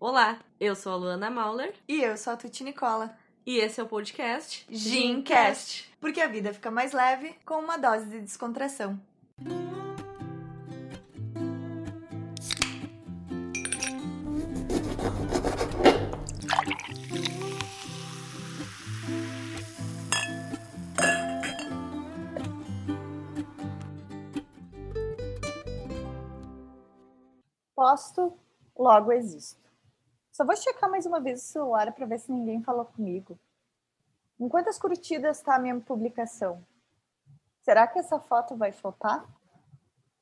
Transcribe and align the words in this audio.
Olá, 0.00 0.38
eu 0.58 0.74
sou 0.74 0.92
a 0.92 0.96
Luana 0.96 1.30
Mauler 1.30 1.74
E 1.86 2.00
eu 2.02 2.16
sou 2.16 2.32
a 2.32 2.36
Tuti 2.36 2.64
Nicola. 2.64 3.14
e 3.44 3.58
esse 3.58 3.78
é 3.80 3.82
o 3.82 3.86
podcast 3.86 4.66
Gincast. 4.70 5.92
Porque 6.00 6.20
a 6.22 6.26
vida 6.26 6.54
fica 6.54 6.70
mais 6.70 6.92
leve 6.92 7.34
com 7.44 7.56
uma 7.58 7.76
dose 7.76 8.06
de 8.06 8.18
descontração. 8.20 8.98
Posto, 27.74 28.38
logo 28.78 29.12
existo. 29.12 29.69
Só 30.40 30.44
vou 30.46 30.56
checar 30.56 30.90
mais 30.90 31.04
uma 31.04 31.20
vez 31.20 31.42
o 31.42 31.44
celular 31.44 31.92
para 31.92 32.06
ver 32.06 32.18
se 32.18 32.32
ninguém 32.32 32.62
falou 32.62 32.86
comigo. 32.86 33.38
Em 34.38 34.48
quantas 34.48 34.78
curtidas 34.78 35.36
está 35.36 35.56
a 35.56 35.58
minha 35.58 35.78
publicação? 35.78 36.64
Será 37.60 37.86
que 37.86 37.98
essa 37.98 38.18
foto 38.18 38.56
vai 38.56 38.72
flopar? 38.72 39.28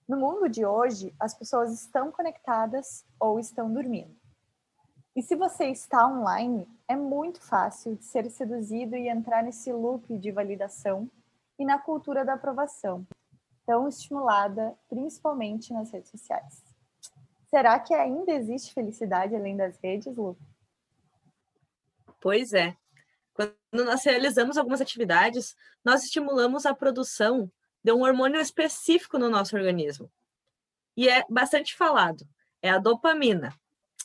No 0.09 0.17
mundo 0.17 0.49
de 0.49 0.67
hoje, 0.67 1.15
as 1.21 1.35
pessoas 1.35 1.73
estão 1.73 2.11
conectadas 2.11 3.07
ou 3.21 3.39
estão 3.39 3.73
dormindo. 3.73 4.13
E 5.15 5.23
se 5.23 5.37
você 5.37 5.67
está 5.67 6.09
online, 6.09 6.69
é 6.89 6.97
muito 6.97 7.41
fácil 7.41 7.95
de 7.95 8.05
ser 8.05 8.29
seduzido 8.29 8.97
e 8.97 9.09
entrar 9.09 9.45
nesse 9.45 9.73
loop 9.73 10.19
de 10.19 10.33
validação 10.33 11.09
e 11.57 11.65
na 11.65 11.79
cultura 11.79 12.25
da 12.25 12.33
aprovação, 12.33 13.07
tão 13.65 13.87
estimulada 13.87 14.77
principalmente 14.89 15.73
nas 15.73 15.93
redes 15.93 16.11
sociais. 16.11 16.68
Será 17.51 17.79
que 17.79 17.95
ainda 17.95 18.33
existe 18.33 18.75
felicidade 18.75 19.35
além 19.35 19.57
das 19.57 19.79
redes, 19.79 20.15
Lu? 20.17 20.37
Pois 22.21 22.53
é. 22.53 22.77
Quando 23.33 23.55
nós 23.73 24.05
realizamos 24.05 24.59
algumas 24.59 24.81
atividades, 24.81 25.57
nós 25.85 26.05
estimulamos 26.05 26.67
a 26.67 26.75
produção 26.75 27.51
de 27.83 27.93
um 27.93 28.03
hormônio 28.03 28.41
específico 28.41 29.19
no 29.19 29.31
nosso 29.31 29.57
organismo. 29.57 30.11
E 30.97 31.09
é 31.09 31.25
bastante 31.31 31.77
falado, 31.77 32.27
é 32.61 32.69
a 32.69 32.79
dopamina. 32.79 33.55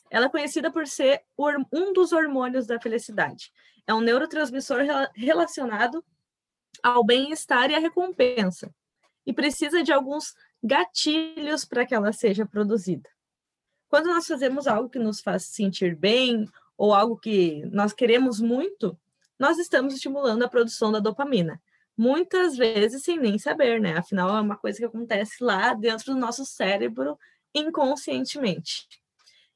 Ela 0.09 0.27
é 0.27 0.29
conhecida 0.29 0.71
por 0.71 0.85
ser 0.85 1.23
um 1.71 1.91
dos 1.91 2.13
hormônios 2.13 2.67
da 2.67 2.79
felicidade. 2.79 3.51
É 3.87 3.93
um 3.93 3.99
neurotransmissor 3.99 4.81
relacionado 5.15 6.05
ao 6.83 7.03
bem-estar 7.03 7.71
e 7.71 7.75
à 7.75 7.79
recompensa. 7.79 8.73
E 9.25 9.33
precisa 9.33 9.81
de 9.81 9.91
alguns 9.91 10.35
gatilhos 10.63 11.65
para 11.65 11.85
que 11.85 11.95
ela 11.95 12.13
seja 12.13 12.45
produzida. 12.45 13.09
Quando 13.93 14.07
nós 14.07 14.25
fazemos 14.25 14.65
algo 14.65 14.89
que 14.89 14.97
nos 14.97 15.21
faz 15.21 15.43
sentir 15.43 15.95
bem 15.95 16.49
ou 16.75 16.95
algo 16.95 17.15
que 17.15 17.63
nós 17.71 17.93
queremos 17.93 18.39
muito, 18.39 18.99
nós 19.37 19.59
estamos 19.59 19.93
estimulando 19.93 20.41
a 20.41 20.49
produção 20.49 20.91
da 20.91 20.97
dopamina. 20.97 21.61
Muitas 21.95 22.57
vezes 22.57 23.03
sem 23.03 23.19
nem 23.19 23.37
saber, 23.37 23.79
né? 23.79 23.95
Afinal, 23.95 24.35
é 24.35 24.41
uma 24.41 24.57
coisa 24.57 24.79
que 24.79 24.85
acontece 24.85 25.43
lá 25.43 25.75
dentro 25.75 26.11
do 26.11 26.19
nosso 26.19 26.43
cérebro 26.43 27.19
inconscientemente. 27.53 28.87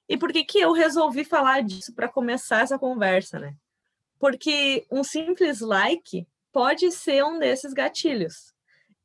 E 0.07 0.15
por 0.15 0.31
que, 0.31 0.45
que 0.45 0.59
eu 0.59 0.71
resolvi 0.71 1.25
falar 1.25 1.63
disso 1.63 1.91
para 1.95 2.07
começar 2.07 2.61
essa 2.61 2.77
conversa, 2.77 3.39
né? 3.39 3.55
Porque 4.19 4.85
um 4.91 5.03
simples 5.03 5.61
like 5.61 6.27
pode 6.53 6.91
ser 6.91 7.25
um 7.25 7.39
desses 7.39 7.73
gatilhos. 7.73 8.53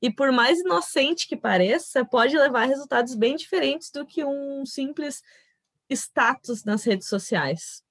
E 0.03 0.13
por 0.13 0.33
mais 0.33 0.59
inocente 0.59 1.29
que 1.29 1.37
pareça, 1.37 2.05
pode 2.05 2.37
levar 2.37 2.63
a 2.63 2.67
resultados 2.67 3.15
bem 3.15 3.37
diferentes 3.37 3.89
do 3.89 4.05
que 4.05 4.25
um 4.25 4.67
simples 4.67 5.23
status 5.89 6.65
nas 6.65 6.83
redes 6.83 7.07
sociais. 7.07 7.85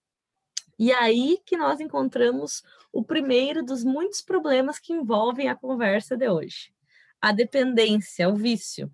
E 0.78 0.92
aí 0.92 1.40
que 1.46 1.56
nós 1.56 1.80
encontramos 1.80 2.64
o 2.92 3.02
primeiro 3.02 3.64
dos 3.64 3.86
muitos 3.86 4.22
problemas 4.22 4.78
que 4.78 4.92
envolvem 4.92 5.48
a 5.48 5.56
conversa 5.56 6.18
de 6.18 6.28
hoje: 6.28 6.74
a 7.22 7.32
dependência, 7.32 8.28
o 8.28 8.36
vício. 8.36 8.92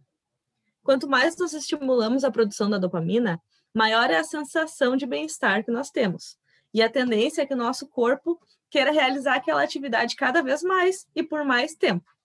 Quanto 0.84 1.10
mais 1.10 1.36
nós 1.38 1.54
estimulamos 1.54 2.24
a 2.24 2.32
produção 2.32 2.70
da 2.70 2.78
dopamina, 2.78 3.42
maior 3.74 4.12
é 4.12 4.18
a 4.18 4.24
sensação 4.24 4.96
de 4.96 5.08
bem-estar 5.08 5.66
que 5.66 5.72
nós 5.72 5.90
temos. 5.90 6.38
E 6.72 6.84
a 6.84 6.90
tendência 6.90 7.42
é 7.42 7.46
que 7.48 7.54
o 7.54 7.58
nosso 7.58 7.88
corpo 7.88 8.40
queira 8.70 8.92
realizar 8.92 9.36
aquela 9.36 9.64
atividade 9.64 10.16
cada 10.16 10.44
vez 10.44 10.62
mais 10.62 11.08
e 11.16 11.24
por 11.24 11.44
mais 11.44 11.74
tempo. 11.74 12.17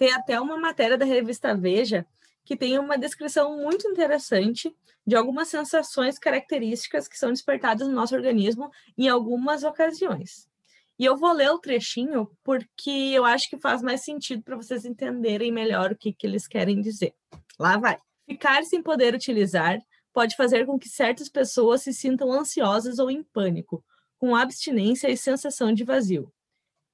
Tem 0.00 0.14
até 0.14 0.40
uma 0.40 0.56
matéria 0.56 0.96
da 0.96 1.04
revista 1.04 1.54
Veja 1.54 2.06
que 2.42 2.56
tem 2.56 2.78
uma 2.78 2.96
descrição 2.96 3.58
muito 3.58 3.86
interessante 3.86 4.74
de 5.06 5.14
algumas 5.14 5.48
sensações 5.48 6.18
características 6.18 7.06
que 7.06 7.18
são 7.18 7.28
despertadas 7.28 7.86
no 7.86 7.92
nosso 7.92 8.14
organismo 8.14 8.70
em 8.96 9.10
algumas 9.10 9.62
ocasiões. 9.62 10.48
E 10.98 11.04
eu 11.04 11.18
vou 11.18 11.30
ler 11.34 11.50
o 11.50 11.58
trechinho 11.58 12.30
porque 12.42 12.90
eu 13.12 13.26
acho 13.26 13.50
que 13.50 13.58
faz 13.58 13.82
mais 13.82 14.02
sentido 14.02 14.42
para 14.42 14.56
vocês 14.56 14.86
entenderem 14.86 15.52
melhor 15.52 15.92
o 15.92 15.96
que, 15.96 16.14
que 16.14 16.26
eles 16.26 16.48
querem 16.48 16.80
dizer. 16.80 17.12
Lá 17.58 17.76
vai. 17.76 17.98
Ficar 18.26 18.64
sem 18.64 18.82
poder 18.82 19.14
utilizar 19.14 19.78
pode 20.14 20.34
fazer 20.34 20.64
com 20.64 20.78
que 20.78 20.88
certas 20.88 21.28
pessoas 21.28 21.82
se 21.82 21.92
sintam 21.92 22.32
ansiosas 22.32 22.98
ou 22.98 23.10
em 23.10 23.22
pânico, 23.22 23.84
com 24.16 24.34
abstinência 24.34 25.10
e 25.10 25.16
sensação 25.16 25.74
de 25.74 25.84
vazio. 25.84 26.32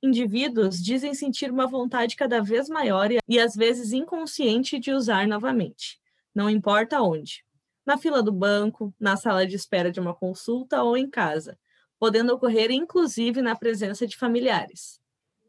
Indivíduos 0.03 0.83
dizem 0.83 1.15
sentir 1.15 1.51
uma 1.51 1.67
vontade 1.67 2.17
cada 2.17 2.43
vez 2.43 2.69
maior 2.69 3.09
e 3.27 3.41
às 3.41 3.55
vezes 3.55 3.93
inconsciente 3.93 4.79
de 4.79 4.93
usar 4.93 5.27
novamente, 5.27 5.99
não 6.35 6.51
importa 6.51 7.01
onde. 7.01 7.45
Na 7.85 7.97
fila 7.97 8.23
do 8.23 8.33
banco, 8.33 8.95
na 9.01 9.17
sala 9.17 9.47
de 9.47 9.57
espera 9.57 9.91
de 9.91 9.99
uma 9.99 10.15
consulta 10.15 10.83
ou 10.83 10.97
em 10.97 11.09
casa, 11.09 11.59
podendo 11.99 12.35
ocorrer 12.35 12.71
inclusive 12.71 13.41
na 13.41 13.57
presença 13.57 14.07
de 14.07 14.17
familiares. 14.17 15.01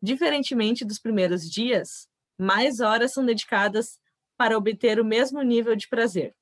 Diferentemente 0.02 0.86
dos 0.86 1.00
primeiros 1.00 1.50
dias, 1.50 2.07
mais 2.38 2.80
horas 2.80 3.13
são 3.13 3.25
dedicadas 3.25 4.00
para 4.38 4.57
obter 4.57 5.00
o 5.00 5.06
mesmo 5.06 5.41
nível 5.41 5.75
de 5.75 5.88
prazer. 5.88 6.36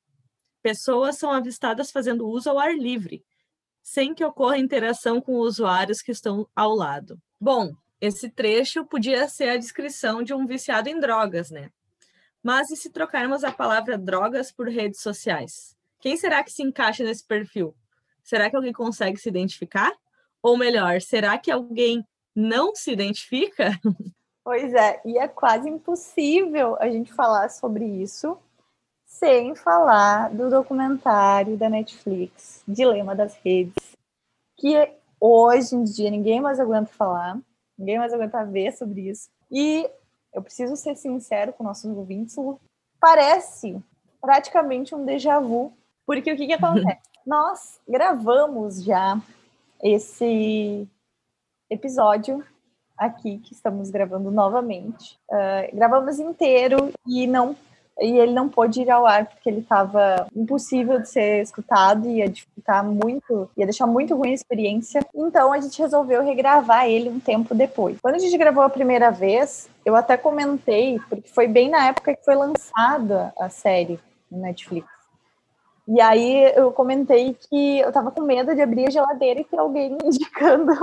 Pessoas 0.62 1.18
são 1.18 1.32
avistadas 1.32 1.92
fazendo 1.92 2.28
uso 2.28 2.50
ao 2.50 2.60
ar 2.60 2.76
livre, 2.76 3.26
sem 3.82 4.14
que 4.14 4.26
ocorra 4.26 4.58
interação 4.58 5.22
com 5.22 5.36
usuários 5.36 6.02
que 6.02 6.12
estão 6.12 6.48
ao 6.56 6.76
lado. 6.76 7.22
Bom, 7.40 7.76
esse 8.00 8.30
trecho 8.30 8.86
podia 8.86 9.28
ser 9.28 9.50
a 9.50 9.58
descrição 9.58 10.22
de 10.22 10.34
um 10.34 10.46
viciado 10.46 10.90
em 10.90 11.00
drogas, 11.00 11.50
né? 11.50 11.70
Mas 12.44 12.70
e 12.70 12.76
se 12.76 12.92
trocarmos 12.92 13.44
a 13.44 13.52
palavra 13.52 13.98
drogas 13.98 14.52
por 14.52 14.68
redes 14.68 15.02
sociais? 15.02 15.76
Quem 16.00 16.16
será 16.16 16.44
que 16.44 16.52
se 16.52 16.62
encaixa 16.62 17.04
nesse 17.04 17.26
perfil? 17.26 17.76
Será 18.24 18.50
que 18.50 18.56
alguém 18.56 18.74
consegue 18.74 19.18
se 19.18 19.30
identificar? 19.30 19.92
Ou 20.42 20.58
melhor, 20.58 21.02
será 21.02 21.38
que 21.38 21.50
alguém 21.50 22.06
não 22.36 22.76
se 22.76 22.92
identifica? 22.92 23.72
Pois 24.48 24.76
é, 24.76 25.02
e 25.04 25.18
é 25.18 25.28
quase 25.28 25.68
impossível 25.68 26.78
a 26.80 26.88
gente 26.88 27.12
falar 27.12 27.50
sobre 27.50 27.84
isso 27.84 28.38
sem 29.08 29.56
falar 29.56 30.30
do 30.30 30.52
documentário 30.52 31.58
da 31.58 31.68
Netflix, 31.68 32.62
Dilema 32.68 33.16
das 33.16 33.34
Redes, 33.44 33.74
que 34.56 34.94
hoje 35.20 35.76
em 35.76 35.84
dia 35.84 36.12
ninguém 36.12 36.42
mais 36.42 36.60
aguenta 36.60 36.92
falar, 36.94 37.40
ninguém 37.78 37.98
mais 37.98 38.14
aguenta 38.14 38.44
ver 38.46 38.72
sobre 38.74 39.10
isso. 39.10 39.30
E 39.52 39.90
eu 40.34 40.42
preciso 40.42 40.76
ser 40.76 40.96
sincero 40.96 41.54
com 41.54 41.64
nossos 41.64 41.96
ouvintes, 41.96 42.36
parece 43.00 43.82
praticamente 44.22 44.94
um 44.96 45.06
déjà 45.06 45.40
vu, 45.40 45.72
porque 46.06 46.32
o 46.32 46.36
que, 46.36 46.48
que 46.48 46.54
acontece? 46.54 47.00
Nós 47.26 47.80
gravamos 47.88 48.84
já 48.84 49.20
esse 49.82 50.88
episódio 51.70 52.46
aqui 52.98 53.40
que 53.40 53.54
estamos 53.54 53.90
gravando 53.90 54.32
novamente. 54.32 55.18
Uh, 55.30 55.76
gravamos 55.76 56.20
inteiro 56.20 56.92
e 57.06 57.28
não 57.28 57.56
e 58.00 58.20
ele 58.20 58.34
não 58.34 58.50
pôde 58.50 58.82
ir 58.82 58.90
ao 58.90 59.06
ar 59.06 59.26
porque 59.26 59.50
ele 59.50 59.60
estava 59.60 60.28
impossível 60.36 61.00
de 61.00 61.10
ser 61.10 61.42
escutado 61.42 62.08
ia 62.10 62.28
dificultar 62.28 62.84
muito, 62.84 63.50
ia 63.56 63.66
deixar 63.66 63.88
muito 63.88 64.16
ruim 64.16 64.32
a 64.32 64.34
experiência. 64.34 65.06
Então 65.14 65.54
a 65.54 65.60
gente 65.60 65.82
resolveu 65.82 66.24
regravar 66.24 66.88
ele 66.88 67.10
um 67.10 67.20
tempo 67.20 67.56
depois. 67.56 67.98
Quando 68.02 68.16
a 68.16 68.20
gente 68.20 68.38
gravou 68.38 68.64
a 68.64 68.70
primeira 68.70 69.12
vez, 69.12 69.70
eu 69.86 69.96
até 69.96 70.18
comentei, 70.18 71.00
porque 71.10 71.30
foi 71.30 71.48
bem 71.48 71.70
na 71.70 71.88
época 71.88 72.16
que 72.16 72.26
foi 72.26 72.36
lançada 72.36 73.34
a 73.40 73.50
série 73.50 74.00
no 74.30 74.40
Netflix. 74.40 74.88
E 75.88 76.02
aí 76.02 76.52
eu 76.56 76.72
comentei 76.72 77.38
que 77.50 77.80
eu 77.80 77.92
tava 77.92 78.12
com 78.12 78.22
medo 78.22 78.56
de 78.56 78.62
abrir 78.62 78.88
a 78.88 78.90
geladeira 78.90 79.40
e 79.40 79.44
ter 79.44 79.60
alguém 79.60 79.98
indicando 80.04 80.74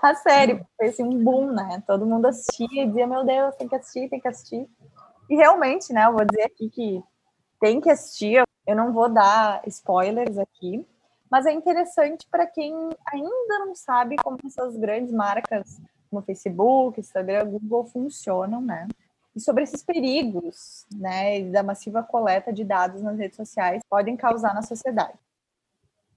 a 0.00 0.14
série. 0.14 0.62
Foi 0.76 0.88
assim 0.88 1.02
um 1.02 1.22
boom, 1.22 1.52
né? 1.52 1.82
Todo 1.86 2.06
mundo 2.06 2.26
assistia 2.26 2.84
e 2.84 2.86
dizia, 2.86 3.06
meu 3.06 3.24
Deus, 3.24 3.54
tem 3.56 3.68
que 3.68 3.74
assistir, 3.74 4.08
tem 4.08 4.20
que 4.20 4.28
assistir. 4.28 4.68
E 5.28 5.36
realmente, 5.36 5.92
né, 5.92 6.06
eu 6.06 6.12
vou 6.12 6.24
dizer 6.24 6.44
aqui 6.44 6.70
que 6.70 7.02
tem 7.60 7.80
que 7.80 7.90
assistir, 7.90 8.42
eu 8.66 8.76
não 8.76 8.92
vou 8.92 9.08
dar 9.08 9.62
spoilers 9.66 10.38
aqui, 10.38 10.86
mas 11.30 11.44
é 11.46 11.52
interessante 11.52 12.26
para 12.30 12.46
quem 12.46 12.72
ainda 13.06 13.58
não 13.60 13.74
sabe 13.74 14.16
como 14.16 14.38
essas 14.46 14.76
grandes 14.76 15.12
marcas 15.12 15.80
como 16.10 16.22
Facebook, 16.22 17.00
Instagram, 17.00 17.50
Google 17.50 17.84
funcionam, 17.84 18.60
né? 18.60 18.88
E 19.36 19.40
sobre 19.40 19.62
esses 19.62 19.82
perigos, 19.82 20.86
né, 20.96 21.42
da 21.50 21.62
massiva 21.62 22.02
coleta 22.02 22.52
de 22.52 22.64
dados 22.64 23.02
nas 23.02 23.18
redes 23.18 23.36
sociais 23.36 23.82
podem 23.88 24.16
causar 24.16 24.54
na 24.54 24.62
sociedade. 24.62 25.18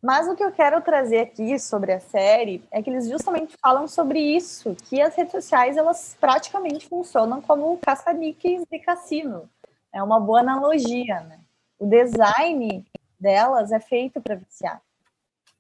Mas 0.02 0.28
o 0.28 0.36
que 0.36 0.44
eu 0.44 0.52
quero 0.52 0.82
trazer 0.82 1.20
aqui 1.20 1.60
sobre 1.60 1.94
a 1.94 2.00
série 2.00 2.64
é 2.72 2.82
que 2.82 2.90
eles 2.90 3.08
justamente 3.08 3.56
falam 3.62 3.88
sobre 3.88 4.20
isso, 4.20 4.76
que 4.90 5.00
as 5.00 5.16
redes 5.16 5.32
sociais 5.32 5.78
elas 5.78 6.18
praticamente 6.20 6.88
funcionam 6.88 7.40
como 7.40 7.78
caça-níqueis 7.78 8.64
de 8.70 8.80
cassino. 8.80 9.48
É 9.94 10.02
uma 10.02 10.20
boa 10.20 10.40
analogia, 10.40 11.22
né? 11.22 11.40
O 11.78 11.86
design 11.86 12.84
delas 13.20 13.72
é 13.72 13.80
feito 13.80 14.20
para 14.20 14.36
viciar. 14.36 14.82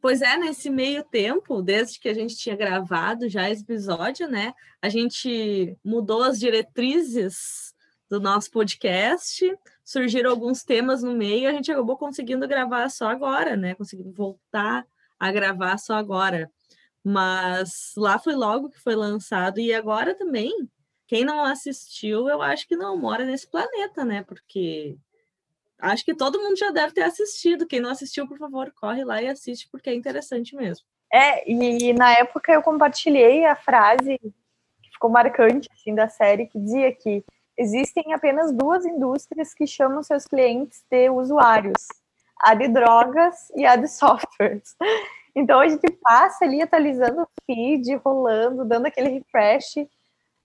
Pois 0.01 0.23
é, 0.23 0.35
nesse 0.35 0.71
meio 0.71 1.03
tempo, 1.03 1.61
desde 1.61 1.99
que 1.99 2.09
a 2.09 2.13
gente 2.13 2.35
tinha 2.35 2.55
gravado 2.55 3.29
já 3.29 3.47
esse 3.47 3.61
episódio, 3.61 4.27
né? 4.27 4.55
A 4.81 4.89
gente 4.89 5.77
mudou 5.85 6.23
as 6.23 6.39
diretrizes 6.39 7.75
do 8.09 8.19
nosso 8.19 8.49
podcast, 8.49 9.55
surgiram 9.83 10.29
alguns 10.29 10.63
temas 10.63 11.03
no 11.03 11.13
meio, 11.13 11.49
a 11.49 11.53
gente 11.53 11.71
acabou 11.71 11.97
conseguindo 11.97 12.47
gravar 12.47 12.89
só 12.89 13.09
agora, 13.09 13.55
né? 13.55 13.75
Conseguindo 13.75 14.11
voltar 14.11 14.85
a 15.19 15.31
gravar 15.31 15.77
só 15.77 15.95
agora. 15.95 16.51
Mas 17.03 17.93
lá 17.97 18.19
foi 18.19 18.35
logo 18.35 18.69
que 18.69 18.79
foi 18.79 18.95
lançado, 18.95 19.59
e 19.59 19.73
agora 19.73 20.15
também, 20.15 20.69
quem 21.07 21.25
não 21.25 21.43
assistiu, 21.43 22.29
eu 22.29 22.41
acho 22.41 22.67
que 22.67 22.75
não 22.75 22.97
mora 22.97 23.25
nesse 23.25 23.49
planeta, 23.49 24.05
né? 24.05 24.23
Porque 24.23 24.95
acho 25.79 26.05
que 26.05 26.13
todo 26.13 26.39
mundo 26.39 26.57
já 26.57 26.69
deve 26.71 26.93
ter 26.93 27.03
assistido. 27.03 27.67
Quem 27.67 27.79
não 27.79 27.89
assistiu, 27.89 28.27
por 28.27 28.37
favor, 28.37 28.71
corre 28.71 29.03
lá 29.03 29.21
e 29.21 29.27
assiste, 29.27 29.67
porque 29.71 29.89
é 29.89 29.95
interessante 29.95 30.55
mesmo. 30.55 30.85
É, 31.11 31.49
e 31.51 31.91
na 31.91 32.13
época 32.13 32.53
eu 32.53 32.61
compartilhei 32.61 33.45
a 33.45 33.55
frase 33.55 34.17
que 34.17 34.91
ficou 34.93 35.09
marcante 35.09 35.67
assim, 35.73 35.93
da 35.93 36.07
série, 36.07 36.47
que 36.47 36.57
dizia 36.57 36.93
que 36.95 37.25
existem 37.61 38.13
apenas 38.13 38.51
duas 38.51 38.85
indústrias 38.85 39.53
que 39.53 39.67
chamam 39.67 40.01
seus 40.01 40.25
clientes 40.25 40.83
de 40.89 41.09
usuários: 41.09 41.87
a 42.39 42.55
de 42.55 42.67
drogas 42.67 43.51
e 43.55 43.65
a 43.65 43.75
de 43.75 43.87
softwares. 43.87 44.75
Então 45.33 45.61
a 45.61 45.67
gente 45.69 45.89
passa 46.01 46.43
ali 46.43 46.61
atualizando 46.61 47.21
o 47.21 47.27
feed, 47.45 47.95
rolando, 48.03 48.65
dando 48.65 48.87
aquele 48.87 49.11
refresh, 49.11 49.75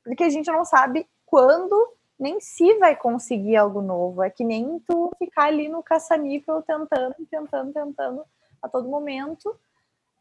porque 0.05 0.23
a 0.23 0.31
gente 0.31 0.47
não 0.49 0.65
sabe 0.65 1.09
quando 1.25 1.75
nem 2.17 2.39
se 2.39 2.73
vai 2.75 2.95
conseguir 2.95 3.57
algo 3.57 3.83
novo. 3.83 4.23
É 4.23 4.31
que 4.31 4.45
nem 4.45 4.79
tu 4.87 5.11
ficar 5.19 5.47
ali 5.47 5.69
no 5.69 5.83
caça-níquel 5.83 6.63
tentando, 6.63 7.17
tentando, 7.29 7.73
tentando 7.73 8.25
a 8.63 8.69
todo 8.69 8.89
momento. 8.89 9.57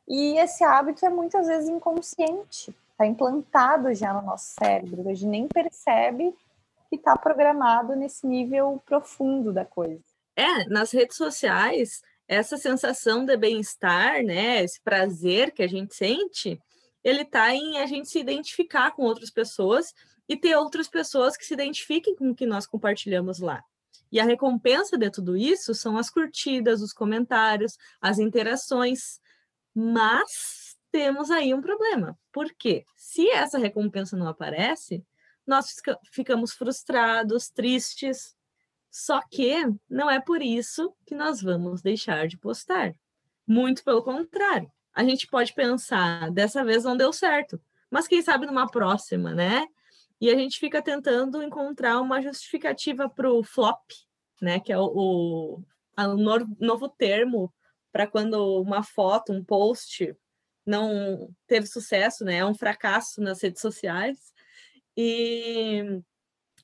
E 0.07 0.35
esse 0.39 0.63
hábito 0.63 1.05
é 1.05 1.09
muitas 1.09 1.45
vezes 1.45 1.69
inconsciente, 1.69 2.75
está 2.91 3.05
implantado 3.05 3.93
já 3.93 4.13
no 4.13 4.23
nosso 4.23 4.55
cérebro, 4.59 5.07
a 5.07 5.13
gente 5.13 5.27
nem 5.27 5.47
percebe 5.47 6.35
que 6.89 6.95
está 6.95 7.17
programado 7.17 7.95
nesse 7.95 8.25
nível 8.27 8.81
profundo 8.85 9.51
da 9.51 9.65
coisa. 9.65 10.03
É, 10.35 10.65
nas 10.69 10.91
redes 10.91 11.17
sociais, 11.17 12.01
essa 12.27 12.57
sensação 12.57 13.25
de 13.25 13.37
bem-estar, 13.37 14.23
né, 14.23 14.63
esse 14.63 14.81
prazer 14.81 15.51
que 15.51 15.63
a 15.63 15.67
gente 15.67 15.95
sente, 15.95 16.59
ele 17.03 17.21
está 17.21 17.53
em 17.53 17.77
a 17.77 17.85
gente 17.85 18.09
se 18.09 18.19
identificar 18.19 18.91
com 18.91 19.03
outras 19.03 19.29
pessoas 19.29 19.93
e 20.27 20.35
ter 20.35 20.55
outras 20.55 20.87
pessoas 20.87 21.37
que 21.37 21.45
se 21.45 21.53
identifiquem 21.53 22.15
com 22.15 22.31
o 22.31 22.35
que 22.35 22.45
nós 22.45 22.65
compartilhamos 22.65 23.39
lá. 23.39 23.63
E 24.11 24.19
a 24.19 24.25
recompensa 24.25 24.97
de 24.97 25.09
tudo 25.09 25.37
isso 25.37 25.73
são 25.73 25.97
as 25.97 26.09
curtidas, 26.09 26.81
os 26.81 26.93
comentários, 26.93 27.77
as 28.01 28.17
interações. 28.17 29.19
Mas 29.73 30.75
temos 30.91 31.29
aí 31.29 31.53
um 31.53 31.61
problema. 31.61 32.17
Por 32.31 32.47
quê? 32.57 32.85
Se 32.95 33.29
essa 33.29 33.57
recompensa 33.57 34.15
não 34.15 34.27
aparece, 34.27 35.05
nós 35.45 35.75
ficamos 36.11 36.53
frustrados, 36.53 37.49
tristes. 37.49 38.35
Só 38.89 39.21
que 39.29 39.55
não 39.89 40.09
é 40.09 40.21
por 40.21 40.41
isso 40.41 40.95
que 41.05 41.13
nós 41.13 41.41
vamos 41.41 41.81
deixar 41.81 42.27
de 42.27 42.37
postar. 42.37 42.95
Muito 43.45 43.83
pelo 43.83 44.03
contrário. 44.03 44.71
A 44.93 45.03
gente 45.03 45.27
pode 45.27 45.53
pensar, 45.53 46.31
dessa 46.31 46.63
vez 46.63 46.85
não 46.85 46.95
deu 46.95 47.11
certo, 47.11 47.61
mas 47.91 48.07
quem 48.07 48.21
sabe 48.21 48.45
numa 48.45 48.67
próxima, 48.67 49.33
né? 49.33 49.65
E 50.19 50.29
a 50.29 50.35
gente 50.35 50.57
fica 50.57 50.81
tentando 50.81 51.43
encontrar 51.43 51.99
uma 51.99 52.21
justificativa 52.21 53.09
para 53.09 53.29
o 53.29 53.43
flop, 53.43 53.83
né? 54.41 54.59
Que 54.59 54.71
é 54.71 54.77
o, 54.77 54.85
o, 54.85 55.63
o 55.97 56.45
novo 56.59 56.87
termo 56.87 57.53
para 57.91 58.07
quando 58.07 58.61
uma 58.61 58.81
foto, 58.81 59.33
um 59.33 59.43
post 59.43 60.15
não 60.65 61.29
teve 61.45 61.67
sucesso, 61.67 62.23
né? 62.25 62.37
É 62.37 62.45
um 62.45 62.55
fracasso 62.55 63.21
nas 63.21 63.41
redes 63.41 63.61
sociais. 63.61 64.33
E 64.97 66.01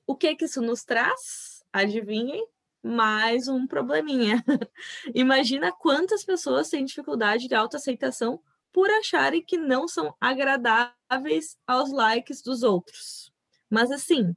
o 0.08 0.16
que 0.16 0.36
que 0.36 0.46
isso 0.46 0.62
nos 0.62 0.84
traz? 0.84 1.64
Adivinhem? 1.72 2.46
Mais 2.84 3.48
um 3.48 3.68
probleminha. 3.68 4.44
Imagina 5.14 5.72
quantas 5.72 6.24
pessoas 6.24 6.70
têm 6.70 6.86
dificuldade 6.86 7.48
de 7.48 7.56
autoaceitação 7.56 8.42
por 8.72 8.90
acharem 8.90 9.44
que 9.44 9.58
não 9.58 9.88
são 9.88 10.16
agradáveis 10.20 11.58
aos 11.68 11.92
likes 11.92 12.42
dos 12.42 12.64
outros. 12.64 13.32
Mas 13.70 13.92
assim, 13.92 14.36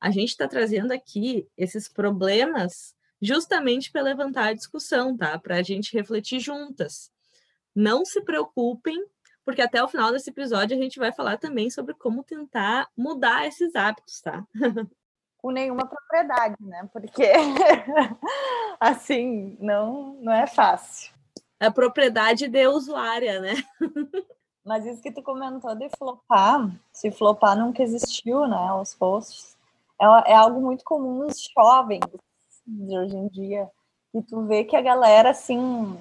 a 0.00 0.10
gente 0.10 0.30
está 0.30 0.46
trazendo 0.48 0.92
aqui 0.92 1.48
esses 1.56 1.88
problemas 1.88 2.94
justamente 3.20 3.90
para 3.90 4.02
levantar 4.02 4.48
a 4.48 4.52
discussão, 4.54 5.16
tá? 5.16 5.38
Para 5.38 5.56
a 5.56 5.62
gente 5.62 5.96
refletir 5.96 6.40
juntas. 6.40 7.10
Não 7.74 8.04
se 8.04 8.20
preocupem 8.20 9.04
porque 9.44 9.60
até 9.60 9.82
o 9.82 9.88
final 9.88 10.10
desse 10.10 10.30
episódio 10.30 10.76
a 10.76 10.80
gente 10.80 10.98
vai 10.98 11.12
falar 11.12 11.36
também 11.36 11.68
sobre 11.68 11.94
como 11.94 12.24
tentar 12.24 12.88
mudar 12.96 13.46
esses 13.46 13.74
hábitos, 13.76 14.20
tá? 14.20 14.44
Com 15.38 15.50
nenhuma 15.50 15.86
propriedade, 15.86 16.56
né? 16.60 16.88
Porque 16.90 17.30
assim, 18.80 19.58
não, 19.60 20.14
não 20.14 20.32
é 20.32 20.46
fácil. 20.46 21.12
A 21.60 21.70
propriedade 21.70 22.48
de 22.48 22.66
usuária, 22.66 23.40
né? 23.40 23.54
Mas 24.64 24.86
isso 24.86 25.02
que 25.02 25.12
tu 25.12 25.22
comentou 25.22 25.74
de 25.74 25.90
flopar, 25.90 26.70
se 26.90 27.10
flopar 27.10 27.54
nunca 27.54 27.82
existiu, 27.82 28.46
né? 28.48 28.72
Os 28.72 28.94
posts, 28.94 29.54
é, 30.00 30.32
é 30.32 30.34
algo 30.34 30.62
muito 30.62 30.82
comum 30.84 31.18
nos 31.18 31.46
jovens 31.54 32.00
de 32.66 32.98
hoje 32.98 33.14
em 33.14 33.28
dia. 33.28 33.70
E 34.14 34.22
tu 34.22 34.46
vê 34.46 34.64
que 34.64 34.74
a 34.74 34.80
galera, 34.80 35.30
assim, 35.30 35.98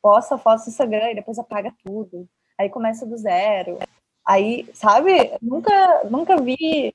posta 0.00 0.38
foto 0.38 0.62
no 0.62 0.68
Instagram 0.68 1.10
e 1.10 1.16
depois 1.16 1.38
apaga 1.38 1.70
tudo 1.84 2.26
aí 2.58 2.68
começa 2.68 3.06
do 3.06 3.16
zero. 3.16 3.78
Aí, 4.26 4.68
sabe, 4.74 5.32
nunca, 5.40 6.04
nunca 6.10 6.36
vi 6.40 6.94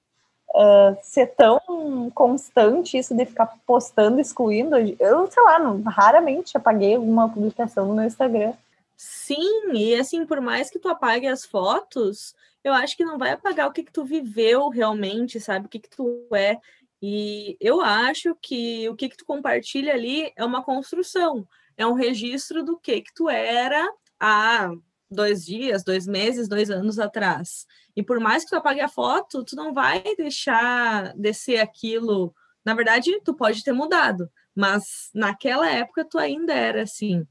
uh, 0.54 0.98
ser 1.02 1.28
tão 1.28 2.12
constante 2.14 2.98
isso 2.98 3.16
de 3.16 3.26
ficar 3.26 3.48
postando, 3.66 4.20
excluindo. 4.20 4.76
Eu, 5.00 5.30
sei 5.32 5.44
lá, 5.44 5.58
raramente 5.88 6.58
apaguei 6.58 6.96
alguma 6.96 7.30
publicação 7.30 7.88
no 7.88 7.96
meu 7.96 8.06
Instagram. 8.06 8.54
Sim, 8.98 9.72
e 9.74 9.96
assim, 9.96 10.26
por 10.26 10.42
mais 10.42 10.70
que 10.70 10.78
tu 10.78 10.90
apague 10.90 11.26
as 11.28 11.46
fotos, 11.46 12.36
eu 12.64 12.74
acho 12.74 12.96
que 12.96 13.06
não 13.06 13.18
vai 13.18 13.32
apagar 13.32 13.68
o 13.68 13.72
que, 13.72 13.84
que 13.84 13.92
tu 13.92 14.04
viveu 14.04 14.70
realmente, 14.70 15.40
sabe? 15.40 15.66
O 15.66 15.70
que, 15.70 15.80
que 15.80 15.90
tu 15.90 16.28
é. 16.34 16.60
E 17.02 17.58
eu 17.60 17.82
acho 17.82 18.36
que 18.40 18.88
o 18.90 18.96
que, 18.96 19.10
que 19.10 19.18
tu 19.18 19.26
compartilha 19.26 19.94
ali 19.94 20.32
é 20.36 20.46
uma 20.46 20.64
construção, 20.64 21.48
é 21.76 21.86
um 21.86 21.94
registro 21.94 22.64
do 22.64 22.78
que, 22.78 23.02
que 23.02 23.14
tu 23.14 23.28
era 23.28 23.92
há 24.20 24.70
dois 25.12 25.46
dias, 25.46 25.84
dois 25.84 26.08
meses, 26.08 26.48
dois 26.48 26.70
anos 26.70 26.98
atrás. 27.00 27.66
E 27.96 28.02
por 28.02 28.20
mais 28.20 28.44
que 28.44 28.50
tu 28.50 28.56
apague 28.56 28.80
a 28.80 28.88
foto, 28.88 29.44
tu 29.44 29.56
não 29.56 29.74
vai 29.74 30.02
deixar 30.16 31.14
descer 31.16 31.60
aquilo. 31.60 32.34
Na 32.66 32.74
verdade, 32.74 33.20
tu 33.24 33.34
pode 33.34 33.64
ter 33.64 33.74
mudado, 33.74 34.30
mas 34.56 35.10
naquela 35.14 35.70
época 35.70 36.06
tu 36.06 36.18
ainda 36.18 36.54
era 36.54 36.84
assim. 36.84 37.26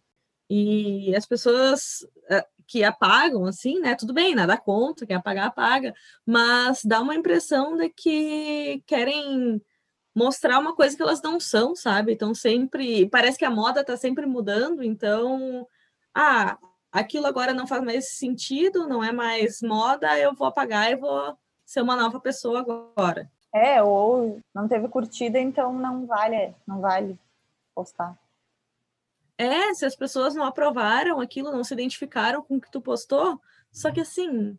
E 0.49 1.15
as 1.17 1.27
pessoas 1.27 2.07
eh, 2.29 2.47
que 2.67 2.85
apagam, 2.85 3.47
assim, 3.47 3.81
né? 3.81 3.95
Tudo 3.95 4.13
bem, 4.13 4.35
nada 4.35 4.57
contra, 4.57 5.07
quem 5.07 5.17
apagar, 5.17 5.47
apaga, 5.47 5.95
mas 6.27 6.83
dá 6.85 7.01
uma 7.01 7.15
impressão 7.15 7.77
de 7.77 7.89
que 7.89 8.83
querem 8.87 9.63
mostrar 10.15 10.59
uma 10.59 10.75
coisa 10.75 10.97
que 10.97 11.03
elas 11.03 11.23
não 11.23 11.41
são, 11.41 11.75
sabe? 11.75 12.13
Então 12.13 12.35
sempre. 12.35 13.09
Parece 13.09 13.39
que 13.39 13.45
a 13.45 13.51
moda 13.51 13.85
tá 13.85 13.97
sempre 13.97 14.27
mudando, 14.27 14.83
então. 14.83 15.67
Ah, 16.15 16.59
aquilo 16.93 17.27
agora 17.27 17.53
não 17.53 17.67
faz 17.67 17.83
mais 17.83 18.11
sentido, 18.11 18.89
não 18.89 19.03
é 19.03 19.13
mais 19.13 19.61
moda, 19.63 20.19
eu 20.19 20.35
vou 20.35 20.47
apagar 20.47 20.91
e 20.91 20.97
vou 20.97 21.37
ser 21.65 21.83
uma 21.83 21.97
nova 21.97 22.19
pessoa 22.21 22.61
agora. 22.61 23.31
É, 23.53 23.83
ou 23.83 24.41
não 24.55 24.69
teve 24.69 24.89
curtida, 24.89 25.39
então 25.39 25.73
não 25.73 26.07
vale, 26.07 26.55
não 26.67 26.81
vale 26.81 27.19
postar. 27.75 28.19
É, 29.37 29.73
se 29.75 29.87
as 29.87 29.97
pessoas 29.97 30.35
não 30.35 30.45
aprovaram 30.45 31.21
aquilo, 31.21 31.51
não 31.51 31.65
se 31.65 31.73
identificaram 31.73 32.43
com 32.43 32.57
o 32.57 32.61
que 32.61 32.71
tu 32.71 32.81
postou, 32.81 33.41
só 33.73 33.91
que 33.91 34.01
assim, 34.01 34.59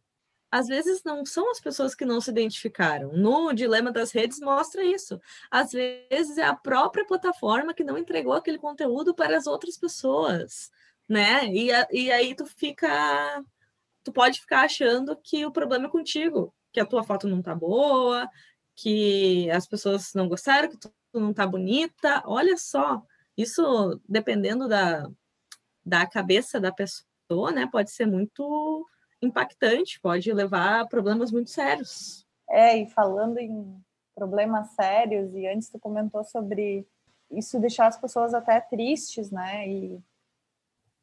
às 0.51 0.67
vezes 0.67 1.03
não 1.03 1.25
são 1.25 1.49
as 1.51 1.59
pessoas 1.59 1.95
que 1.95 2.03
não 2.03 2.19
se 2.19 2.29
identificaram. 2.29 3.13
No 3.13 3.53
dilema 3.53 3.91
das 3.91 4.11
redes 4.11 4.39
mostra 4.39 4.83
isso. 4.83 5.21
Às 5.49 5.71
vezes 5.71 6.37
é 6.37 6.43
a 6.43 6.55
própria 6.55 7.05
plataforma 7.05 7.73
que 7.73 7.83
não 7.83 7.97
entregou 7.97 8.33
aquele 8.33 8.57
conteúdo 8.57 9.13
para 9.13 9.37
as 9.37 9.47
outras 9.47 9.77
pessoas 9.77 10.71
né? 11.11 11.45
E, 11.47 11.69
e 11.91 12.11
aí 12.11 12.33
tu 12.33 12.45
fica. 12.45 13.43
Tu 14.03 14.11
pode 14.11 14.39
ficar 14.39 14.61
achando 14.61 15.15
que 15.21 15.45
o 15.45 15.51
problema 15.51 15.85
é 15.85 15.89
contigo, 15.89 16.53
que 16.71 16.79
a 16.79 16.85
tua 16.85 17.03
foto 17.03 17.27
não 17.27 17.41
tá 17.41 17.53
boa, 17.53 18.27
que 18.75 19.51
as 19.51 19.67
pessoas 19.67 20.13
não 20.15 20.27
gostaram, 20.27 20.69
que 20.69 20.77
tu 20.77 20.91
não 21.13 21.33
tá 21.33 21.45
bonita. 21.45 22.23
Olha 22.25 22.57
só, 22.57 23.03
isso 23.37 24.01
dependendo 24.07 24.67
da, 24.67 25.07
da 25.85 26.07
cabeça 26.07 26.59
da 26.59 26.71
pessoa, 26.71 27.51
né, 27.51 27.67
pode 27.71 27.91
ser 27.91 28.07
muito 28.07 28.87
impactante, 29.21 29.99
pode 29.99 30.31
levar 30.33 30.79
a 30.81 30.87
problemas 30.87 31.31
muito 31.31 31.51
sérios. 31.51 32.25
É, 32.49 32.77
e 32.77 32.89
falando 32.89 33.37
em 33.37 33.79
problemas 34.15 34.71
sérios, 34.71 35.35
e 35.35 35.45
antes 35.45 35.69
tu 35.69 35.77
comentou 35.77 36.23
sobre 36.23 36.87
isso 37.29 37.59
deixar 37.59 37.87
as 37.87 37.99
pessoas 37.99 38.33
até 38.33 38.59
tristes, 38.59 39.29
né? 39.29 39.67
E 39.67 40.01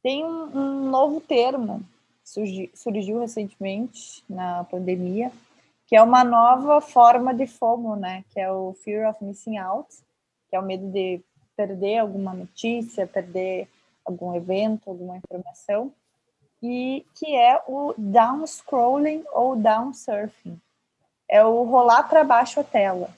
tem 0.02 0.24
um, 0.24 0.44
um 0.56 0.90
novo 0.90 1.20
termo 1.20 1.84
surgiu, 2.28 2.70
surgiu 2.74 3.20
recentemente 3.20 4.22
na 4.28 4.64
pandemia, 4.64 5.32
que 5.86 5.96
é 5.96 6.02
uma 6.02 6.22
nova 6.22 6.80
forma 6.80 7.32
de 7.34 7.46
FOMO, 7.46 7.96
né? 7.96 8.24
Que 8.30 8.40
é 8.40 8.52
o 8.52 8.74
Fear 8.84 9.08
of 9.08 9.24
Missing 9.24 9.56
Out, 9.56 9.88
que 10.48 10.56
é 10.56 10.60
o 10.60 10.62
medo 10.62 10.86
de 10.90 11.20
perder 11.56 11.98
alguma 11.98 12.34
notícia, 12.34 13.06
perder 13.06 13.68
algum 14.04 14.34
evento, 14.34 14.88
alguma 14.88 15.16
informação, 15.16 15.92
e 16.62 17.06
que 17.14 17.34
é 17.34 17.62
o 17.66 17.94
down 17.96 18.46
scrolling 18.46 19.24
ou 19.32 19.56
down 19.56 19.92
surfing. 19.92 20.60
É 21.28 21.44
o 21.44 21.62
rolar 21.64 22.04
para 22.04 22.24
baixo 22.24 22.60
a 22.60 22.64
tela. 22.64 23.10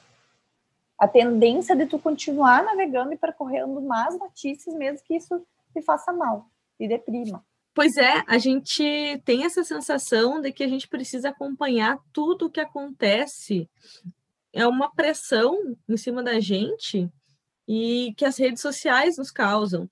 A 0.98 1.08
tendência 1.08 1.74
de 1.74 1.86
tu 1.86 1.98
continuar 1.98 2.62
navegando 2.62 3.12
e 3.12 3.16
percorrendo 3.16 3.80
mais 3.80 4.18
notícias, 4.18 4.74
mesmo 4.74 5.04
que 5.06 5.16
isso 5.16 5.42
te 5.72 5.80
faça 5.80 6.12
mal, 6.12 6.46
te 6.80 6.88
deprima. 6.88 7.44
Pois 7.74 7.96
é, 7.96 8.24
a 8.26 8.38
gente 8.38 8.82
tem 9.24 9.44
essa 9.44 9.62
sensação 9.62 10.40
de 10.40 10.50
que 10.52 10.64
a 10.64 10.68
gente 10.68 10.88
precisa 10.88 11.28
acompanhar 11.28 11.98
tudo 12.12 12.46
o 12.46 12.50
que 12.50 12.60
acontece. 12.60 13.68
É 14.52 14.66
uma 14.66 14.90
pressão 14.92 15.76
em 15.88 15.96
cima 15.96 16.22
da 16.22 16.40
gente 16.40 17.08
e 17.68 18.12
que 18.16 18.24
as 18.24 18.36
redes 18.38 18.62
sociais 18.62 19.18
nos 19.18 19.30
causam. 19.30 19.88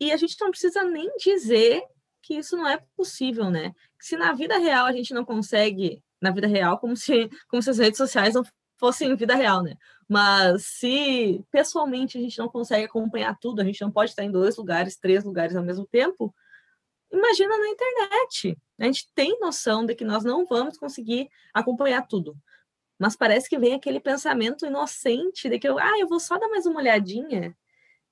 E 0.00 0.10
a 0.10 0.16
gente 0.16 0.36
não 0.40 0.50
precisa 0.50 0.82
nem 0.82 1.08
dizer 1.16 1.82
que 2.22 2.34
isso 2.34 2.56
não 2.56 2.66
é 2.66 2.82
possível, 2.96 3.50
né? 3.50 3.72
Se 4.00 4.16
na 4.16 4.32
vida 4.32 4.58
real 4.58 4.86
a 4.86 4.92
gente 4.92 5.14
não 5.14 5.24
consegue, 5.24 6.02
na 6.20 6.32
vida 6.32 6.48
real, 6.48 6.78
como 6.78 6.96
se, 6.96 7.30
como 7.48 7.62
se 7.62 7.70
as 7.70 7.78
redes 7.78 7.98
sociais 7.98 8.34
não 8.34 8.42
fossem 8.76 9.14
vida 9.14 9.36
real, 9.36 9.62
né? 9.62 9.76
Mas 10.08 10.66
se 10.66 11.44
pessoalmente 11.50 12.16
a 12.16 12.20
gente 12.20 12.38
não 12.38 12.48
consegue 12.48 12.84
acompanhar 12.84 13.36
tudo, 13.40 13.60
a 13.60 13.64
gente 13.64 13.80
não 13.80 13.90
pode 13.90 14.10
estar 14.10 14.24
em 14.24 14.30
dois 14.30 14.56
lugares, 14.56 14.96
três 14.96 15.24
lugares 15.24 15.56
ao 15.56 15.64
mesmo 15.64 15.86
tempo, 15.86 16.34
imagina 17.12 17.58
na 17.58 17.68
internet. 17.68 18.56
A 18.78 18.84
gente 18.84 19.08
tem 19.14 19.38
noção 19.40 19.84
de 19.84 19.94
que 19.94 20.04
nós 20.04 20.24
não 20.24 20.46
vamos 20.46 20.78
conseguir 20.78 21.28
acompanhar 21.52 22.06
tudo 22.06 22.36
mas 22.98 23.16
parece 23.16 23.48
que 23.48 23.58
vem 23.58 23.74
aquele 23.74 24.00
pensamento 24.00 24.66
inocente 24.66 25.48
de 25.48 25.58
que 25.58 25.68
eu, 25.68 25.78
ah, 25.78 25.98
eu 25.98 26.08
vou 26.08 26.18
só 26.18 26.38
dar 26.38 26.48
mais 26.48 26.66
uma 26.66 26.80
olhadinha 26.80 27.56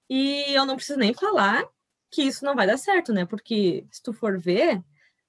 e 0.08 0.44
eu 0.54 0.66
não 0.66 0.76
preciso 0.76 0.98
nem 0.98 1.14
falar 1.14 1.64
que 2.10 2.22
isso 2.22 2.44
não 2.44 2.54
vai 2.54 2.66
dar 2.66 2.76
certo, 2.76 3.12
né? 3.12 3.24
Porque 3.24 3.86
se 3.90 4.02
tu 4.02 4.12
for 4.12 4.38
ver, 4.38 4.82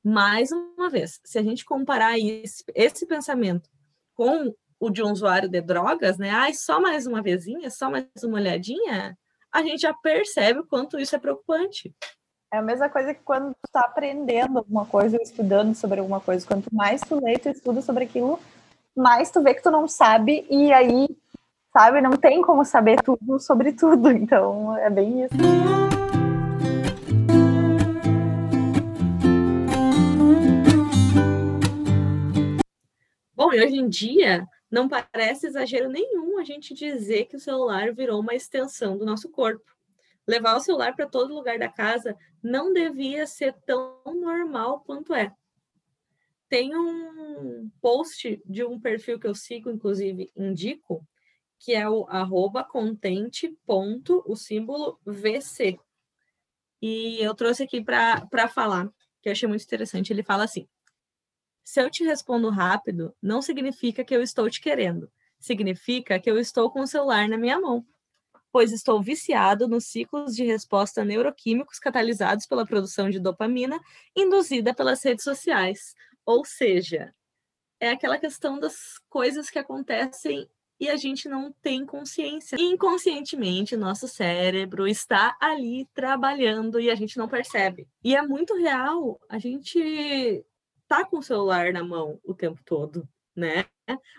mais 0.03 0.51
uma 0.51 0.89
vez, 0.89 1.19
se 1.23 1.39
a 1.39 1.43
gente 1.43 1.65
comparar 1.65 2.19
esse, 2.19 2.63
esse 2.75 3.05
pensamento 3.05 3.69
com 4.13 4.53
o 4.79 4.89
de 4.89 5.01
um 5.01 5.11
usuário 5.11 5.49
de 5.49 5.61
drogas, 5.61 6.17
né? 6.17 6.29
Ai, 6.29 6.53
só 6.53 6.79
mais 6.79 7.07
uma 7.07 7.21
vezinha, 7.21 7.69
só 7.69 7.89
mais 7.89 8.05
uma 8.23 8.37
olhadinha, 8.37 9.17
a 9.51 9.61
gente 9.63 9.81
já 9.81 9.93
percebe 9.93 10.59
o 10.59 10.65
quanto 10.65 10.99
isso 10.99 11.15
é 11.15 11.19
preocupante. 11.19 11.93
É 12.53 12.57
a 12.57 12.61
mesma 12.61 12.89
coisa 12.89 13.13
que 13.13 13.21
quando 13.23 13.51
tu 13.53 13.67
está 13.67 13.81
aprendendo 13.81 14.59
alguma 14.59 14.85
coisa, 14.85 15.17
estudando 15.21 15.73
sobre 15.75 15.99
alguma 15.99 16.19
coisa. 16.19 16.45
Quanto 16.45 16.73
mais 16.73 17.01
tu 17.01 17.23
lê, 17.23 17.37
tu 17.37 17.49
estuda 17.49 17.81
sobre 17.81 18.03
aquilo, 18.03 18.39
mas 18.95 19.31
tu 19.31 19.41
vê 19.41 19.53
que 19.53 19.63
tu 19.63 19.71
não 19.71 19.87
sabe 19.87 20.45
e 20.49 20.71
aí, 20.71 21.07
sabe, 21.73 22.01
não 22.01 22.11
tem 22.11 22.41
como 22.41 22.63
saber 22.63 23.01
tudo 23.01 23.39
sobre 23.39 23.73
tudo. 23.73 24.11
Então, 24.15 24.77
é 24.77 24.89
bem 24.89 25.23
isso. 25.23 25.35
Bom, 33.35 33.53
e 33.53 33.63
hoje 33.63 33.77
em 33.77 33.89
dia 33.89 34.47
não 34.75 34.89
parece 34.89 35.47
exagero 35.47 35.89
nenhum 35.89 36.37
a 36.37 36.43
gente 36.43 36.73
dizer 36.73 37.25
que 37.25 37.35
o 37.35 37.39
celular 37.39 37.93
virou 37.93 38.19
uma 38.19 38.35
extensão 38.35 38.97
do 38.97 39.05
nosso 39.05 39.29
corpo. 39.29 39.63
Levar 40.27 40.55
o 40.55 40.59
celular 40.59 40.95
para 40.95 41.07
todo 41.07 41.33
lugar 41.33 41.57
da 41.57 41.69
casa 41.69 42.17
não 42.43 42.73
devia 42.73 43.25
ser 43.25 43.53
tão 43.65 44.01
normal 44.05 44.81
quanto 44.81 45.13
é 45.13 45.33
tem 46.47 46.75
um 46.75 47.69
post 47.81 48.41
de 48.45 48.63
um 48.63 48.79
perfil 48.79 49.19
que 49.19 49.27
eu 49.27 49.35
sigo, 49.35 49.69
inclusive 49.69 50.31
indico, 50.35 51.05
que 51.59 51.73
é 51.73 51.89
o 51.89 52.05
arroba 52.07 52.63
contente 52.63 53.57
ponto, 53.65 54.23
o 54.25 54.35
símbolo 54.35 54.99
VC. 55.05 55.79
E 56.81 57.17
eu 57.19 57.33
trouxe 57.33 57.63
aqui 57.63 57.83
para 57.83 58.47
falar, 58.47 58.89
que 59.21 59.29
eu 59.29 59.31
achei 59.31 59.49
muito 59.49 59.63
interessante. 59.63 60.13
Ele 60.13 60.23
fala 60.23 60.43
assim: 60.43 60.67
se 61.65 61.81
eu 61.81 61.89
te 61.89 62.03
respondo 62.03 62.49
rápido, 62.51 63.13
não 63.19 63.41
significa 63.41 64.05
que 64.05 64.15
eu 64.15 64.21
estou 64.21 64.47
te 64.49 64.61
querendo, 64.61 65.11
significa 65.39 66.19
que 66.19 66.29
eu 66.29 66.37
estou 66.37 66.69
com 66.69 66.81
o 66.81 66.87
celular 66.87 67.27
na 67.27 67.39
minha 67.39 67.59
mão, 67.59 67.83
pois 68.51 68.71
estou 68.71 69.01
viciado 69.01 69.67
nos 69.67 69.85
ciclos 69.85 70.35
de 70.35 70.45
resposta 70.45 71.03
neuroquímicos 71.03 71.79
catalisados 71.79 72.45
pela 72.45 72.67
produção 72.67 73.09
de 73.09 73.19
dopamina 73.19 73.79
induzida 74.15 74.75
pelas 74.75 75.03
redes 75.03 75.23
sociais, 75.23 75.95
ou 76.23 76.45
seja, 76.45 77.13
é 77.79 77.89
aquela 77.89 78.19
questão 78.19 78.59
das 78.59 78.99
coisas 79.09 79.49
que 79.49 79.57
acontecem 79.57 80.47
e 80.79 80.87
a 80.87 80.95
gente 80.95 81.27
não 81.27 81.51
tem 81.63 81.83
consciência. 81.83 82.57
Inconscientemente, 82.59 83.75
nosso 83.75 84.07
cérebro 84.07 84.87
está 84.87 85.35
ali 85.41 85.87
trabalhando 85.95 86.79
e 86.79 86.91
a 86.91 86.95
gente 86.95 87.17
não 87.17 87.27
percebe. 87.27 87.87
E 88.03 88.15
é 88.15 88.21
muito 88.21 88.55
real, 88.55 89.19
a 89.27 89.39
gente 89.39 90.45
tá 90.87 91.05
com 91.05 91.17
o 91.17 91.23
celular 91.23 91.71
na 91.73 91.83
mão 91.83 92.19
o 92.23 92.33
tempo 92.33 92.61
todo, 92.65 93.07
né? 93.35 93.65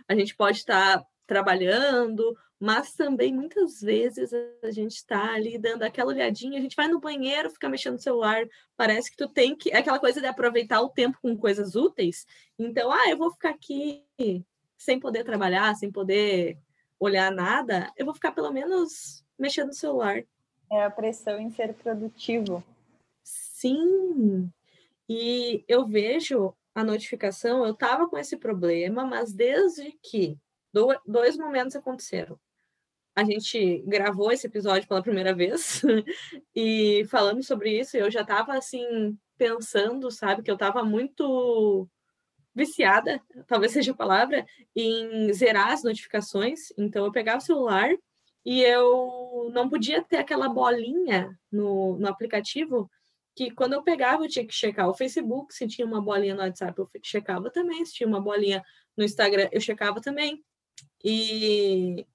A 0.08 0.14
gente 0.14 0.37
pode 0.37 0.58
estar 0.58 1.04
trabalhando 1.26 2.37
mas 2.58 2.94
também 2.94 3.35
muitas 3.35 3.80
vezes 3.80 4.32
a 4.62 4.70
gente 4.70 4.92
está 4.92 5.35
ali 5.35 5.58
dando 5.58 5.82
aquela 5.82 6.11
olhadinha, 6.11 6.58
a 6.58 6.62
gente 6.62 6.76
vai 6.76 6.88
no 6.88 6.99
banheiro, 6.99 7.50
fica 7.50 7.68
mexendo 7.68 7.94
no 7.94 8.00
celular, 8.00 8.46
parece 8.76 9.11
que 9.11 9.16
tu 9.16 9.28
tem 9.28 9.54
que. 9.54 9.70
É 9.70 9.78
aquela 9.78 9.99
coisa 9.99 10.20
de 10.20 10.26
aproveitar 10.26 10.80
o 10.80 10.88
tempo 10.88 11.18
com 11.20 11.37
coisas 11.37 11.75
úteis. 11.75 12.26
Então, 12.58 12.90
ah, 12.90 13.11
eu 13.11 13.18
vou 13.18 13.30
ficar 13.30 13.50
aqui 13.50 14.04
sem 14.76 14.99
poder 14.99 15.25
trabalhar, 15.25 15.75
sem 15.75 15.90
poder 15.90 16.58
olhar 16.99 17.30
nada, 17.30 17.92
eu 17.96 18.06
vou 18.06 18.14
ficar 18.14 18.32
pelo 18.32 18.50
menos 18.50 19.23
mexendo 19.38 19.68
no 19.68 19.75
celular. 19.75 20.25
É 20.73 20.82
a 20.82 20.90
pressão 20.90 21.38
em 21.38 21.50
ser 21.50 21.75
produtivo. 21.75 22.64
Sim. 23.23 24.50
E 25.09 25.65
eu 25.69 25.87
vejo 25.87 26.55
a 26.75 26.85
notificação, 26.85 27.65
eu 27.65 27.73
estava 27.73 28.09
com 28.09 28.19
esse 28.19 28.37
problema, 28.37 29.05
mas 29.05 29.33
desde 29.33 29.93
que 30.03 30.39
dois 31.07 31.37
momentos 31.39 31.75
aconteceram 31.75 32.39
a 33.17 33.25
gente 33.25 33.83
gravou 33.87 34.31
esse 34.31 34.47
episódio 34.47 34.87
pela 34.87 35.03
primeira 35.03 35.35
vez 35.35 35.81
e 36.55 37.03
falamos 37.09 37.47
sobre 37.47 37.81
isso. 37.81 37.97
Eu 37.97 38.11
já 38.11 38.21
estava 38.21 38.53
assim 38.53 39.19
pensando, 39.39 40.11
sabe, 40.11 40.43
que 40.43 40.51
eu 40.51 40.55
estava 40.55 40.85
muito 40.85 41.89
viciada, 42.55 43.21
talvez 43.47 43.73
seja 43.73 43.93
a 43.93 43.97
palavra, 43.97 44.47
em 44.75 45.33
zerar 45.33 45.73
as 45.73 45.83
notificações. 45.83 46.71
Então 46.77 47.07
eu 47.07 47.13
pegava 47.13 47.39
o 47.39 47.41
celular 47.41 47.91
e 48.45 48.63
eu 48.63 49.51
não 49.51 49.67
podia 49.67 50.03
ter 50.03 50.19
aquela 50.19 50.51
bolinha 50.51 51.39
no, 51.51 51.97
no 51.97 52.09
aplicativo 52.09 52.91
que 53.37 53.50
quando 53.50 53.75
eu 53.75 53.83
pegava 53.83 54.25
eu 54.25 54.28
tinha 54.28 54.47
que 54.47 54.55
checar 54.55 54.88
o 54.88 54.95
Facebook, 54.95 55.55
se 55.55 55.69
tinha 55.69 55.87
uma 55.87 56.00
bolinha 56.00 56.35
no 56.35 56.40
WhatsApp 56.40 56.81
eu 56.81 56.88
checava 57.02 57.50
também, 57.50 57.85
se 57.85 57.93
tinha 57.93 58.09
uma 58.09 58.21
bolinha 58.21 58.64
no 58.97 59.05
Instagram 59.05 59.49
eu 59.52 59.61
checava 59.61 60.00
também. 60.00 60.43
E 61.05 62.07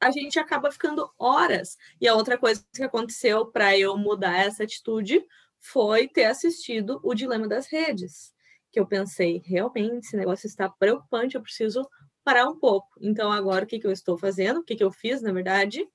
a 0.00 0.10
gente 0.10 0.38
acaba 0.38 0.72
ficando 0.72 1.12
horas. 1.18 1.76
E 2.00 2.08
a 2.08 2.14
outra 2.14 2.38
coisa 2.38 2.64
que 2.74 2.82
aconteceu 2.82 3.44
para 3.46 3.78
eu 3.78 3.94
mudar 3.98 4.38
essa 4.38 4.64
atitude 4.64 5.22
foi 5.58 6.08
ter 6.08 6.24
assistido 6.24 6.98
o 7.04 7.14
Dilema 7.14 7.46
das 7.46 7.66
Redes, 7.66 8.32
que 8.72 8.80
eu 8.80 8.86
pensei, 8.86 9.42
realmente, 9.44 10.06
esse 10.06 10.16
negócio 10.16 10.46
está 10.46 10.66
preocupante, 10.70 11.34
eu 11.34 11.42
preciso 11.42 11.86
parar 12.24 12.48
um 12.48 12.58
pouco. 12.58 12.88
Então, 12.98 13.30
agora, 13.30 13.66
o 13.66 13.68
que, 13.68 13.78
que 13.78 13.86
eu 13.86 13.92
estou 13.92 14.16
fazendo? 14.16 14.60
O 14.60 14.64
que, 14.64 14.76
que 14.76 14.84
eu 14.84 14.90
fiz, 14.90 15.20
na 15.20 15.30
verdade? 15.30 15.86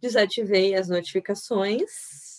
Desativei 0.00 0.74
as 0.74 0.88
notificações 0.88 2.29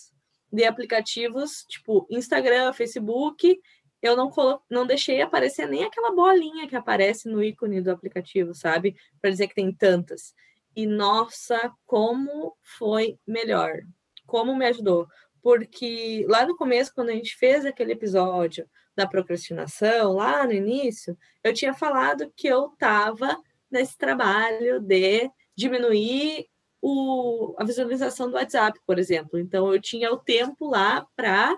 de 0.52 0.64
aplicativos 0.64 1.64
tipo 1.68 2.06
Instagram, 2.10 2.72
Facebook. 2.72 3.60
Eu 4.02 4.16
não, 4.16 4.30
colo... 4.30 4.60
não 4.68 4.86
deixei 4.86 5.22
aparecer 5.22 5.68
nem 5.68 5.84
aquela 5.84 6.12
bolinha 6.12 6.68
que 6.68 6.76
aparece 6.76 7.28
no 7.28 7.42
ícone 7.42 7.80
do 7.80 7.90
aplicativo, 7.90 8.52
sabe? 8.52 8.96
Para 9.20 9.30
dizer 9.30 9.48
que 9.48 9.54
tem 9.54 9.72
tantas. 9.72 10.34
E 10.74 10.86
nossa, 10.86 11.72
como 11.86 12.56
foi 12.62 13.18
melhor, 13.26 13.80
como 14.26 14.56
me 14.56 14.66
ajudou. 14.66 15.06
Porque 15.40 16.24
lá 16.28 16.46
no 16.46 16.56
começo, 16.56 16.92
quando 16.94 17.10
a 17.10 17.14
gente 17.14 17.36
fez 17.36 17.64
aquele 17.64 17.92
episódio 17.92 18.68
da 18.96 19.06
procrastinação, 19.06 20.14
lá 20.14 20.46
no 20.46 20.52
início, 20.52 21.16
eu 21.42 21.54
tinha 21.54 21.72
falado 21.72 22.32
que 22.36 22.46
eu 22.46 22.72
estava 22.72 23.40
nesse 23.70 23.96
trabalho 23.96 24.80
de 24.80 25.30
diminuir 25.56 26.46
o, 26.82 27.54
a 27.56 27.64
visualização 27.64 28.28
do 28.28 28.34
WhatsApp, 28.34 28.78
por 28.84 28.98
exemplo. 28.98 29.38
Então, 29.38 29.72
eu 29.72 29.80
tinha 29.80 30.12
o 30.12 30.18
tempo 30.18 30.68
lá 30.68 31.06
para 31.14 31.56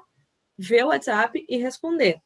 ver 0.56 0.84
o 0.84 0.88
WhatsApp 0.88 1.44
e 1.48 1.56
responder. 1.56 2.20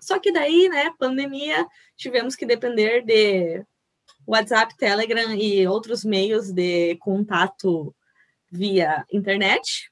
Só 0.00 0.18
que 0.18 0.32
daí, 0.32 0.68
né, 0.68 0.92
pandemia, 0.98 1.64
tivemos 1.96 2.34
que 2.34 2.44
depender 2.44 3.04
de 3.04 3.64
WhatsApp, 4.26 4.76
Telegram 4.76 5.32
e 5.34 5.66
outros 5.66 6.04
meios 6.04 6.52
de 6.52 6.96
contato 6.96 7.94
via 8.50 9.04
internet. 9.10 9.90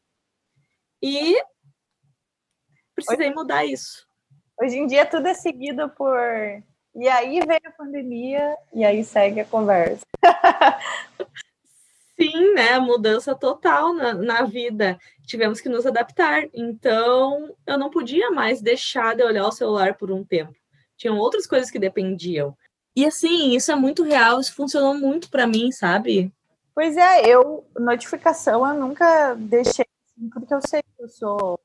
E 1.01 1.41
precisei 2.95 3.33
mudar 3.33 3.65
isso. 3.65 4.07
Hoje 4.61 4.77
em 4.77 4.87
dia 4.87 5.07
tudo 5.07 5.27
é 5.27 5.35
seguido 5.35 5.89
por 5.91 6.19
e 6.95 7.09
aí 7.09 7.41
veio 7.47 7.61
a 7.65 7.71
pandemia 7.71 8.57
e 8.75 8.85
aí 8.85 9.03
segue 9.05 9.41
a 9.41 9.45
conversa. 9.45 10.05
Sim, 12.21 12.55
né? 12.55 12.79
Mudança 12.79 13.35
total 13.35 13.95
na, 13.95 14.13
na 14.13 14.43
vida. 14.43 14.99
Tivemos 15.27 15.61
que 15.61 15.71
nos 15.71 15.87
adaptar. 15.87 16.45
Então, 16.53 17.57
eu 17.67 17.79
não 17.79 17.89
podia 17.89 18.31
mais 18.31 18.61
deixar 18.61 19.17
de 19.17 19.23
olhar 19.23 19.47
o 19.47 19.53
celular 19.53 19.97
por 19.97 20.11
um 20.11 20.23
tempo. 20.23 20.53
Tinham 20.99 21.17
outras 21.17 21.47
coisas 21.47 21.71
que 21.71 21.79
dependiam. 21.79 22.55
E 22.95 23.07
assim, 23.07 23.55
isso 23.55 23.73
é 23.73 23.75
muito 23.75 24.03
real, 24.03 24.39
isso 24.39 24.55
funcionou 24.55 24.95
muito 24.95 25.31
para 25.31 25.47
mim, 25.47 25.73
sabe? 25.73 26.31
Pois 26.75 26.97
é, 26.97 27.27
eu 27.27 27.65
notificação 27.79 28.67
eu 28.67 28.75
nunca 28.75 29.35
deixei 29.35 29.87
assim, 30.05 30.29
porque 30.29 30.53
eu 30.53 30.61
sei 30.61 30.83
que 30.83 31.03
eu 31.03 31.09
sou 31.09 31.61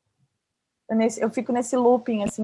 eu, 0.90 0.96
nesse, 0.96 1.22
eu 1.22 1.30
fico 1.32 1.52
nesse 1.52 1.76
looping 1.76 2.24
assim, 2.24 2.44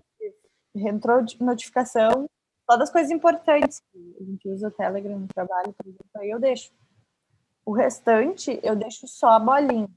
entrou 0.75 1.23
notificação, 1.39 2.27
todas 2.67 2.89
as 2.89 2.91
coisas 2.91 3.11
importantes. 3.11 3.81
A 4.19 4.23
gente 4.23 4.49
usa 4.49 4.67
o 4.67 4.71
Telegram 4.71 5.19
no 5.19 5.27
trabalho, 5.27 5.73
por 5.73 5.87
exemplo, 5.87 6.05
aí 6.17 6.29
eu 6.29 6.39
deixo. 6.39 6.71
O 7.65 7.73
restante 7.73 8.59
eu 8.63 8.75
deixo 8.75 9.07
só 9.07 9.29
a 9.29 9.39
bolinha. 9.39 9.89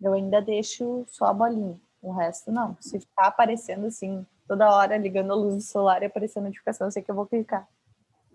Eu 0.00 0.12
ainda 0.12 0.40
deixo 0.40 1.04
só 1.08 1.26
a 1.26 1.34
bolinha. 1.34 1.78
O 2.02 2.12
resto 2.12 2.52
não. 2.52 2.76
Se 2.80 3.00
ficar 3.00 3.28
aparecendo 3.28 3.86
assim, 3.86 4.26
toda 4.46 4.70
hora 4.70 4.96
ligando 4.96 5.32
a 5.32 5.36
luz 5.36 5.56
do 5.56 5.60
celular 5.60 6.02
e 6.02 6.06
aparecendo 6.06 6.44
notificação, 6.44 6.86
eu 6.86 6.90
sei 6.90 7.02
que 7.02 7.10
eu 7.10 7.14
vou 7.14 7.26
clicar. 7.26 7.68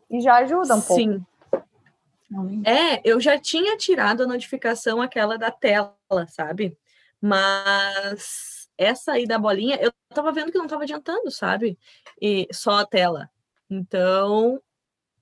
E 0.09 0.19
já 0.19 0.37
ajuda 0.37 0.75
um 0.75 0.81
pouco. 0.81 1.01
Sim. 1.01 1.25
É, 2.65 3.01
eu 3.03 3.19
já 3.19 3.37
tinha 3.37 3.77
tirado 3.77 4.23
a 4.23 4.27
notificação 4.27 5.01
aquela 5.01 5.37
da 5.37 5.51
tela, 5.51 5.95
sabe? 6.29 6.77
Mas 7.19 8.69
essa 8.77 9.13
aí 9.13 9.27
da 9.27 9.37
bolinha, 9.37 9.77
eu 9.81 9.91
tava 10.09 10.31
vendo 10.31 10.51
que 10.51 10.57
não 10.57 10.67
tava 10.67 10.83
adiantando, 10.83 11.29
sabe? 11.29 11.77
E 12.21 12.47
só 12.51 12.79
a 12.79 12.85
tela. 12.85 13.29
Então, 13.69 14.61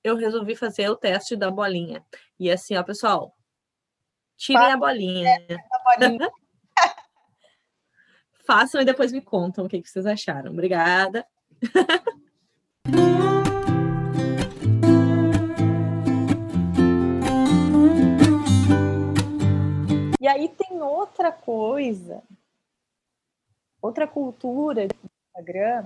eu 0.03 0.15
resolvi 0.15 0.55
fazer 0.55 0.89
o 0.89 0.95
teste 0.95 1.35
da 1.35 1.51
bolinha. 1.51 2.03
E 2.39 2.49
assim, 2.49 2.75
ó, 2.77 2.83
pessoal, 2.83 3.35
tirem 4.37 4.71
a 4.71 4.77
bolinha. 4.77 5.35
A 5.71 5.97
bolinha. 5.97 6.31
Façam 8.47 8.79
e 8.81 8.85
depois 8.85 9.11
me 9.11 9.19
contam 9.19 9.65
o 9.65 9.69
que, 9.69 9.81
que 9.81 9.89
vocês 9.89 10.05
acharam. 10.05 10.51
Obrigada. 10.51 11.27
E 20.21 20.27
aí 20.27 20.47
tem 20.47 20.81
outra 20.81 21.31
coisa, 21.31 22.23
outra 23.81 24.07
cultura 24.07 24.87
do 24.87 24.95
Instagram, 25.27 25.83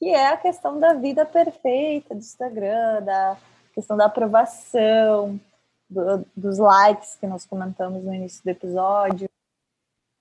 que 0.00 0.08
é 0.08 0.28
a 0.28 0.36
questão 0.36 0.80
da 0.80 0.92
vida 0.94 1.24
perfeita 1.24 2.14
do 2.14 2.20
Instagram, 2.20 3.02
da 3.02 3.36
questão 3.72 3.96
da 3.96 4.06
aprovação, 4.06 5.40
do, 5.88 6.26
dos 6.36 6.58
likes 6.58 7.16
que 7.16 7.26
nós 7.26 7.46
comentamos 7.46 8.04
no 8.04 8.14
início 8.14 8.42
do 8.44 8.48
episódio, 8.50 9.28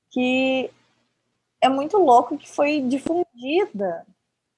que 0.10 0.72
é 1.62 1.70
muito 1.70 1.98
louco 1.98 2.38
que 2.38 2.50
foi 2.50 2.82
difundida 2.82 4.06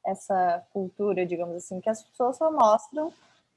essa 0.06 0.64
cultura, 0.72 1.26
digamos 1.26 1.56
assim, 1.56 1.82
que 1.82 1.90
as 1.90 2.04
pessoas 2.04 2.38
só 2.38 2.52
mostram 2.52 3.14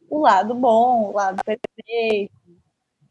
o 0.08 0.20
lado 0.20 0.54
bom, 0.54 1.10
o 1.10 1.12
lado 1.12 1.42
perfeito, 1.44 2.32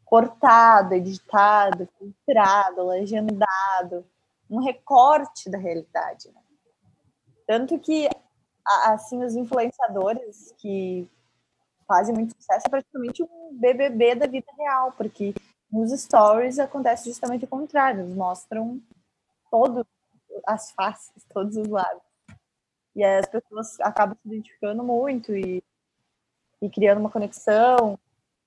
cortado, 0.04 0.94
editado, 0.94 1.88
filtrado, 1.98 2.86
legendado, 2.86 4.04
um 4.50 4.60
recorte 4.60 5.50
da 5.50 5.58
realidade. 5.58 6.28
Né? 6.28 6.40
Tanto 7.46 7.78
que, 7.78 8.08
assim, 8.84 9.24
os 9.24 9.34
influenciadores 9.34 10.54
que 10.58 11.08
fazem 11.92 12.14
muito 12.14 12.34
sucesso 12.34 12.66
é 12.66 12.70
praticamente 12.70 13.22
um 13.22 13.50
BBB 13.52 14.14
da 14.14 14.26
vida 14.26 14.50
real, 14.56 14.92
porque 14.92 15.34
nos 15.70 15.90
stories 15.92 16.58
acontece 16.58 17.10
justamente 17.10 17.44
o 17.44 17.48
contrário, 17.48 18.00
eles 18.00 18.14
mostram 18.14 18.80
todas 19.50 19.84
as 20.46 20.70
faces, 20.72 21.22
todos 21.28 21.54
os 21.54 21.68
lados. 21.68 22.02
E 22.96 23.04
as 23.04 23.26
pessoas 23.26 23.78
acabam 23.80 24.16
se 24.22 24.26
identificando 24.26 24.82
muito 24.82 25.36
e, 25.36 25.62
e 26.62 26.70
criando 26.70 26.98
uma 26.98 27.10
conexão 27.10 27.98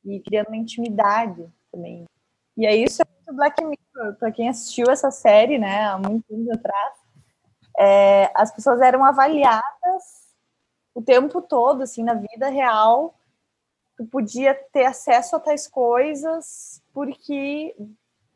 e 0.03 0.19
criando 0.21 0.47
uma 0.47 0.57
intimidade 0.57 1.47
também. 1.71 2.05
E 2.57 2.65
aí 2.65 2.83
isso 2.83 3.03
é 3.03 3.05
muito 3.05 3.35
Black 3.35 3.63
Mirror, 3.63 4.15
para 4.17 4.31
quem 4.31 4.49
assistiu 4.49 4.87
essa 4.89 5.11
série, 5.11 5.59
né, 5.59 5.85
há 5.85 5.99
muitos 5.99 6.27
anos 6.31 6.49
atrás, 6.49 6.93
é, 7.77 8.31
as 8.33 8.51
pessoas 8.51 8.81
eram 8.81 9.03
avaliadas 9.05 10.33
o 10.95 11.01
tempo 11.01 11.41
todo, 11.41 11.83
assim, 11.83 12.03
na 12.03 12.15
vida 12.15 12.49
real, 12.49 13.13
tu 13.97 14.05
podia 14.05 14.53
ter 14.53 14.85
acesso 14.85 15.35
a 15.35 15.39
tais 15.39 15.67
coisas 15.67 16.81
porque, 16.93 17.75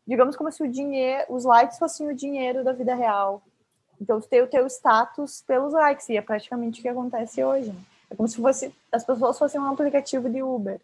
digamos 0.06 0.36
como 0.36 0.52
se 0.52 0.63
o 0.63 0.72
dinheiro, 0.72 1.26
os 1.30 1.43
likes 1.45 1.78
fossem 1.78 2.08
o 2.08 2.15
dinheiro 2.15 2.63
da 2.63 2.74
vida 2.74 2.95
real. 2.95 3.43
Então, 4.02 4.19
tu 4.22 4.28
tem 4.28 4.41
o 4.41 4.48
teu 4.48 4.65
status 4.67 5.43
pelos 5.45 5.74
likes, 5.74 6.08
e 6.08 6.15
é 6.15 6.22
praticamente 6.22 6.80
o 6.80 6.82
que 6.82 6.88
acontece 6.88 7.43
hoje. 7.43 7.69
Né? 7.69 7.82
É 8.10 8.15
como 8.15 8.28
se 8.28 8.38
fosse, 8.38 8.74
as 8.91 9.04
pessoas 9.04 9.38
fossem 9.38 9.60
um 9.60 9.65
aplicativo 9.65 10.30
de 10.30 10.41
Uber. 10.41 10.80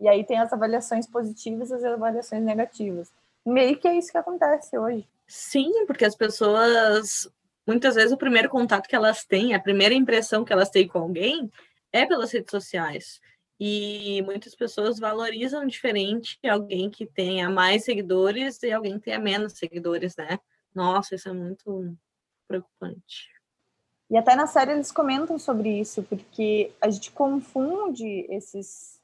E 0.00 0.08
aí 0.08 0.22
tem 0.22 0.38
as 0.38 0.52
avaliações 0.52 1.06
positivas 1.06 1.70
e 1.70 1.74
as 1.74 1.84
avaliações 1.84 2.42
negativas. 2.42 3.10
Meio 3.44 3.76
que 3.76 3.88
é 3.88 3.96
isso 3.96 4.12
que 4.12 4.18
acontece 4.18 4.78
hoje. 4.78 5.06
Sim, 5.26 5.84
porque 5.86 6.04
as 6.04 6.14
pessoas, 6.14 7.28
muitas 7.66 7.96
vezes, 7.96 8.12
o 8.12 8.16
primeiro 8.16 8.48
contato 8.48 8.88
que 8.88 8.94
elas 8.94 9.24
têm, 9.24 9.54
a 9.54 9.60
primeira 9.60 9.94
impressão 9.94 10.44
que 10.44 10.52
elas 10.52 10.70
têm 10.70 10.86
com 10.86 11.00
alguém 11.00 11.50
é 11.92 12.06
pelas 12.06 12.30
redes 12.30 12.50
sociais. 12.50 13.20
E 13.60 14.22
muitas 14.22 14.54
pessoas 14.54 14.98
valorizam 14.98 15.66
diferente 15.66 16.38
alguém 16.48 16.88
que 16.88 17.04
tenha 17.04 17.50
mais 17.50 17.84
seguidores 17.84 18.62
e 18.62 18.70
alguém 18.70 18.98
que 18.98 19.06
tenha 19.06 19.18
menos 19.18 19.54
seguidores, 19.54 20.16
né? 20.16 20.38
Nossa, 20.74 21.14
isso 21.16 21.28
é 21.28 21.32
muito 21.32 21.96
preocupante. 22.46 23.28
E 24.10 24.16
até 24.16 24.34
na 24.34 24.46
série 24.46 24.72
eles 24.72 24.92
comentam 24.92 25.38
sobre 25.38 25.80
isso, 25.80 26.02
porque 26.04 26.72
a 26.80 26.88
gente 26.88 27.10
confunde 27.10 28.26
esses 28.30 28.98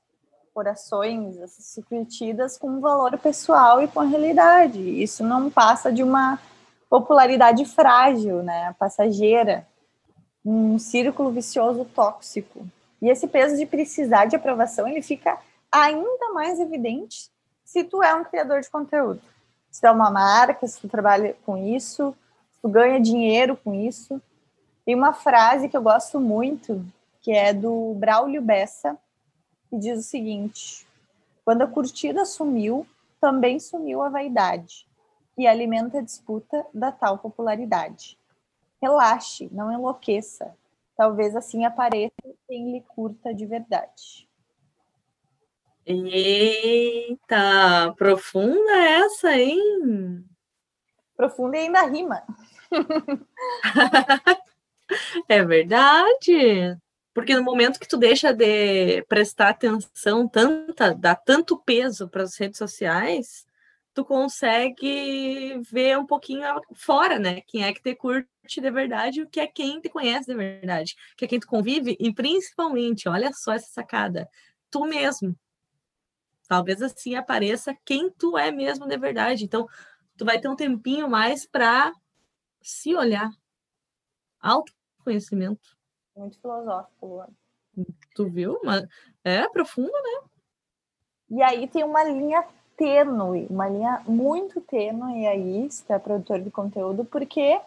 corações, 0.55 1.37
essas 1.37 1.85
curtidas 1.85 2.57
com 2.57 2.81
valor 2.81 3.19
pessoal 3.19 3.83
e 3.83 3.89
com 3.89 4.01
a 4.01 4.05
realidade. 4.05 4.79
Isso 4.81 5.25
não 5.25 5.51
passa 5.51 5.93
de 5.93 6.03
uma 6.03 6.39
popularidade 6.89 7.65
frágil, 7.65 8.43
né, 8.43 8.75
passageira, 8.79 9.67
um 10.45 10.79
círculo 10.79 11.33
vicioso 11.33 11.85
tóxico. 11.87 12.67
E 13.05 13.11
esse 13.11 13.29
peso 13.29 13.55
de 13.59 13.67
precisar 13.67 14.25
de 14.25 14.35
aprovação, 14.35 14.89
ele 14.89 15.03
fica 15.03 15.39
ainda 15.71 16.33
mais 16.33 16.59
evidente 16.59 17.31
se 17.63 17.85
tu 17.85 18.03
é 18.03 18.15
um 18.15 18.25
criador 18.25 18.63
de 18.63 18.71
conteúdo. 18.71 19.21
Se 19.71 19.79
tu 19.83 19.87
é 19.89 19.91
uma 19.91 20.11
marca, 20.11 20.67
se 20.67 20.81
tu 20.81 20.89
trabalha 20.89 21.37
com 21.45 21.55
isso, 21.55 22.17
se 22.51 22.63
tu 22.63 22.69
ganha 22.71 22.99
dinheiro 22.99 23.59
com 23.59 23.75
isso. 23.75 24.19
Tem 24.87 24.95
uma 24.95 25.13
frase 25.13 25.69
que 25.69 25.77
eu 25.77 25.83
gosto 25.83 26.19
muito, 26.19 26.83
que 27.21 27.31
é 27.31 27.53
do 27.53 27.93
Braulio 27.99 28.41
Bessa, 28.41 28.97
que 29.69 29.77
diz 29.77 29.99
o 29.99 30.03
seguinte: 30.03 30.87
quando 31.45 31.61
a 31.61 31.67
curtida 31.67 32.25
sumiu, 32.25 32.87
também 33.21 33.61
sumiu 33.61 34.01
a 34.01 34.09
vaidade, 34.09 34.87
e 35.37 35.47
alimenta 35.47 35.99
a 35.99 36.03
disputa 36.03 36.65
da 36.73 36.91
tal 36.91 37.19
popularidade. 37.19 38.19
Relaxe, 38.81 39.51
não 39.53 39.71
enlouqueça. 39.71 40.57
Talvez 40.97 41.35
assim 41.35 41.65
apareça 41.65 42.15
quem 42.47 42.73
lhe 42.73 42.81
curta 42.83 43.35
de 43.35 43.47
verdade. 43.47 44.29
Eita, 45.87 47.25
profunda 47.99 48.73
essa, 48.77 49.37
hein? 49.37 50.25
Profunda 51.17 51.57
e 51.57 51.61
ainda 51.61 51.83
rima. 51.87 52.23
é 55.29 55.45
verdade. 55.45 56.79
Porque 57.13 57.35
no 57.35 57.45
momento 57.45 57.79
que 57.79 57.87
tu 57.87 57.97
deixa 57.97 58.33
de 58.33 59.03
prestar 59.03 59.51
atenção, 59.51 60.27
tanta, 60.27 60.95
dá 60.95 61.15
tanto 61.15 61.57
peso 61.59 62.09
para 62.09 62.23
as 62.23 62.37
redes 62.37 62.59
sociais, 62.59 63.47
tu 63.95 64.05
consegue 64.05 65.61
ver 65.71 65.97
um 65.97 66.05
pouquinho 66.05 66.43
fora, 66.75 67.19
né? 67.19 67.41
Quem 67.43 67.65
é 67.65 67.73
que 67.73 67.81
te 67.81 67.95
curte 67.95 68.29
de 68.61 68.71
verdade, 68.71 69.23
o 69.23 69.29
que 69.29 69.39
é 69.41 69.47
quem 69.47 69.81
te 69.81 69.89
conhece 69.89 70.27
de 70.27 70.35
verdade, 70.35 70.97
que 71.17 71.25
é 71.25 71.29
quem 71.29 71.39
tu 71.39 71.47
convive, 71.47 71.97
e 72.01 72.13
principalmente, 72.13 73.09
olha 73.09 73.33
só 73.33 73.53
essa 73.53 73.69
sacada, 73.69 74.29
tu 74.71 74.85
mesmo. 74.85 75.39
Talvez 76.49 76.83
assim 76.83 77.15
apareça 77.15 77.75
quem 77.85 78.11
tu 78.11 78.37
é 78.37 78.51
mesmo 78.51 78.87
de 78.87 78.99
verdade. 78.99 79.45
Então, 79.45 79.67
tu 80.17 80.25
vai 80.25 80.39
ter 80.39 80.49
um 80.49 80.57
tempinho 80.57 81.09
mais 81.09 81.47
para 81.47 81.93
se 82.61 82.95
olhar. 82.95 83.31
Autoconhecimento. 84.41 85.77
Muito 86.15 86.39
filosófico, 86.39 87.07
Luan. 87.07 87.29
Tu 88.15 88.29
viu? 88.29 88.61
Mas 88.63 88.85
é 89.25 89.49
profundo, 89.49 89.91
né? 89.91 90.29
E 91.31 91.43
aí 91.43 91.67
tem 91.67 91.83
uma 91.83 92.05
linha 92.05 92.47
tênue, 92.77 93.47
uma 93.51 93.69
linha 93.69 94.03
muito 94.07 94.61
tênue 94.61 95.27
aí, 95.27 95.71
se 95.71 95.85
tu 95.85 95.93
é 95.93 95.99
produtor 95.99 96.41
de 96.41 96.51
conteúdo, 96.51 97.05
porque 97.05 97.61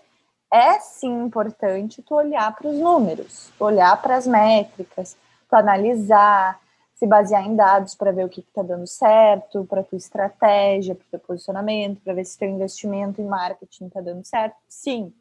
é 0.51 0.79
sim 0.79 1.23
importante 1.23 2.01
tu 2.01 2.15
olhar 2.15 2.55
para 2.55 2.67
os 2.67 2.77
números, 2.77 3.51
tu 3.57 3.65
olhar 3.65 4.01
para 4.01 4.15
as 4.15 4.25
métricas, 4.25 5.17
tu 5.49 5.55
analisar, 5.55 6.59
se 6.95 7.05
basear 7.05 7.45
em 7.45 7.55
dados 7.55 7.93
para 7.93 8.11
ver 8.11 8.25
o 8.25 8.29
que 8.29 8.39
está 8.39 8.63
dando 8.63 8.87
certo, 8.87 9.65
para 9.65 9.83
tua 9.83 9.97
estratégia, 9.97 10.95
para 10.95 11.05
o 11.05 11.09
teu 11.11 11.19
posicionamento, 11.19 12.01
para 12.01 12.13
ver 12.13 12.25
se 12.25 12.37
teu 12.37 12.49
investimento 12.49 13.21
em 13.21 13.25
marketing 13.25 13.85
está 13.85 14.01
dando 14.01 14.25
certo. 14.25 14.55
Sim, 14.67 15.13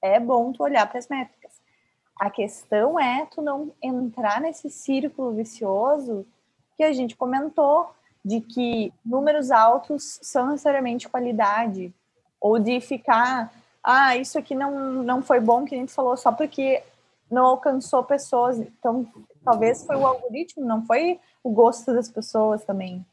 é 0.00 0.20
bom 0.20 0.52
tu 0.52 0.62
olhar 0.62 0.88
para 0.88 0.98
as 0.98 1.08
métricas. 1.08 1.52
A 2.20 2.30
questão 2.30 3.00
é 3.00 3.26
tu 3.26 3.42
não 3.42 3.72
entrar 3.82 4.40
nesse 4.40 4.70
círculo 4.70 5.32
vicioso 5.32 6.24
que 6.76 6.84
a 6.84 6.92
gente 6.92 7.16
comentou 7.16 7.90
de 8.24 8.40
que 8.40 8.92
números 9.04 9.50
altos 9.50 10.18
são 10.22 10.48
necessariamente 10.48 11.08
qualidade, 11.08 11.92
ou 12.40 12.58
de 12.58 12.80
ficar, 12.80 13.52
ah, 13.82 14.16
isso 14.16 14.38
aqui 14.38 14.54
não, 14.54 15.02
não 15.02 15.22
foi 15.22 15.40
bom 15.40 15.64
que 15.64 15.74
a 15.74 15.78
gente 15.78 15.92
falou 15.92 16.16
só 16.16 16.32
porque 16.32 16.82
não 17.30 17.46
alcançou 17.46 18.02
pessoas. 18.04 18.58
Então, 18.58 19.06
talvez 19.44 19.84
foi 19.84 19.96
o 19.96 20.06
algoritmo, 20.06 20.64
não 20.64 20.84
foi 20.84 21.18
o 21.42 21.50
gosto 21.50 21.92
das 21.92 22.08
pessoas 22.08 22.64
também. 22.64 23.04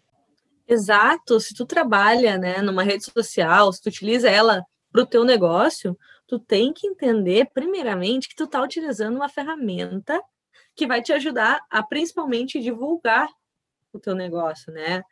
Exato. 0.68 1.40
Se 1.40 1.54
tu 1.54 1.66
trabalha, 1.66 2.38
né, 2.38 2.62
numa 2.62 2.84
rede 2.84 3.06
social, 3.06 3.72
se 3.74 3.82
tu 3.82 3.90
utiliza 3.90 4.30
ela 4.30 4.66
para 4.92 5.02
o 5.02 5.06
teu 5.06 5.24
negócio, 5.24 5.98
tu 6.28 6.40
tem 6.40 6.72
que 6.72 6.88
entender, 6.88 7.50
primeiramente, 7.54 8.30
que 8.30 8.36
tu 8.36 8.46
está 8.46 8.62
utilizando 8.62 9.16
uma 9.16 9.30
ferramenta 9.30 10.22
que 10.76 10.88
vai 10.88 11.02
te 11.02 11.12
ajudar 11.12 11.62
a 11.70 11.84
principalmente 11.84 12.60
divulgar 12.60 13.30
o 13.94 14.00
teu 14.00 14.16
negócio, 14.16 14.72
né? 14.72 15.04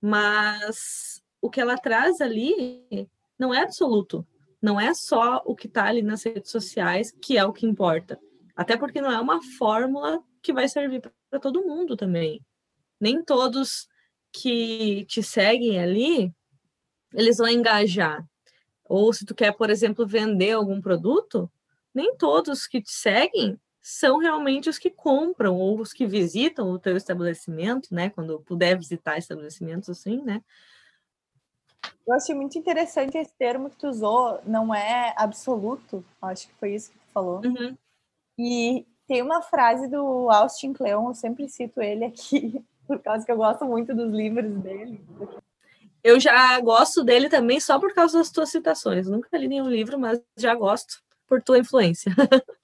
Mas 0.00 1.22
o 1.40 1.50
que 1.50 1.60
ela 1.60 1.76
traz 1.76 2.20
ali 2.20 3.08
não 3.38 3.52
é 3.52 3.62
absoluto. 3.62 4.26
Não 4.60 4.80
é 4.80 4.92
só 4.94 5.42
o 5.44 5.54
que 5.54 5.66
está 5.66 5.84
ali 5.86 6.02
nas 6.02 6.24
redes 6.24 6.50
sociais 6.50 7.12
que 7.22 7.38
é 7.38 7.44
o 7.44 7.52
que 7.52 7.66
importa. 7.66 8.18
Até 8.56 8.76
porque 8.76 9.00
não 9.00 9.10
é 9.10 9.20
uma 9.20 9.40
fórmula 9.56 10.22
que 10.42 10.52
vai 10.52 10.68
servir 10.68 11.00
para 11.30 11.38
todo 11.38 11.64
mundo 11.64 11.96
também. 11.96 12.44
Nem 13.00 13.22
todos 13.22 13.88
que 14.32 15.04
te 15.06 15.22
seguem 15.22 15.80
ali, 15.80 16.34
eles 17.14 17.38
vão 17.38 17.48
engajar. 17.48 18.26
Ou 18.84 19.12
se 19.12 19.24
tu 19.24 19.34
quer, 19.34 19.52
por 19.52 19.70
exemplo, 19.70 20.06
vender 20.06 20.52
algum 20.52 20.80
produto, 20.80 21.50
nem 21.94 22.16
todos 22.16 22.66
que 22.66 22.82
te 22.82 22.90
seguem 22.90 23.58
são 23.80 24.18
realmente 24.18 24.68
os 24.68 24.78
que 24.78 24.90
compram 24.90 25.56
ou 25.56 25.80
os 25.80 25.92
que 25.92 26.06
visitam 26.06 26.70
o 26.70 26.78
teu 26.78 26.96
estabelecimento, 26.96 27.94
né? 27.94 28.10
Quando 28.10 28.40
puder 28.40 28.76
visitar 28.76 29.18
estabelecimentos 29.18 29.88
assim, 29.88 30.22
né? 30.22 30.42
Eu 32.06 32.14
achei 32.14 32.34
muito 32.34 32.58
interessante 32.58 33.18
esse 33.18 33.32
termo 33.38 33.68
que 33.70 33.76
tu 33.76 33.88
usou, 33.88 34.40
não 34.44 34.74
é 34.74 35.14
absoluto, 35.16 36.04
acho 36.22 36.48
que 36.48 36.54
foi 36.54 36.74
isso 36.74 36.90
que 36.90 36.98
tu 36.98 37.06
falou. 37.12 37.42
Uhum. 37.44 37.76
E 38.38 38.86
tem 39.06 39.22
uma 39.22 39.42
frase 39.42 39.88
do 39.88 40.30
Austin 40.30 40.72
Kleon, 40.72 41.08
eu 41.08 41.14
sempre 41.14 41.48
cito 41.48 41.80
ele 41.82 42.04
aqui, 42.04 42.64
por 42.86 42.98
causa 43.00 43.24
que 43.24 43.32
eu 43.32 43.36
gosto 43.36 43.64
muito 43.64 43.94
dos 43.94 44.12
livros 44.12 44.50
dele. 44.60 45.04
Eu 46.02 46.18
já 46.18 46.58
gosto 46.60 47.04
dele 47.04 47.28
também 47.28 47.60
só 47.60 47.78
por 47.78 47.92
causa 47.92 48.18
das 48.18 48.30
tuas 48.30 48.50
citações. 48.50 49.08
Nunca 49.08 49.36
li 49.36 49.48
nenhum 49.48 49.68
livro, 49.68 49.98
mas 49.98 50.20
já 50.36 50.54
gosto 50.54 51.02
por 51.26 51.42
tua 51.42 51.58
influência. 51.58 52.12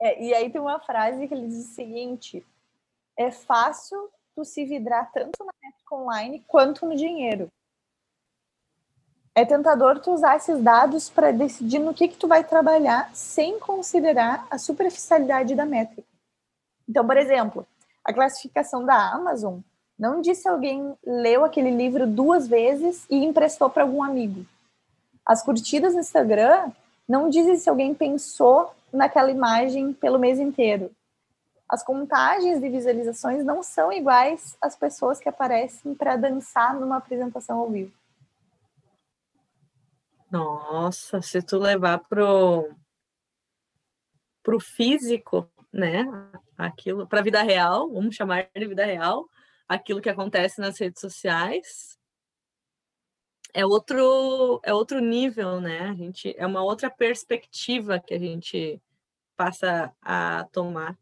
É, 0.00 0.22
e 0.22 0.34
aí 0.34 0.50
tem 0.50 0.60
uma 0.60 0.80
frase 0.80 1.28
que 1.28 1.34
ele 1.34 1.46
diz 1.46 1.70
o 1.70 1.74
seguinte: 1.74 2.44
é 3.16 3.30
fácil 3.30 4.10
tu 4.34 4.44
se 4.44 4.64
vidrar 4.64 5.12
tanto 5.12 5.44
na 5.44 5.52
métrica 5.62 5.94
online 5.94 6.44
quanto 6.46 6.86
no 6.86 6.96
dinheiro. 6.96 7.48
É 9.34 9.44
tentador 9.44 10.00
tu 10.00 10.12
usar 10.12 10.36
esses 10.36 10.60
dados 10.60 11.08
para 11.08 11.30
decidir 11.30 11.78
no 11.78 11.94
que, 11.94 12.08
que 12.08 12.16
tu 12.16 12.26
vai 12.26 12.42
trabalhar 12.42 13.14
sem 13.14 13.60
considerar 13.60 14.46
a 14.50 14.58
superficialidade 14.58 15.54
da 15.54 15.64
métrica. 15.64 16.08
Então, 16.88 17.06
por 17.06 17.16
exemplo, 17.16 17.66
a 18.04 18.12
classificação 18.12 18.84
da 18.84 19.12
Amazon 19.12 19.60
não 19.98 20.20
disse 20.20 20.48
alguém 20.48 20.96
leu 21.04 21.44
aquele 21.44 21.70
livro 21.70 22.06
duas 22.06 22.48
vezes 22.48 23.06
e 23.08 23.24
emprestou 23.24 23.70
para 23.70 23.82
algum 23.82 24.02
amigo. 24.02 24.44
As 25.24 25.42
curtidas 25.42 25.94
no 25.94 26.00
Instagram 26.00 26.72
não 27.10 27.28
dizem 27.28 27.56
se 27.56 27.68
alguém 27.68 27.92
pensou 27.92 28.72
naquela 28.92 29.32
imagem 29.32 29.92
pelo 29.92 30.16
mês 30.16 30.38
inteiro. 30.38 30.94
As 31.68 31.82
contagens 31.82 32.60
de 32.60 32.68
visualizações 32.68 33.44
não 33.44 33.64
são 33.64 33.92
iguais 33.92 34.56
às 34.62 34.76
pessoas 34.76 35.18
que 35.18 35.28
aparecem 35.28 35.92
para 35.92 36.16
dançar 36.16 36.78
numa 36.78 36.98
apresentação 36.98 37.58
ao 37.58 37.68
vivo. 37.68 37.92
Nossa, 40.30 41.20
se 41.20 41.42
tu 41.42 41.58
levar 41.58 41.98
pro 41.98 42.72
pro 44.40 44.60
físico, 44.60 45.50
né? 45.72 46.04
Aquilo 46.56 47.08
para 47.08 47.18
a 47.18 47.24
vida 47.24 47.42
real, 47.42 47.90
vamos 47.90 48.14
chamar 48.14 48.48
de 48.54 48.66
vida 48.68 48.84
real, 48.84 49.28
aquilo 49.68 50.00
que 50.00 50.08
acontece 50.08 50.60
nas 50.60 50.78
redes 50.78 51.00
sociais, 51.00 51.98
é 53.54 53.64
outro 53.64 54.60
é 54.62 54.72
outro 54.72 55.00
nível, 55.00 55.60
né? 55.60 55.80
A 55.90 55.94
gente 55.94 56.34
é 56.36 56.46
uma 56.46 56.62
outra 56.62 56.90
perspectiva 56.90 58.00
que 58.00 58.14
a 58.14 58.18
gente 58.18 58.80
passa 59.36 59.92
a 60.02 60.46
tomar. 60.52 60.98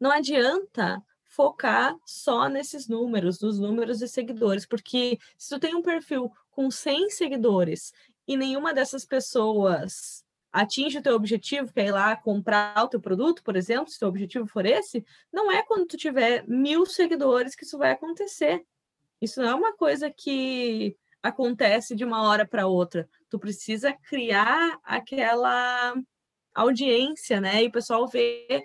Não 0.00 0.10
adianta 0.10 1.02
focar 1.24 1.96
só 2.04 2.48
nesses 2.48 2.88
números, 2.88 3.40
nos 3.40 3.58
números 3.58 3.98
de 3.98 4.08
seguidores, 4.08 4.66
porque 4.66 5.18
se 5.36 5.50
tu 5.50 5.60
tem 5.60 5.74
um 5.74 5.82
perfil 5.82 6.32
com 6.50 6.70
100 6.70 7.10
seguidores 7.10 7.92
e 8.26 8.36
nenhuma 8.36 8.74
dessas 8.74 9.04
pessoas 9.04 10.24
atinge 10.52 10.98
o 10.98 11.02
teu 11.02 11.14
objetivo, 11.14 11.72
que 11.72 11.80
é 11.80 11.86
ir 11.86 11.92
lá 11.92 12.16
comprar 12.16 12.82
o 12.82 12.88
teu 12.88 13.00
produto, 13.00 13.42
por 13.42 13.54
exemplo, 13.54 13.88
se 13.88 13.96
o 13.96 14.00
teu 14.00 14.08
objetivo 14.08 14.46
for 14.46 14.66
esse, 14.66 15.04
não 15.32 15.52
é 15.52 15.62
quando 15.62 15.86
tu 15.86 15.96
tiver 15.96 16.44
mil 16.48 16.84
seguidores 16.86 17.54
que 17.54 17.64
isso 17.64 17.78
vai 17.78 17.92
acontecer. 17.92 18.64
Isso 19.20 19.40
não 19.40 19.48
é 19.48 19.54
uma 19.54 19.72
coisa 19.72 20.10
que 20.10 20.96
acontece 21.22 21.94
de 21.94 22.04
uma 22.04 22.22
hora 22.22 22.46
para 22.46 22.66
outra. 22.66 23.08
Tu 23.28 23.38
precisa 23.38 23.92
criar 23.92 24.78
aquela 24.82 25.94
audiência, 26.54 27.40
né? 27.40 27.62
E 27.62 27.68
o 27.68 27.72
pessoal 27.72 28.06
ver 28.06 28.64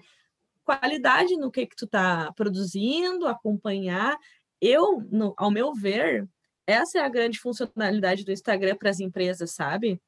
qualidade 0.63 1.35
no 1.35 1.51
que 1.51 1.65
que 1.65 1.75
tu 1.75 1.87
tá 1.87 2.31
produzindo, 2.35 3.27
acompanhar. 3.27 4.17
Eu, 4.61 5.01
no, 5.11 5.33
ao 5.37 5.51
meu 5.51 5.73
ver, 5.73 6.27
essa 6.65 6.99
é 6.99 7.01
a 7.01 7.09
grande 7.09 7.39
funcionalidade 7.39 8.23
do 8.23 8.31
Instagram 8.31 8.75
para 8.75 8.89
as 8.89 8.99
empresas, 8.99 9.51
sabe? 9.51 10.01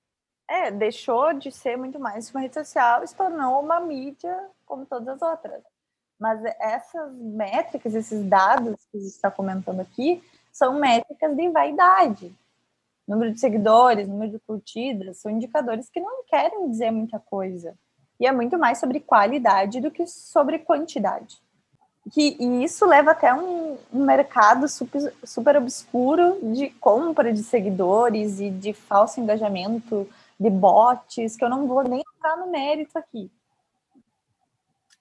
É, 0.47 0.71
deixou 0.71 1.33
de 1.33 1.51
ser 1.51 1.75
muito 1.75 1.99
mais 1.99 2.29
uma 2.29 2.41
rede 2.41 2.53
social 2.53 3.03
e 3.03 3.07
se 3.07 3.15
tornou 3.15 3.61
uma 3.61 3.79
mídia 3.79 4.49
como 4.65 4.85
todas 4.85 5.07
as 5.07 5.21
outras. 5.21 5.61
Mas 6.19 6.41
essas 6.59 7.13
métricas, 7.13 7.93
esses 7.93 8.23
dados 8.23 8.75
que 8.91 8.97
a 8.97 8.99
gente 9.01 9.09
está 9.09 9.29
comentando 9.29 9.81
aqui, 9.81 10.23
são 10.55 10.79
métricas 10.79 11.35
de 11.35 11.49
vaidade. 11.49 12.33
Número 13.05 13.33
de 13.33 13.39
seguidores, 13.41 14.07
número 14.07 14.31
de 14.31 14.39
curtidas, 14.39 15.17
são 15.17 15.29
indicadores 15.29 15.89
que 15.89 15.99
não 15.99 16.23
querem 16.23 16.71
dizer 16.71 16.91
muita 16.91 17.19
coisa. 17.19 17.75
E 18.17 18.25
é 18.25 18.31
muito 18.31 18.57
mais 18.57 18.77
sobre 18.77 19.01
qualidade 19.01 19.81
do 19.81 19.91
que 19.91 20.07
sobre 20.07 20.59
quantidade. 20.59 21.37
Que, 22.09 22.37
e 22.39 22.63
isso 22.63 22.85
leva 22.85 23.11
até 23.11 23.33
um, 23.33 23.77
um 23.91 24.05
mercado 24.05 24.69
super, 24.69 25.13
super 25.25 25.57
obscuro 25.57 26.39
de 26.41 26.69
compra 26.69 27.33
de 27.33 27.43
seguidores 27.43 28.39
e 28.39 28.49
de 28.49 28.71
falso 28.71 29.19
engajamento, 29.19 30.07
de 30.39 30.49
bots, 30.49 31.35
que 31.35 31.43
eu 31.43 31.49
não 31.49 31.67
vou 31.67 31.83
nem 31.83 31.99
entrar 31.99 32.37
no 32.37 32.49
mérito 32.49 32.97
aqui. 32.97 33.29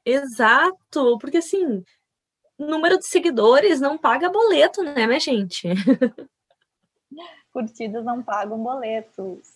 Exato, 0.04 1.16
porque 1.20 1.36
assim, 1.36 1.84
número 2.58 2.98
de 2.98 3.06
seguidores 3.06 3.80
não 3.80 3.98
paga 3.98 4.28
boleto, 4.28 4.82
né, 4.82 5.06
minha 5.06 5.20
gente? 5.20 5.68
Curtidas 7.52 8.04
não 8.04 8.22
pagam 8.22 8.58
boletos. 8.58 9.54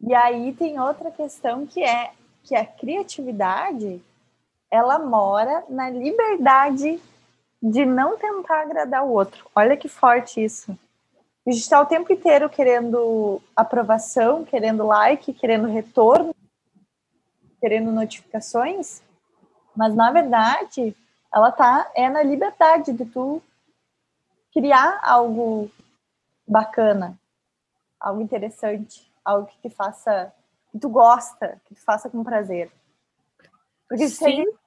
E 0.00 0.14
aí 0.14 0.52
tem 0.52 0.78
outra 0.78 1.10
questão 1.10 1.66
que 1.66 1.82
é 1.82 2.12
que 2.42 2.54
a 2.54 2.64
criatividade 2.64 4.00
ela 4.70 4.98
mora 4.98 5.64
na 5.68 5.90
liberdade 5.90 7.00
de 7.62 7.84
não 7.84 8.16
tentar 8.16 8.62
agradar 8.62 9.04
o 9.04 9.10
outro. 9.10 9.48
Olha 9.54 9.76
que 9.76 9.88
forte 9.88 10.44
isso. 10.44 10.76
A 11.46 11.50
gente 11.50 11.62
está 11.62 11.80
o 11.80 11.86
tempo 11.86 12.12
inteiro 12.12 12.48
querendo 12.50 13.40
aprovação, 13.54 14.44
querendo 14.44 14.84
like, 14.84 15.32
querendo 15.32 15.66
retorno, 15.66 16.34
querendo 17.60 17.90
notificações, 17.90 19.02
mas 19.74 19.94
na 19.94 20.10
verdade 20.10 20.94
ela 21.36 21.52
tá 21.52 21.92
é 21.94 22.08
na 22.08 22.22
liberdade 22.22 22.94
de 22.94 23.04
tu 23.04 23.42
criar 24.50 24.98
algo 25.02 25.70
bacana, 26.48 27.20
algo 28.00 28.22
interessante, 28.22 29.12
algo 29.22 29.46
que 29.46 29.68
te 29.68 29.68
faça, 29.68 30.32
que 30.72 30.78
tu 30.78 30.88
gosta, 30.88 31.60
que 31.66 31.74
tu 31.74 31.82
faça 31.82 32.08
com 32.08 32.24
prazer. 32.24 32.72
Porque 33.86 34.08
se 34.08 34.24
a, 34.24 34.30
gente, 34.30 34.58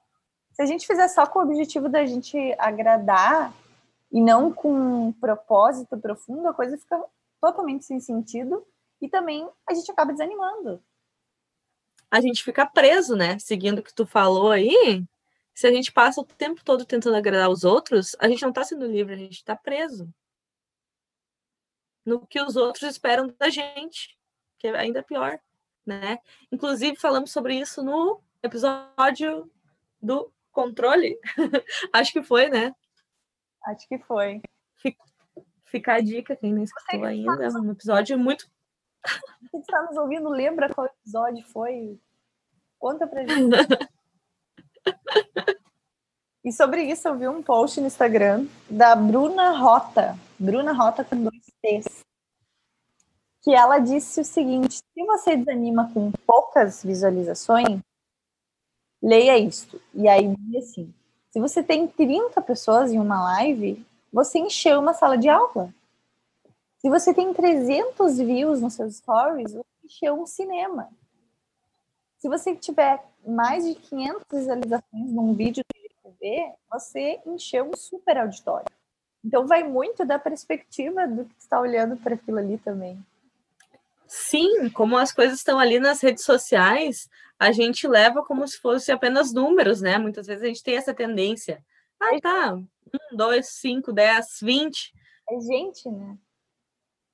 se 0.52 0.62
a 0.62 0.66
gente 0.66 0.86
fizer 0.86 1.08
só 1.08 1.26
com 1.26 1.40
o 1.40 1.42
objetivo 1.42 1.88
da 1.88 2.06
gente 2.06 2.38
agradar 2.56 3.52
e 4.12 4.20
não 4.20 4.52
com 4.52 5.08
um 5.08 5.12
propósito 5.12 5.98
profundo, 5.98 6.46
a 6.46 6.54
coisa 6.54 6.78
fica 6.78 7.02
totalmente 7.40 7.84
sem 7.84 7.98
sentido 7.98 8.64
e 9.02 9.08
também 9.08 9.48
a 9.68 9.74
gente 9.74 9.90
acaba 9.90 10.12
desanimando. 10.12 10.80
A 12.08 12.20
gente 12.20 12.44
fica 12.44 12.64
preso, 12.64 13.16
né? 13.16 13.40
Seguindo 13.40 13.80
o 13.80 13.82
que 13.82 13.92
tu 13.92 14.06
falou 14.06 14.52
aí, 14.52 15.04
se 15.60 15.66
a 15.66 15.70
gente 15.70 15.92
passa 15.92 16.18
o 16.22 16.24
tempo 16.24 16.64
todo 16.64 16.86
tentando 16.86 17.16
agradar 17.16 17.50
os 17.50 17.64
outros, 17.64 18.16
a 18.18 18.26
gente 18.26 18.40
não 18.40 18.48
está 18.48 18.64
sendo 18.64 18.86
livre, 18.86 19.12
a 19.12 19.18
gente 19.18 19.34
está 19.34 19.54
preso 19.54 20.10
no 22.02 22.26
que 22.26 22.40
os 22.40 22.56
outros 22.56 22.84
esperam 22.84 23.28
da 23.38 23.50
gente, 23.50 24.18
que 24.58 24.68
é 24.68 24.74
ainda 24.74 25.02
pior, 25.02 25.38
né? 25.84 26.18
Inclusive 26.50 26.96
falamos 26.96 27.30
sobre 27.30 27.60
isso 27.60 27.82
no 27.82 28.22
episódio 28.42 29.52
do 30.00 30.32
controle. 30.50 31.20
Acho 31.92 32.12
que 32.14 32.22
foi, 32.22 32.48
né? 32.48 32.74
Acho 33.66 33.86
que 33.86 33.98
foi. 33.98 34.40
Fica, 34.76 35.04
fica 35.66 35.92
a 35.92 36.00
dica, 36.00 36.34
quem 36.36 36.54
não 36.54 36.62
escutou 36.62 37.04
ainda, 37.04 37.44
é 37.44 37.48
um 37.50 37.70
episódio 37.70 38.18
muito. 38.18 38.50
Quem 39.50 39.60
está 39.60 39.82
nos 39.82 39.98
ouvindo, 39.98 40.30
lembra 40.30 40.72
qual 40.72 40.86
episódio 40.86 41.46
foi? 41.48 42.00
Conta 42.78 43.06
pra 43.06 43.26
gente. 43.28 43.89
e 46.44 46.52
sobre 46.52 46.82
isso, 46.82 47.08
eu 47.08 47.16
vi 47.16 47.28
um 47.28 47.42
post 47.42 47.80
no 47.80 47.86
Instagram 47.86 48.46
da 48.68 48.94
Bruna 48.94 49.58
Rota. 49.58 50.18
Bruna 50.38 50.72
Rota 50.72 51.04
com 51.04 51.22
dois 51.22 51.46
T's. 51.62 52.04
Que 53.42 53.54
ela 53.54 53.78
disse 53.78 54.20
o 54.20 54.24
seguinte: 54.24 54.76
se 54.76 55.04
você 55.04 55.36
desanima 55.36 55.90
com 55.92 56.12
poucas 56.26 56.82
visualizações, 56.82 57.80
leia 59.02 59.38
isto. 59.38 59.80
E 59.94 60.08
aí, 60.08 60.34
assim, 60.58 60.92
se 61.30 61.40
você 61.40 61.62
tem 61.62 61.86
30 61.86 62.42
pessoas 62.42 62.92
em 62.92 62.98
uma 62.98 63.22
live, 63.22 63.84
você 64.12 64.38
encheu 64.38 64.80
uma 64.80 64.92
sala 64.92 65.16
de 65.16 65.28
aula. 65.28 65.72
Se 66.78 66.88
você 66.88 67.14
tem 67.14 67.32
300 67.32 68.18
views 68.18 68.60
nos 68.60 68.74
seus 68.74 68.96
stories, 68.96 69.52
você 69.52 69.66
encheu 69.84 70.20
um 70.20 70.26
cinema. 70.26 70.88
Se 72.18 72.28
você 72.28 72.54
tiver 72.56 73.02
mais 73.26 73.64
de 73.64 73.74
500 73.74 74.22
visualizações 74.32 75.12
num 75.12 75.34
vídeo 75.34 75.64
de 75.74 75.90
TV, 76.02 76.52
você 76.70 77.20
encheu 77.26 77.68
um 77.68 77.76
super 77.76 78.18
auditório. 78.18 78.66
Então 79.24 79.46
vai 79.46 79.62
muito 79.62 80.04
da 80.04 80.18
perspectiva 80.18 81.06
do 81.06 81.24
que 81.24 81.34
está 81.38 81.60
olhando 81.60 81.96
para 81.96 82.14
aquilo 82.14 82.38
ali 82.38 82.58
também. 82.58 82.98
Sim, 84.06 84.68
como 84.70 84.96
as 84.96 85.12
coisas 85.12 85.38
estão 85.38 85.58
ali 85.58 85.78
nas 85.78 86.00
redes 86.00 86.24
sociais, 86.24 87.08
a 87.38 87.52
gente 87.52 87.86
leva 87.86 88.24
como 88.24 88.46
se 88.46 88.58
fosse 88.58 88.90
apenas 88.90 89.32
números, 89.32 89.80
né? 89.80 89.98
Muitas 89.98 90.26
vezes 90.26 90.42
a 90.42 90.46
gente 90.46 90.62
tem 90.62 90.76
essa 90.76 90.92
tendência. 90.92 91.64
Ah, 92.00 92.20
tá. 92.20 92.54
Um, 92.54 92.66
dois, 93.12 93.48
cinco, 93.48 93.92
dez, 93.92 94.38
vinte. 94.42 94.92
É 95.28 95.40
gente, 95.40 95.88
né? 95.88 96.18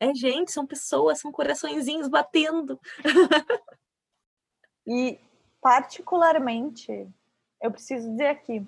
É 0.01 0.15
gente, 0.15 0.53
são 0.53 0.67
pessoas, 0.67 1.21
são 1.21 1.31
coraçõezinhos 1.33 2.09
batendo. 2.09 2.81
e 4.87 5.19
particularmente, 5.67 7.13
eu 7.61 7.73
preciso 7.73 8.09
dizer 8.09 8.29
aqui, 8.29 8.65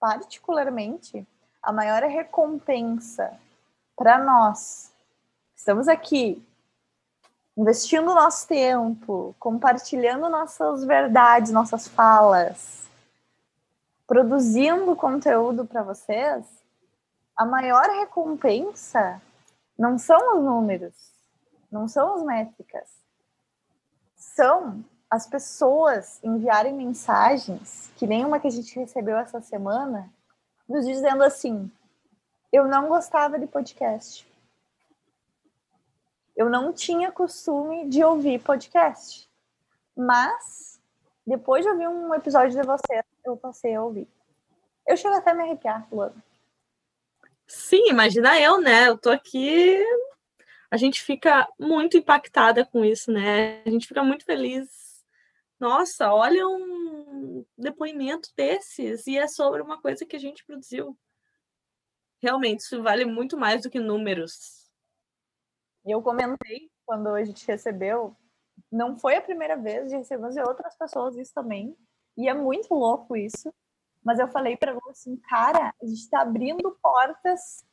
particularmente, 0.00 1.24
a 1.62 1.72
maior 1.72 2.02
recompensa 2.02 3.38
para 3.96 4.18
nós, 4.18 4.92
estamos 5.54 5.86
aqui 5.86 6.44
investindo 7.56 8.12
nosso 8.12 8.48
tempo, 8.48 9.36
compartilhando 9.38 10.28
nossas 10.28 10.82
verdades, 10.82 11.52
nossas 11.52 11.86
falas, 11.86 12.88
produzindo 14.04 14.96
conteúdo 14.96 15.64
para 15.64 15.84
vocês, 15.84 16.44
a 17.36 17.44
maior 17.44 17.88
recompensa 18.00 19.22
não 19.78 19.96
são 19.96 20.36
os 20.36 20.44
números, 20.44 21.12
não 21.70 21.86
são 21.86 22.16
as 22.16 22.24
métricas, 22.24 22.90
são 24.16 24.84
as 25.16 25.26
pessoas 25.26 26.20
enviarem 26.22 26.72
mensagens, 26.72 27.90
que 27.96 28.06
nem 28.06 28.24
uma 28.24 28.38
que 28.38 28.46
a 28.46 28.50
gente 28.50 28.78
recebeu 28.78 29.16
essa 29.16 29.40
semana, 29.40 30.08
nos 30.68 30.86
dizendo 30.86 31.24
assim: 31.24 31.70
eu 32.52 32.66
não 32.66 32.88
gostava 32.88 33.38
de 33.38 33.46
podcast 33.46 34.26
eu 36.36 36.50
não 36.50 36.72
tinha 36.72 37.10
costume 37.10 37.88
de 37.88 38.04
ouvir 38.04 38.40
podcast. 38.40 39.26
Mas, 39.96 40.78
depois 41.26 41.64
de 41.64 41.70
ouvir 41.70 41.88
um 41.88 42.14
episódio 42.14 42.60
de 42.60 42.66
você, 42.66 43.02
eu 43.24 43.36
passei 43.36 43.74
a 43.74 43.82
ouvir. 43.82 44.06
Eu 44.86 44.96
chego 44.96 45.14
até 45.14 45.30
a 45.30 45.34
me 45.34 45.42
arrepiar, 45.42 45.88
Luana. 45.90 46.14
Sim, 47.46 47.88
imagina 47.88 48.38
eu, 48.38 48.60
né? 48.60 48.88
Eu 48.88 48.98
tô 48.98 49.08
aqui. 49.08 49.82
A 50.70 50.76
gente 50.76 51.02
fica 51.02 51.48
muito 51.58 51.96
impactada 51.96 52.66
com 52.66 52.84
isso, 52.84 53.10
né? 53.10 53.62
A 53.64 53.70
gente 53.70 53.88
fica 53.88 54.04
muito 54.04 54.24
feliz. 54.24 54.85
Nossa, 55.58 56.12
olha 56.12 56.46
um 56.46 57.44
depoimento 57.56 58.28
desses 58.36 59.06
e 59.06 59.16
é 59.16 59.26
sobre 59.26 59.62
uma 59.62 59.80
coisa 59.80 60.04
que 60.04 60.16
a 60.16 60.18
gente 60.18 60.44
produziu. 60.44 60.96
Realmente, 62.22 62.60
isso 62.60 62.82
vale 62.82 63.04
muito 63.04 63.36
mais 63.36 63.62
do 63.62 63.70
que 63.70 63.78
números 63.78 64.66
e 65.86 65.92
eu 65.92 66.02
comentei 66.02 66.68
quando 66.84 67.08
a 67.10 67.22
gente 67.22 67.46
recebeu, 67.46 68.16
não 68.70 68.98
foi 68.98 69.14
a 69.14 69.22
primeira 69.22 69.56
vez, 69.56 69.88
de 69.88 69.96
recebemos 69.96 70.34
de 70.34 70.40
outras 70.40 70.76
pessoas 70.76 71.16
isso 71.16 71.32
também. 71.32 71.76
E 72.16 72.28
é 72.28 72.34
muito 72.34 72.74
louco 72.74 73.16
isso. 73.16 73.54
Mas 74.02 74.18
eu 74.18 74.26
falei 74.26 74.56
para 74.56 74.74
você 74.74 74.90
assim, 74.90 75.16
cara, 75.28 75.72
a 75.80 75.86
gente 75.86 76.00
está 76.00 76.22
abrindo 76.22 76.76
portas 76.82 77.64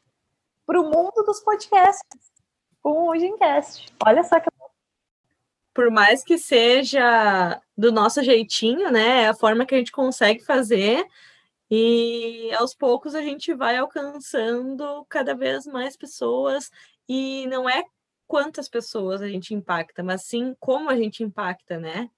para 0.64 0.80
o 0.80 0.84
mundo 0.84 1.24
dos 1.26 1.40
podcasts 1.42 2.32
com 2.84 3.10
o 3.10 3.18
Gincast. 3.18 3.88
Olha 4.06 4.24
só 4.24 4.40
que 4.40 4.50
por 5.74 5.90
mais 5.90 6.24
que 6.24 6.38
seja 6.38 7.60
do 7.78 7.92
nosso 7.92 8.22
jeitinho, 8.24 8.92
né? 8.92 9.24
É 9.24 9.28
a 9.30 9.34
forma 9.34 9.66
que 9.66 9.74
a 9.74 9.78
gente 9.78 9.92
consegue 9.92 10.44
fazer. 10.44 11.06
E 11.70 12.52
aos 12.54 12.76
poucos 12.76 13.16
a 13.16 13.22
gente 13.22 13.54
vai 13.54 13.78
alcançando 13.78 15.06
cada 15.10 15.34
vez 15.34 15.66
mais 15.66 15.98
pessoas. 15.98 16.70
E 17.10 17.48
não 17.48 17.68
é 17.68 17.84
quantas 18.28 18.70
pessoas 18.70 19.22
a 19.22 19.28
gente 19.28 19.54
impacta, 19.54 20.04
mas 20.04 20.24
sim 20.24 20.56
como 20.60 20.90
a 20.90 20.96
gente 20.96 21.24
impacta, 21.24 21.80
né? 21.80 22.10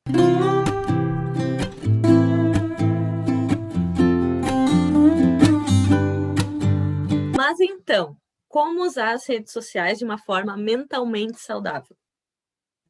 Mas 7.37 7.59
então, 7.59 8.17
como 8.49 8.83
usar 8.83 9.13
as 9.13 9.25
redes 9.25 9.53
sociais 9.53 9.99
de 9.99 10.05
uma 10.05 10.17
forma 10.17 10.57
mentalmente 10.57 11.39
saudável? 11.39 11.95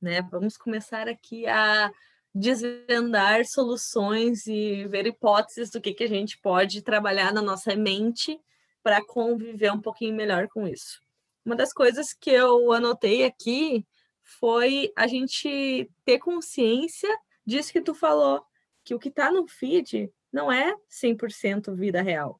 Né? 0.05 0.21
Vamos 0.29 0.55
começar 0.55 1.09
aqui 1.09 1.47
a 1.47 1.91
desvendar 2.31 3.43
soluções 3.43 4.45
e 4.45 4.85
ver 4.85 5.07
hipóteses 5.07 5.71
do 5.71 5.81
que, 5.81 5.95
que 5.95 6.03
a 6.03 6.07
gente 6.07 6.37
pode 6.37 6.83
trabalhar 6.83 7.33
na 7.33 7.41
nossa 7.41 7.75
mente 7.75 8.39
para 8.83 9.03
conviver 9.03 9.71
um 9.71 9.81
pouquinho 9.81 10.15
melhor 10.15 10.47
com 10.47 10.67
isso. 10.67 11.01
Uma 11.43 11.55
das 11.55 11.73
coisas 11.73 12.13
que 12.13 12.29
eu 12.29 12.71
anotei 12.71 13.25
aqui 13.25 13.83
foi 14.21 14.93
a 14.95 15.07
gente 15.07 15.89
ter 16.05 16.19
consciência 16.19 17.09
disso 17.43 17.73
que 17.73 17.81
tu 17.81 17.95
falou, 17.95 18.45
que 18.83 18.93
o 18.93 18.99
que 18.99 19.09
está 19.09 19.31
no 19.31 19.47
feed 19.47 20.07
não 20.31 20.51
é 20.51 20.75
100% 20.87 21.75
vida 21.75 22.03
real. 22.03 22.39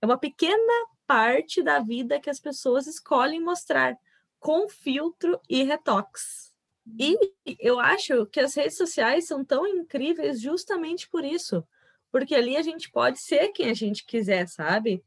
É 0.00 0.06
uma 0.06 0.16
pequena 0.16 0.86
parte 1.08 1.60
da 1.60 1.80
vida 1.80 2.20
que 2.20 2.30
as 2.30 2.38
pessoas 2.38 2.86
escolhem 2.86 3.40
mostrar, 3.40 3.96
com 4.38 4.68
filtro 4.68 5.40
e 5.48 5.64
retox. 5.64 6.49
E 6.98 7.56
eu 7.58 7.78
acho 7.78 8.26
que 8.26 8.40
as 8.40 8.54
redes 8.54 8.76
sociais 8.76 9.26
são 9.26 9.44
tão 9.44 9.66
incríveis 9.66 10.40
justamente 10.40 11.08
por 11.08 11.24
isso, 11.24 11.66
porque 12.10 12.34
ali 12.34 12.56
a 12.56 12.62
gente 12.62 12.90
pode 12.90 13.20
ser 13.20 13.48
quem 13.48 13.70
a 13.70 13.74
gente 13.74 14.04
quiser, 14.04 14.48
sabe? 14.48 15.02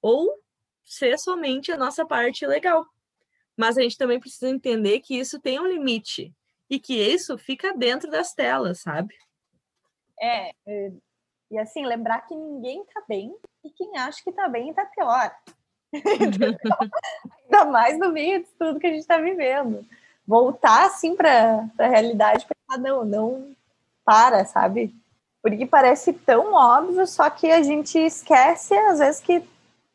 Ou 0.00 0.40
ser 0.84 1.18
somente 1.18 1.70
a 1.70 1.76
nossa 1.76 2.06
parte 2.06 2.46
legal. 2.46 2.86
Mas 3.56 3.76
a 3.76 3.82
gente 3.82 3.98
também 3.98 4.20
precisa 4.20 4.48
entender 4.48 5.00
que 5.00 5.18
isso 5.18 5.40
tem 5.40 5.60
um 5.60 5.66
limite 5.66 6.34
e 6.70 6.78
que 6.78 6.94
isso 6.94 7.36
fica 7.36 7.74
dentro 7.74 8.10
das 8.10 8.32
telas, 8.32 8.80
sabe? 8.80 9.14
É, 10.20 10.50
é 10.66 10.92
e 11.50 11.58
assim, 11.58 11.84
lembrar 11.86 12.20
que 12.22 12.34
ninguém 12.34 12.84
tá 12.84 13.02
bem 13.08 13.34
e 13.64 13.70
quem 13.70 13.96
acha 13.96 14.22
que 14.22 14.32
tá 14.32 14.48
bem 14.48 14.72
tá 14.74 14.84
pior. 14.84 15.34
Ainda 17.50 17.64
mais 17.64 17.98
no 17.98 18.12
meio 18.12 18.44
de 18.44 18.50
tudo 18.58 18.78
que 18.78 18.86
a 18.86 18.90
gente 18.90 19.00
está 19.00 19.18
vivendo. 19.18 19.86
Voltar 20.28 20.84
assim 20.84 21.16
para 21.16 21.66
a 21.78 21.86
realidade, 21.86 22.46
pensar, 22.46 22.78
não, 22.78 23.02
não 23.02 23.56
para, 24.04 24.44
sabe? 24.44 24.94
Porque 25.40 25.64
parece 25.64 26.12
tão 26.12 26.52
óbvio, 26.52 27.06
só 27.06 27.30
que 27.30 27.50
a 27.50 27.62
gente 27.62 27.98
esquece, 27.98 28.74
às 28.74 28.98
vezes, 28.98 29.22
que 29.22 29.42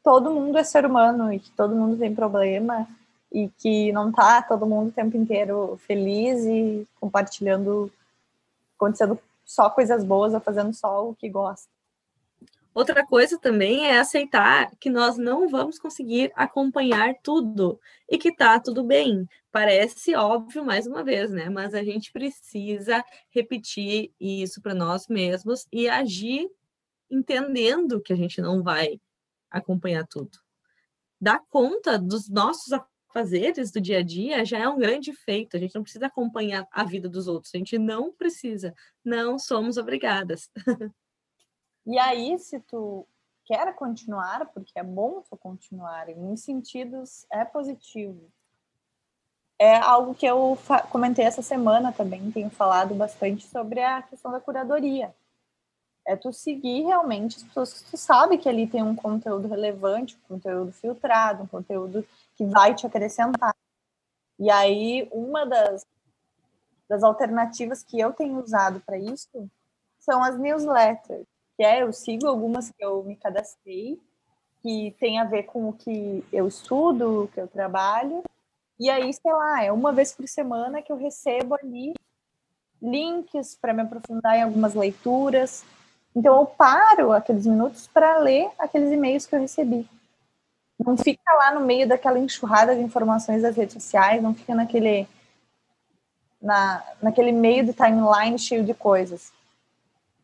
todo 0.03 0.31
mundo 0.31 0.57
é 0.57 0.63
ser 0.63 0.87
humano 0.87 1.31
e 1.31 1.39
que 1.39 1.51
todo 1.51 1.75
mundo 1.75 1.99
tem 1.99 2.15
problema 2.15 2.87
e 3.31 3.47
que 3.59 3.91
não 3.91 4.11
tá 4.11 4.41
todo 4.41 4.65
mundo 4.65 4.89
o 4.89 4.91
tempo 4.91 5.15
inteiro 5.15 5.79
feliz 5.85 6.43
e 6.45 6.87
compartilhando, 6.99 7.91
acontecendo 8.75 9.19
só 9.45 9.69
coisas 9.69 10.03
boas 10.03 10.33
ou 10.33 10.39
fazendo 10.39 10.73
só 10.73 11.07
o 11.07 11.13
que 11.13 11.29
gosta. 11.29 11.67
Outra 12.73 13.05
coisa 13.05 13.37
também 13.37 13.85
é 13.85 13.99
aceitar 13.99 14.71
que 14.79 14.89
nós 14.89 15.15
não 15.15 15.47
vamos 15.47 15.77
conseguir 15.77 16.31
acompanhar 16.35 17.13
tudo 17.21 17.79
e 18.09 18.17
que 18.17 18.35
tá 18.35 18.59
tudo 18.59 18.83
bem. 18.83 19.29
Parece 19.53 20.15
óbvio 20.15 20.65
mais 20.65 20.87
uma 20.87 21.03
vez, 21.03 21.29
né? 21.29 21.47
Mas 21.47 21.75
a 21.75 21.83
gente 21.83 22.11
precisa 22.11 23.05
repetir 23.29 24.11
isso 24.19 24.59
para 24.59 24.73
nós 24.73 25.07
mesmos 25.07 25.67
e 25.71 25.87
agir 25.87 26.49
entendendo 27.07 28.01
que 28.01 28.11
a 28.11 28.15
gente 28.15 28.41
não 28.41 28.63
vai 28.63 28.99
acompanhar 29.51 30.07
tudo. 30.07 30.39
Dar 31.21 31.39
conta 31.51 31.99
dos 31.99 32.27
nossos 32.27 32.73
afazeres 32.73 33.69
do 33.69 33.79
dia 33.79 33.99
a 33.99 34.01
dia 34.01 34.43
já 34.43 34.57
é 34.57 34.67
um 34.67 34.79
grande 34.79 35.13
feito. 35.13 35.55
A 35.55 35.59
gente 35.59 35.75
não 35.75 35.83
precisa 35.83 36.07
acompanhar 36.07 36.67
a 36.71 36.83
vida 36.83 37.07
dos 37.07 37.27
outros. 37.27 37.53
A 37.53 37.59
gente 37.59 37.77
não 37.77 38.11
precisa. 38.11 38.73
Não 39.05 39.37
somos 39.37 39.77
obrigadas. 39.77 40.49
E 41.85 41.99
aí, 41.99 42.39
se 42.39 42.61
tu 42.61 43.05
quer 43.43 43.75
continuar, 43.75 44.45
porque 44.53 44.79
é 44.79 44.83
bom 44.83 45.21
tu 45.21 45.35
continuar, 45.35 46.07
em 46.07 46.15
muitos 46.15 46.45
sentidos 46.45 47.25
é 47.29 47.43
positivo. 47.43 48.31
É 49.59 49.77
algo 49.77 50.13
que 50.15 50.25
eu 50.25 50.57
comentei 50.89 51.25
essa 51.25 51.41
semana 51.41 51.91
também, 51.91 52.31
tenho 52.31 52.49
falado 52.49 52.93
bastante 52.95 53.47
sobre 53.47 53.81
a 53.81 54.01
questão 54.01 54.31
da 54.31 54.39
curadoria. 54.39 55.13
É 56.05 56.15
tu 56.15 56.33
seguir 56.33 56.83
realmente 56.83 57.37
as 57.37 57.43
pessoas 57.43 57.73
que 57.81 57.91
tu 57.91 57.97
sabe 57.97 58.37
que 58.37 58.49
ali 58.49 58.67
tem 58.67 58.83
um 58.83 58.95
conteúdo 58.95 59.47
relevante, 59.47 60.17
um 60.17 60.35
conteúdo 60.35 60.73
filtrado, 60.73 61.43
um 61.43 61.47
conteúdo 61.47 62.05
que 62.35 62.45
vai 62.45 62.75
te 62.75 62.85
acrescentar. 62.85 63.55
E 64.37 64.49
aí, 64.49 65.07
uma 65.13 65.45
das, 65.45 65.85
das 66.89 67.03
alternativas 67.03 67.83
que 67.83 67.99
eu 67.99 68.11
tenho 68.11 68.43
usado 68.43 68.81
para 68.81 68.97
isso 68.97 69.49
são 69.99 70.21
as 70.21 70.37
newsletters 70.37 71.25
que 71.55 71.63
é, 71.63 71.83
eu 71.83 71.93
sigo 71.93 72.27
algumas 72.27 72.69
que 72.69 72.83
eu 72.83 73.03
me 73.03 73.15
cadastrei, 73.15 73.99
que 74.61 74.95
tem 74.99 75.19
a 75.19 75.23
ver 75.23 75.43
com 75.43 75.69
o 75.69 75.73
que 75.73 76.23
eu 76.31 76.47
estudo, 76.47 77.23
o 77.23 77.27
que 77.27 77.39
eu 77.39 77.47
trabalho, 77.47 78.23
e 78.79 78.89
aí, 78.89 79.13
sei 79.13 79.31
lá, 79.31 79.63
é 79.63 79.71
uma 79.71 79.91
vez 79.91 80.13
por 80.13 80.27
semana 80.27 80.81
que 80.81 80.91
eu 80.91 80.97
recebo 80.97 81.55
ali 81.55 81.93
links 82.81 83.55
para 83.55 83.73
me 83.73 83.81
aprofundar 83.81 84.35
em 84.35 84.43
algumas 84.43 84.73
leituras. 84.73 85.63
Então, 86.15 86.39
eu 86.39 86.45
paro 86.45 87.11
aqueles 87.11 87.45
minutos 87.45 87.87
para 87.87 88.17
ler 88.17 88.49
aqueles 88.59 88.91
e-mails 88.91 89.25
que 89.25 89.35
eu 89.35 89.39
recebi. 89.39 89.87
Não 90.77 90.97
fica 90.97 91.31
lá 91.35 91.53
no 91.53 91.61
meio 91.65 91.87
daquela 91.87 92.19
enxurrada 92.19 92.75
de 92.75 92.81
informações 92.81 93.41
das 93.41 93.55
redes 93.55 93.73
sociais, 93.73 94.21
não 94.21 94.33
fica 94.33 94.53
naquele, 94.53 95.07
na, 96.41 96.83
naquele 97.01 97.31
meio 97.31 97.65
de 97.65 97.73
timeline 97.73 98.37
cheio 98.37 98.65
de 98.65 98.73
coisas. 98.73 99.31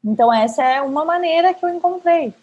Então, 0.04 0.34
essa 0.34 0.64
é 0.64 0.82
uma 0.82 1.06
maneira 1.06 1.54
que 1.54 1.64
eu 1.64 1.70
encontrei. 1.70 2.34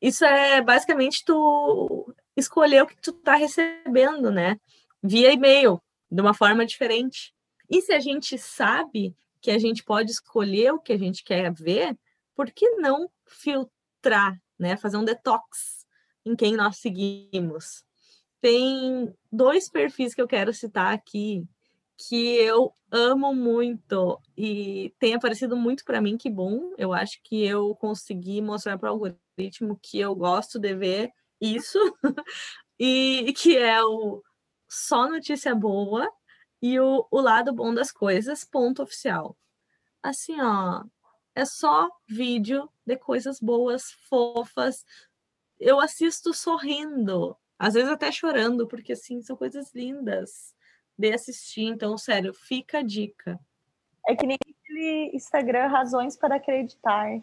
Isso 0.00 0.24
é 0.24 0.62
basicamente 0.62 1.24
tu 1.24 2.14
escolher 2.36 2.82
o 2.82 2.86
que 2.86 2.96
tu 2.96 3.12
tá 3.12 3.34
recebendo, 3.34 4.30
né? 4.30 4.58
Via 5.02 5.32
e-mail, 5.32 5.80
de 6.10 6.20
uma 6.20 6.34
forma 6.34 6.66
diferente. 6.66 7.32
E 7.68 7.80
se 7.80 7.92
a 7.92 8.00
gente 8.00 8.36
sabe 8.38 9.14
que 9.40 9.50
a 9.50 9.58
gente 9.58 9.82
pode 9.84 10.10
escolher 10.10 10.72
o 10.72 10.80
que 10.80 10.92
a 10.92 10.98
gente 10.98 11.24
quer 11.24 11.52
ver, 11.52 11.96
por 12.34 12.50
que 12.50 12.68
não 12.76 13.10
filtrar, 13.26 14.40
né? 14.58 14.76
Fazer 14.76 14.96
um 14.96 15.04
detox 15.04 15.86
em 16.24 16.36
quem 16.36 16.56
nós 16.56 16.76
seguimos. 16.78 17.84
Tem 18.40 19.12
dois 19.30 19.68
perfis 19.68 20.14
que 20.14 20.20
eu 20.20 20.28
quero 20.28 20.52
citar 20.52 20.92
aqui 20.92 21.46
que 22.08 22.36
eu 22.36 22.72
amo 22.90 23.34
muito 23.34 24.18
e 24.36 24.94
tem 24.98 25.14
aparecido 25.14 25.54
muito 25.56 25.84
para 25.84 26.00
mim, 26.00 26.16
que 26.16 26.30
bom. 26.30 26.72
Eu 26.78 26.92
acho 26.92 27.20
que 27.22 27.44
eu 27.44 27.74
consegui 27.76 28.40
mostrar 28.40 28.78
para 28.78 28.90
o 28.90 28.92
algoritmo 28.94 29.78
que 29.82 30.00
eu 30.00 30.14
gosto 30.14 30.58
de 30.58 30.74
ver 30.74 31.10
isso 31.40 31.78
e 32.78 33.32
que 33.36 33.56
é 33.56 33.82
o 33.84 34.22
só 34.70 35.08
notícia 35.08 35.52
boa 35.52 36.08
e 36.62 36.78
o, 36.78 37.06
o 37.10 37.20
lado 37.20 37.52
bom 37.52 37.74
das 37.74 37.90
coisas, 37.90 38.44
ponto 38.44 38.82
oficial. 38.82 39.36
Assim, 40.00 40.40
ó, 40.40 40.84
é 41.34 41.44
só 41.44 41.90
vídeo 42.08 42.70
de 42.86 42.96
coisas 42.96 43.40
boas, 43.40 43.90
fofas. 44.08 44.84
Eu 45.58 45.80
assisto 45.80 46.32
sorrindo, 46.32 47.36
às 47.58 47.74
vezes 47.74 47.90
até 47.90 48.12
chorando, 48.12 48.68
porque 48.68 48.92
assim, 48.92 49.20
são 49.22 49.36
coisas 49.36 49.74
lindas 49.74 50.54
de 50.96 51.12
assistir. 51.12 51.64
Então, 51.64 51.98
sério, 51.98 52.32
fica 52.32 52.78
a 52.78 52.82
dica. 52.82 53.40
É 54.06 54.14
que 54.14 54.26
nem 54.26 54.38
aquele 54.40 55.10
Instagram 55.14 55.66
Razões 55.66 56.16
para 56.16 56.36
Acreditar, 56.36 57.20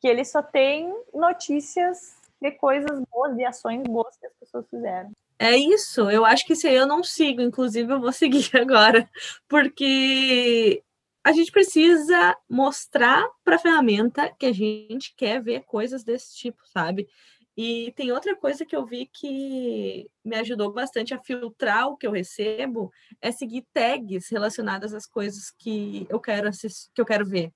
que 0.00 0.08
ele 0.08 0.24
só 0.24 0.42
tem 0.42 0.92
notícias 1.12 2.16
de 2.40 2.50
coisas 2.52 3.00
boas, 3.10 3.36
de 3.36 3.44
ações 3.44 3.82
boas 3.84 4.16
que 4.16 4.26
as 4.26 4.34
pessoas 4.34 4.68
fizeram. 4.68 5.12
É 5.44 5.56
isso, 5.56 6.08
eu 6.08 6.24
acho 6.24 6.46
que 6.46 6.54
se 6.54 6.68
eu 6.72 6.86
não 6.86 7.02
sigo, 7.02 7.40
inclusive 7.42 7.92
eu 7.92 8.00
vou 8.00 8.12
seguir 8.14 8.48
agora, 8.56 9.10
porque 9.48 10.80
a 11.24 11.32
gente 11.32 11.50
precisa 11.50 12.36
mostrar 12.48 13.28
para 13.42 13.56
a 13.56 13.58
ferramenta 13.58 14.32
que 14.38 14.46
a 14.46 14.52
gente 14.52 15.12
quer 15.16 15.42
ver 15.42 15.64
coisas 15.64 16.04
desse 16.04 16.36
tipo, 16.36 16.62
sabe? 16.68 17.08
E 17.56 17.92
tem 17.96 18.12
outra 18.12 18.36
coisa 18.36 18.64
que 18.64 18.76
eu 18.76 18.86
vi 18.86 19.06
que 19.12 20.08
me 20.24 20.36
ajudou 20.36 20.72
bastante 20.72 21.12
a 21.12 21.18
filtrar 21.18 21.88
o 21.88 21.96
que 21.96 22.06
eu 22.06 22.12
recebo, 22.12 22.92
é 23.20 23.32
seguir 23.32 23.66
tags 23.72 24.28
relacionadas 24.30 24.94
às 24.94 25.06
coisas 25.06 25.50
que 25.50 26.06
eu 26.08 26.20
quero 26.20 26.48
assistir, 26.48 26.88
que 26.94 27.00
eu 27.00 27.06
quero 27.06 27.26
ver. 27.26 27.52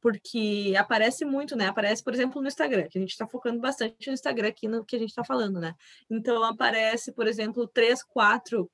Porque 0.00 0.74
aparece 0.78 1.24
muito, 1.24 1.54
né? 1.56 1.66
Aparece, 1.66 2.02
por 2.02 2.14
exemplo, 2.14 2.40
no 2.40 2.48
Instagram, 2.48 2.88
que 2.88 2.98
a 2.98 3.00
gente 3.00 3.10
está 3.10 3.26
focando 3.26 3.60
bastante 3.60 4.06
no 4.06 4.14
Instagram 4.14 4.48
aqui 4.48 4.66
no 4.66 4.84
que 4.84 4.96
a 4.96 4.98
gente 4.98 5.10
está 5.10 5.24
falando, 5.24 5.60
né? 5.60 5.74
Então 6.08 6.42
aparece, 6.42 7.12
por 7.12 7.26
exemplo, 7.26 7.66
três, 7.68 8.02
quatro 8.02 8.70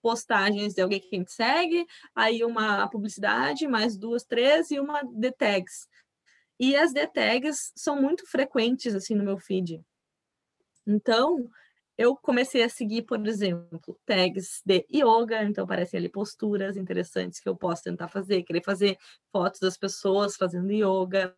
postagens 0.00 0.72
de 0.72 0.80
alguém 0.80 1.00
que 1.00 1.08
a 1.16 1.18
gente 1.18 1.32
segue, 1.32 1.84
aí 2.14 2.44
uma 2.44 2.88
publicidade, 2.88 3.66
mais 3.66 3.96
duas, 3.96 4.22
três, 4.22 4.70
e 4.70 4.78
uma 4.78 5.02
de 5.02 5.32
tags. 5.32 5.88
E 6.60 6.76
as 6.76 6.92
de 6.92 7.06
tags 7.08 7.72
são 7.74 8.00
muito 8.00 8.24
frequentes 8.26 8.94
assim 8.94 9.16
no 9.16 9.24
meu 9.24 9.36
feed. 9.36 9.82
Então, 10.86 11.50
eu 11.98 12.16
comecei 12.16 12.62
a 12.62 12.68
seguir, 12.68 13.02
por 13.02 13.24
exemplo, 13.26 13.98
tags 14.04 14.62
de 14.64 14.86
yoga, 14.92 15.42
então 15.44 15.64
aparecem 15.64 15.98
ali 15.98 16.08
posturas 16.08 16.76
interessantes 16.76 17.40
que 17.40 17.48
eu 17.48 17.56
posso 17.56 17.84
tentar 17.84 18.08
fazer, 18.08 18.42
querer 18.42 18.62
fazer 18.62 18.98
fotos 19.32 19.60
das 19.60 19.78
pessoas 19.78 20.36
fazendo 20.36 20.72
yoga. 20.72 21.36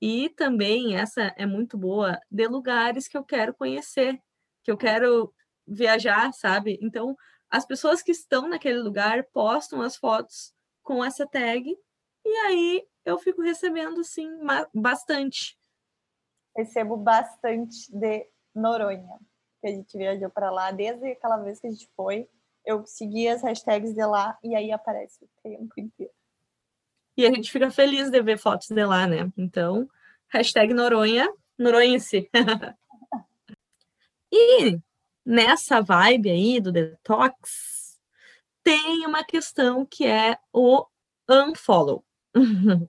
E 0.00 0.30
também 0.30 0.96
essa 0.96 1.32
é 1.36 1.46
muito 1.46 1.78
boa 1.78 2.18
de 2.28 2.48
lugares 2.48 3.06
que 3.06 3.16
eu 3.16 3.24
quero 3.24 3.54
conhecer, 3.54 4.20
que 4.64 4.70
eu 4.70 4.76
quero 4.76 5.32
viajar, 5.66 6.32
sabe? 6.32 6.78
Então, 6.82 7.16
as 7.48 7.64
pessoas 7.64 8.02
que 8.02 8.10
estão 8.10 8.48
naquele 8.48 8.80
lugar 8.80 9.24
postam 9.32 9.80
as 9.80 9.96
fotos 9.96 10.52
com 10.82 11.04
essa 11.04 11.26
tag 11.26 11.64
e 12.24 12.28
aí 12.46 12.86
eu 13.04 13.16
fico 13.18 13.40
recebendo, 13.40 14.02
sim, 14.02 14.28
bastante. 14.74 15.56
Recebo 16.56 16.96
bastante 16.96 17.90
de 17.90 18.28
Noronha, 18.54 19.18
que 19.60 19.66
a 19.66 19.70
gente 19.70 19.96
viajou 19.96 20.30
para 20.30 20.50
lá 20.50 20.70
desde 20.70 21.12
aquela 21.12 21.38
vez 21.38 21.60
que 21.60 21.66
a 21.66 21.70
gente 21.70 21.88
foi. 21.96 22.28
Eu 22.64 22.84
segui 22.86 23.28
as 23.28 23.42
hashtags 23.42 23.94
de 23.94 24.04
lá 24.04 24.38
e 24.42 24.54
aí 24.54 24.72
aparece 24.72 25.24
o 25.24 25.28
tempo 25.42 25.72
inteiro. 25.78 26.12
E 27.16 27.26
a 27.26 27.32
gente 27.32 27.50
fica 27.50 27.70
feliz 27.70 28.10
de 28.10 28.22
ver 28.22 28.38
fotos 28.38 28.68
de 28.68 28.84
lá, 28.84 29.06
né? 29.06 29.32
Então, 29.36 29.88
hashtag 30.28 30.72
Noronha, 30.72 31.28
Noronhense. 31.58 32.30
e 34.32 34.78
nessa 35.24 35.80
vibe 35.80 36.30
aí 36.30 36.60
do 36.60 36.70
detox, 36.70 37.98
tem 38.62 39.06
uma 39.06 39.24
questão 39.24 39.84
que 39.84 40.06
é 40.06 40.38
o 40.52 40.86
unfollow. 41.28 42.04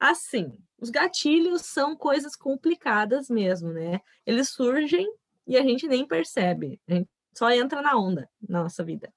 Assim, 0.00 0.56
os 0.80 0.90
gatilhos 0.90 1.62
são 1.62 1.96
coisas 1.96 2.36
complicadas 2.36 3.28
mesmo, 3.28 3.72
né? 3.72 4.00
Eles 4.24 4.48
surgem 4.50 5.08
e 5.48 5.56
a 5.56 5.62
gente 5.62 5.88
nem 5.88 6.06
percebe, 6.06 6.80
a 6.86 6.94
gente 6.94 7.08
só 7.34 7.50
entra 7.50 7.82
na 7.82 7.96
onda 7.96 8.28
na 8.46 8.62
nossa 8.62 8.84
vida. 8.84 9.12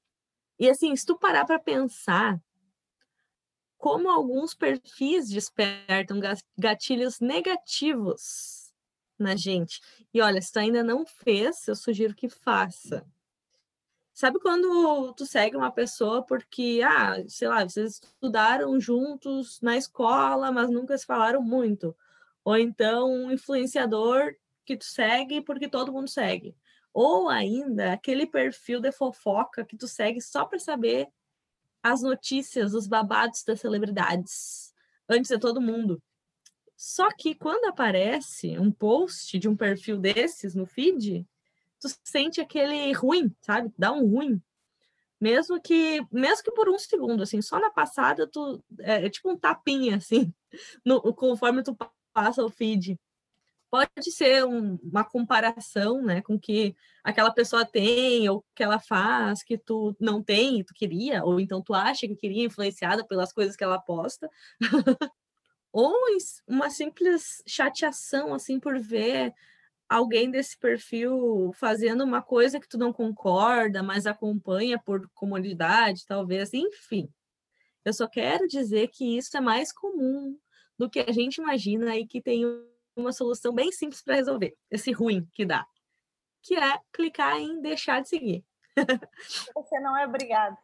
E 0.57 0.69
assim, 0.69 0.95
se 0.95 1.05
tu 1.05 1.17
parar 1.19 1.45
para 1.45 1.59
pensar 1.59 2.41
como 3.77 4.09
alguns 4.09 4.53
perfis 4.53 5.27
despertam 5.27 6.19
gatilhos 6.57 7.19
negativos 7.19 8.71
na 9.17 9.35
gente. 9.35 9.81
E 10.13 10.21
olha, 10.21 10.39
se 10.39 10.51
tu 10.51 10.59
ainda 10.59 10.83
não 10.83 11.03
fez, 11.03 11.67
eu 11.67 11.75
sugiro 11.75 12.13
que 12.13 12.29
faça. 12.29 13.03
Sabe 14.13 14.39
quando 14.39 15.13
tu 15.13 15.25
segue 15.25 15.57
uma 15.57 15.71
pessoa 15.71 16.21
porque, 16.23 16.81
ah, 16.85 17.15
sei 17.27 17.47
lá, 17.47 17.63
vocês 17.63 17.99
estudaram 18.03 18.79
juntos 18.79 19.59
na 19.61 19.75
escola, 19.75 20.51
mas 20.51 20.69
nunca 20.69 20.95
se 20.95 21.05
falaram 21.05 21.41
muito? 21.41 21.95
Ou 22.43 22.55
então 22.57 23.11
um 23.11 23.31
influenciador 23.31 24.35
que 24.65 24.77
tu 24.77 24.85
segue 24.85 25.41
porque 25.41 25.67
todo 25.67 25.91
mundo 25.91 26.07
segue. 26.07 26.55
Ou 26.93 27.29
ainda 27.29 27.93
aquele 27.93 28.25
perfil 28.25 28.79
de 28.79 28.91
fofoca 28.91 29.65
que 29.65 29.77
tu 29.77 29.87
segue 29.87 30.21
só 30.21 30.45
para 30.45 30.59
saber 30.59 31.07
as 31.81 32.01
notícias, 32.01 32.73
os 32.73 32.87
babados 32.87 33.43
das 33.43 33.59
celebridades 33.59 34.73
antes 35.09 35.29
de 35.29 35.39
todo 35.39 35.61
mundo. 35.61 36.01
Só 36.75 37.09
que 37.15 37.35
quando 37.35 37.65
aparece 37.65 38.57
um 38.57 38.71
post 38.71 39.37
de 39.37 39.47
um 39.47 39.55
perfil 39.55 39.97
desses 39.97 40.55
no 40.55 40.65
feed, 40.65 41.27
tu 41.79 41.87
sente 42.03 42.41
aquele 42.41 42.91
ruim, 42.93 43.33
sabe? 43.41 43.71
Dá 43.77 43.91
um 43.91 44.07
ruim. 44.07 44.41
Mesmo 45.19 45.61
que, 45.61 46.01
mesmo 46.11 46.43
que 46.43 46.51
por 46.51 46.67
um 46.67 46.79
segundo, 46.79 47.21
assim, 47.21 47.41
só 47.41 47.59
na 47.59 47.69
passada 47.69 48.25
tu 48.25 48.63
é, 48.79 49.05
é 49.05 49.09
tipo 49.09 49.29
um 49.29 49.37
tapinha 49.37 49.97
assim, 49.97 50.33
no, 50.83 50.99
conforme 51.13 51.61
tu 51.61 51.77
passa 52.11 52.43
o 52.43 52.49
feed 52.49 52.99
pode 53.71 54.11
ser 54.11 54.45
um, 54.45 54.77
uma 54.83 55.05
comparação, 55.05 56.03
né, 56.03 56.21
com 56.21 56.37
que 56.37 56.75
aquela 57.01 57.31
pessoa 57.31 57.65
tem 57.65 58.27
ou 58.29 58.43
que 58.53 58.61
ela 58.61 58.79
faz 58.79 59.41
que 59.43 59.57
tu 59.57 59.95
não 59.97 60.21
tem, 60.21 60.59
e 60.59 60.63
tu 60.65 60.73
queria, 60.73 61.23
ou 61.23 61.39
então 61.39 61.61
tu 61.61 61.73
acha 61.73 62.05
que 62.05 62.15
queria 62.15 62.43
influenciada 62.43 63.07
pelas 63.07 63.31
coisas 63.31 63.55
que 63.55 63.63
ela 63.63 63.79
posta, 63.79 64.29
ou 65.71 65.93
uma 66.45 66.69
simples 66.69 67.41
chateação 67.47 68.33
assim 68.33 68.59
por 68.59 68.77
ver 68.77 69.33
alguém 69.87 70.29
desse 70.29 70.57
perfil 70.57 71.51
fazendo 71.55 72.03
uma 72.03 72.21
coisa 72.21 72.59
que 72.59 72.67
tu 72.67 72.77
não 72.77 72.91
concorda, 72.91 73.81
mas 73.81 74.05
acompanha 74.05 74.77
por 74.77 75.09
comodidade, 75.13 76.05
talvez, 76.05 76.53
enfim. 76.53 77.09
Eu 77.85 77.93
só 77.93 78.07
quero 78.07 78.47
dizer 78.47 78.89
que 78.89 79.17
isso 79.17 79.35
é 79.35 79.41
mais 79.41 79.71
comum 79.73 80.37
do 80.77 80.89
que 80.89 80.99
a 80.99 81.11
gente 81.11 81.37
imagina 81.37 81.97
e 81.97 82.05
que 82.05 82.21
tem 82.21 82.45
uma 82.95 83.11
solução 83.11 83.53
bem 83.53 83.71
simples 83.71 84.01
para 84.01 84.15
resolver 84.15 84.55
esse 84.69 84.91
ruim 84.91 85.27
que 85.33 85.45
dá, 85.45 85.65
que 86.41 86.55
é 86.55 86.79
clicar 86.91 87.37
em 87.37 87.61
deixar 87.61 88.01
de 88.01 88.09
seguir. 88.09 88.45
Você 89.55 89.79
não 89.79 89.97
é 89.97 90.05
obrigado. 90.05 90.57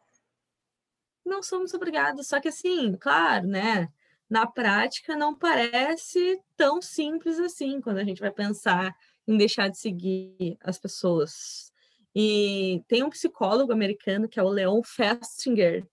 Não 1.24 1.42
somos 1.42 1.74
obrigados, 1.74 2.26
só 2.26 2.40
que 2.40 2.48
assim, 2.48 2.96
claro, 2.96 3.46
né? 3.46 3.88
Na 4.28 4.46
prática 4.46 5.16
não 5.16 5.34
parece 5.34 6.40
tão 6.56 6.82
simples 6.82 7.38
assim 7.38 7.80
quando 7.80 7.98
a 7.98 8.04
gente 8.04 8.20
vai 8.20 8.30
pensar 8.30 8.94
em 9.26 9.36
deixar 9.36 9.68
de 9.68 9.78
seguir 9.78 10.56
as 10.62 10.78
pessoas. 10.78 11.72
E 12.14 12.82
tem 12.88 13.02
um 13.02 13.10
psicólogo 13.10 13.72
americano 13.72 14.28
que 14.28 14.40
é 14.40 14.42
o 14.42 14.48
Leon 14.48 14.82
Festinger, 14.82 15.86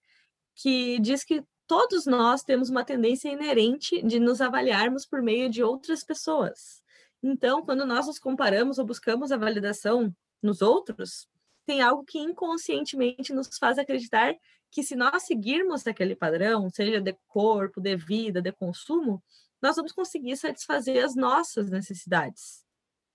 que 0.55 0.99
diz 0.99 1.23
que 1.23 1.43
todos 1.67 2.05
nós 2.05 2.43
temos 2.43 2.69
uma 2.69 2.83
tendência 2.83 3.29
inerente 3.29 4.01
de 4.01 4.19
nos 4.19 4.41
avaliarmos 4.41 5.05
por 5.05 5.21
meio 5.21 5.49
de 5.49 5.63
outras 5.63 6.03
pessoas. 6.03 6.83
Então, 7.21 7.63
quando 7.63 7.85
nós 7.85 8.07
nos 8.07 8.19
comparamos 8.19 8.77
ou 8.77 8.85
buscamos 8.85 9.31
a 9.31 9.37
validação 9.37 10.15
nos 10.41 10.61
outros, 10.61 11.27
tem 11.65 11.81
algo 11.81 12.03
que 12.03 12.19
inconscientemente 12.19 13.33
nos 13.33 13.57
faz 13.57 13.79
acreditar 13.79 14.35
que 14.69 14.83
se 14.83 14.95
nós 14.95 15.23
seguirmos 15.23 15.87
aquele 15.87 16.15
padrão, 16.15 16.69
seja 16.69 17.01
de 17.01 17.13
corpo, 17.27 17.81
de 17.81 17.95
vida, 17.95 18.41
de 18.41 18.51
consumo, 18.51 19.23
nós 19.61 19.75
vamos 19.75 19.91
conseguir 19.91 20.35
satisfazer 20.37 21.03
as 21.03 21.15
nossas 21.15 21.69
necessidades, 21.69 22.63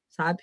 sabe? 0.09 0.43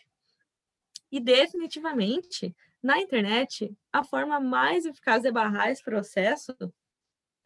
E 1.12 1.20
definitivamente, 1.20 2.56
na 2.82 3.00
internet, 3.00 3.76
a 3.92 4.04
forma 4.04 4.40
mais 4.40 4.86
eficaz 4.86 5.24
de 5.24 5.32
barrar 5.32 5.70
esse 5.70 5.84
processo 5.84 6.56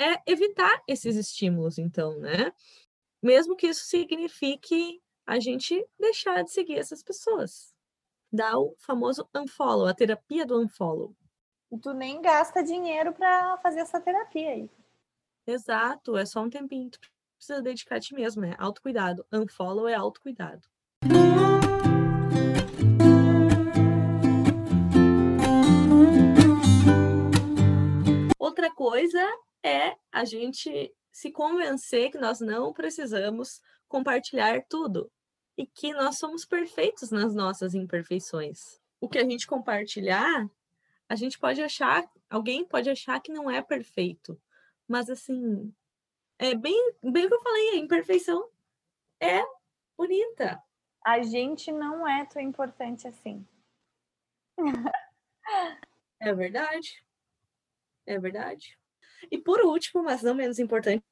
é 0.02 0.20
evitar 0.26 0.82
esses 0.88 1.16
estímulos, 1.16 1.78
então, 1.78 2.18
né? 2.18 2.52
Mesmo 3.22 3.56
que 3.56 3.68
isso 3.68 3.86
signifique 3.86 5.00
a 5.28 5.40
gente 5.40 5.86
deixar 6.00 6.44
de 6.44 6.52
seguir 6.52 6.80
essas 6.80 7.04
pessoas. 7.04 7.72
Dá 8.34 8.58
o 8.58 8.76
famoso 8.80 9.30
unfollow, 9.36 9.86
a 9.86 9.94
terapia 9.94 10.44
do 10.46 10.60
unfollow. 10.60 11.16
E 11.72 11.78
tu 11.78 11.94
nem 11.94 12.20
gasta 12.20 12.64
dinheiro 12.64 13.14
para 13.14 13.58
fazer 13.58 13.82
essa 13.82 14.02
terapia 14.02 14.50
aí. 14.50 14.70
Exato, 15.46 16.18
é 16.18 16.26
só 16.26 16.42
um 16.42 16.50
tempinho. 16.50 16.90
Tu 16.90 17.00
precisa 17.38 17.62
dedicar 17.62 17.98
a 17.98 18.00
ti 18.00 18.16
mesmo, 18.16 18.42
né? 18.42 18.56
Autocuidado. 18.58 19.26
Unfollow 19.32 19.88
é 19.88 19.94
autocuidado. 19.94 20.68
Outra 28.40 28.74
coisa 28.74 29.22
é 29.64 29.96
a 30.12 30.26
gente 30.26 30.94
se 31.12 31.32
convencer 31.32 32.12
que 32.12 32.18
nós 32.18 32.40
não 32.40 32.74
precisamos 32.74 33.62
compartilhar 33.88 34.64
tudo 34.70 35.12
e 35.58 35.66
que 35.66 35.94
nós 35.94 36.18
somos 36.18 36.46
perfeitos 36.46 37.12
nas 37.12 37.36
nossas 37.36 37.76
imperfeições. 37.76 38.80
O 39.00 39.10
que 39.10 39.18
a 39.18 39.24
gente 39.24 39.46
compartilhar, 39.46 40.50
a 41.10 41.16
gente 41.16 41.38
pode 41.38 41.62
achar, 41.62 42.10
alguém 42.30 42.66
pode 42.66 42.90
achar 42.90 43.20
que 43.20 43.32
não 43.32 43.50
é 43.50 43.62
perfeito, 43.62 44.42
mas 44.88 45.10
assim, 45.10 45.74
é 46.40 46.56
bem, 46.56 46.94
bem 47.04 47.26
o 47.26 47.30
que 47.30 47.36
eu 47.36 47.42
falei, 47.42 47.70
a 47.72 47.76
imperfeição 47.78 48.50
é 49.20 49.42
bonita. 49.98 50.62
A 51.06 51.22
gente 51.22 51.72
não 51.72 52.08
é 52.08 52.26
tão 52.26 52.42
importante 52.42 53.08
assim. 53.08 53.46
É 56.20 56.34
verdade. 56.34 57.04
É 58.06 58.20
verdade. 58.20 58.78
E 59.30 59.38
por 59.38 59.62
último, 59.62 60.04
mas 60.04 60.24
não 60.24 60.34
menos 60.34 60.60
importante, 60.60 61.04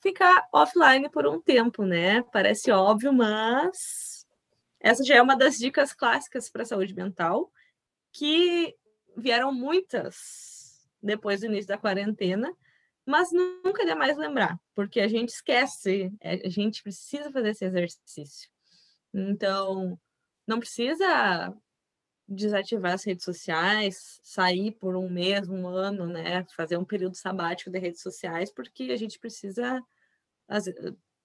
ficar 0.00 0.46
offline 0.52 1.08
por 1.10 1.26
um 1.26 1.40
tempo, 1.40 1.84
né? 1.84 2.22
Parece 2.32 2.70
óbvio, 2.70 3.12
mas 3.12 4.26
essa 4.80 5.04
já 5.04 5.16
é 5.16 5.22
uma 5.22 5.36
das 5.36 5.58
dicas 5.58 5.92
clássicas 5.92 6.48
para 6.50 6.62
a 6.62 6.66
saúde 6.66 6.94
mental, 6.94 7.50
que 8.12 8.74
vieram 9.16 9.52
muitas 9.52 10.86
depois 11.02 11.40
do 11.40 11.46
início 11.46 11.68
da 11.68 11.78
quarentena, 11.78 12.52
mas 13.04 13.30
nunca 13.32 13.82
é 13.82 13.94
mais 13.94 14.16
lembrar, 14.16 14.58
porque 14.74 15.00
a 15.00 15.08
gente 15.08 15.30
esquece, 15.30 16.12
é, 16.20 16.46
a 16.46 16.50
gente 16.50 16.82
precisa 16.82 17.32
fazer 17.32 17.50
esse 17.50 17.64
exercício. 17.64 18.50
Então, 19.12 19.98
não 20.46 20.60
precisa 20.60 21.54
desativar 22.28 22.92
as 22.92 23.04
redes 23.04 23.24
sociais, 23.24 24.20
sair 24.22 24.72
por 24.72 24.94
um 24.96 25.08
mês, 25.08 25.48
um 25.48 25.66
ano, 25.66 26.06
né, 26.06 26.44
fazer 26.54 26.76
um 26.76 26.84
período 26.84 27.16
sabático 27.16 27.70
de 27.70 27.78
redes 27.78 28.02
sociais, 28.02 28.52
porque 28.52 28.84
a 28.92 28.96
gente 28.96 29.18
precisa 29.18 29.82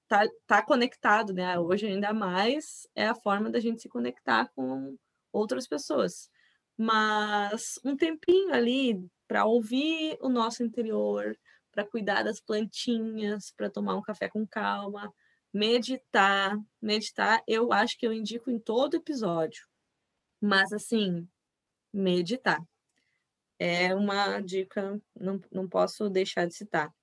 tá, 0.08 0.28
tá 0.47 0.62
conectado, 0.62 1.34
né? 1.34 1.60
Hoje 1.60 1.88
ainda 1.88 2.14
mais 2.14 2.88
é 2.95 3.08
a 3.08 3.16
forma 3.16 3.49
da 3.49 3.60
gente 3.60 3.82
se 3.82 3.89
conectar 3.89 4.49
com 4.56 4.97
outras 5.32 5.68
pessoas. 5.68 6.30
Mas 6.78 7.80
um 7.84 7.95
tempinho 7.95 8.54
ali 8.54 9.06
para 9.28 9.45
ouvir 9.45 10.18
o 10.22 10.30
nosso 10.30 10.64
interior, 10.64 11.38
para 11.72 11.86
cuidar 11.86 12.24
das 12.24 12.39
plantinhas, 12.39 13.51
para 13.51 13.70
tomar 13.70 13.95
um 13.95 14.01
café 14.01 14.30
com 14.30 14.45
calma, 14.47 15.14
meditar, 15.54 16.58
meditar, 16.82 17.43
eu 17.47 17.72
acho 17.74 17.97
que 17.97 18.06
eu 18.08 18.14
indico 18.14 18.49
em 18.51 18.60
todo 18.60 18.95
episódio 18.95 19.68
mas, 20.44 20.74
assim, 20.74 21.26
meditar. 21.94 22.62
É 23.58 23.96
uma 23.96 24.41
dica, 24.41 25.02
não, 25.16 25.39
não 25.50 25.70
posso 25.70 26.10
deixar 26.10 26.46
de 26.46 26.54
citar. 26.54 26.94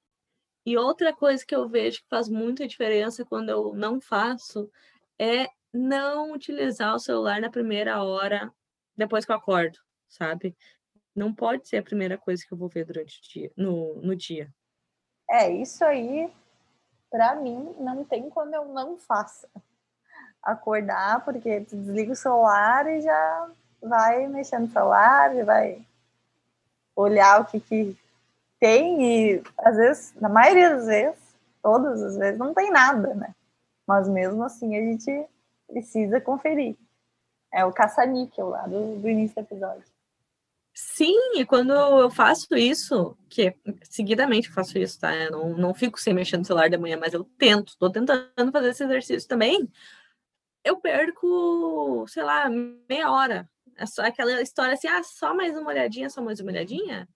E 0.66 0.76
outra 0.76 1.11
coisa 1.11 1.43
que 1.47 1.55
eu 1.55 1.66
vejo 1.66 2.03
que 2.03 2.09
faz 2.11 2.28
muita 2.28 2.68
diferença 2.68 3.24
quando 3.24 3.49
eu 3.49 3.72
não 3.72 3.99
faço 3.99 4.70
é 5.18 5.47
não 5.72 6.32
utilizar 6.32 6.95
o 6.95 6.99
celular 6.99 7.41
na 7.41 7.49
primeira 7.49 8.03
hora 8.05 8.53
depois 8.95 9.24
que 9.24 9.32
eu 9.32 9.36
acordo, 9.36 9.78
sabe? 10.07 10.55
Não 11.16 11.34
pode 11.34 11.66
ser 11.66 11.78
a 11.78 11.82
primeira 11.82 12.18
coisa 12.18 12.45
que 12.47 12.53
eu 12.53 12.59
vou 12.59 12.68
ver 12.68 12.84
durante 12.84 13.20
o 13.20 13.22
dia, 13.22 13.51
no, 13.57 13.95
no 14.03 14.14
dia. 14.14 14.53
É, 15.30 15.51
isso 15.51 15.82
aí, 15.82 16.30
para 17.11 17.36
mim, 17.36 17.74
não 17.78 18.05
tem 18.05 18.28
quando 18.28 18.53
eu 18.53 18.66
não 18.66 18.99
faça 18.99 19.49
acordar, 20.43 21.24
porque 21.24 21.61
tu 21.62 21.76
desliga 21.76 22.12
o 22.12 22.16
celular 22.16 22.86
e 22.86 23.01
já 23.01 23.49
vai 23.82 24.26
mexendo 24.26 24.62
no 24.62 24.72
celular, 24.72 25.34
e 25.34 25.43
vai 25.43 25.82
olhar 26.95 27.41
o 27.41 27.45
que, 27.45 27.61
que 27.61 27.97
tem 28.59 29.03
e 29.03 29.43
às 29.59 29.76
vezes, 29.76 30.14
na 30.20 30.28
maioria 30.28 30.76
das 30.76 30.86
vezes, 30.86 31.18
todas 31.62 32.03
as 32.03 32.16
vezes, 32.16 32.38
não 32.38 32.53
tem 32.53 32.70
nada, 32.70 33.14
né? 33.14 33.34
Mas 33.86 34.09
mesmo 34.09 34.43
assim 34.45 34.76
a 34.76 34.80
gente 34.80 35.26
precisa 35.66 36.20
conferir. 36.20 36.76
É 37.53 37.64
o 37.64 37.72
caça-níquel 37.72 38.49
lá 38.49 38.66
do, 38.66 38.97
do 38.97 39.09
início 39.09 39.34
do 39.34 39.41
episódio. 39.41 39.84
Sim, 40.72 41.16
e 41.36 41.45
quando 41.45 41.72
eu 41.72 42.11
faço 42.11 42.55
isso, 42.55 43.16
que 43.28 43.55
seguidamente 43.82 44.49
eu 44.49 44.55
faço 44.55 44.78
isso, 44.78 45.01
tá? 45.01 45.14
Eu 45.14 45.32
não, 45.32 45.49
não 45.51 45.74
fico 45.74 46.01
sem 46.01 46.14
mexer 46.14 46.36
no 46.36 46.45
celular 46.45 46.70
de 46.70 46.78
manhã, 46.78 46.97
mas 46.97 47.12
eu 47.12 47.24
tento, 47.24 47.76
tô 47.76 47.91
tentando 47.91 48.53
fazer 48.53 48.68
esse 48.68 48.84
exercício 48.84 49.28
também, 49.28 49.68
eu 50.64 50.80
perco, 50.80 52.04
sei 52.08 52.22
lá, 52.22 52.48
meia 52.48 53.11
hora. 53.11 53.48
É 53.76 54.06
aquela 54.06 54.42
história 54.42 54.74
assim, 54.74 54.88
ah, 54.88 55.02
só 55.02 55.34
mais 55.34 55.56
uma 55.56 55.68
olhadinha, 55.68 56.11
só 56.11 56.20
mais 56.20 56.38
uma 56.40 56.50
olhadinha. 56.50 57.08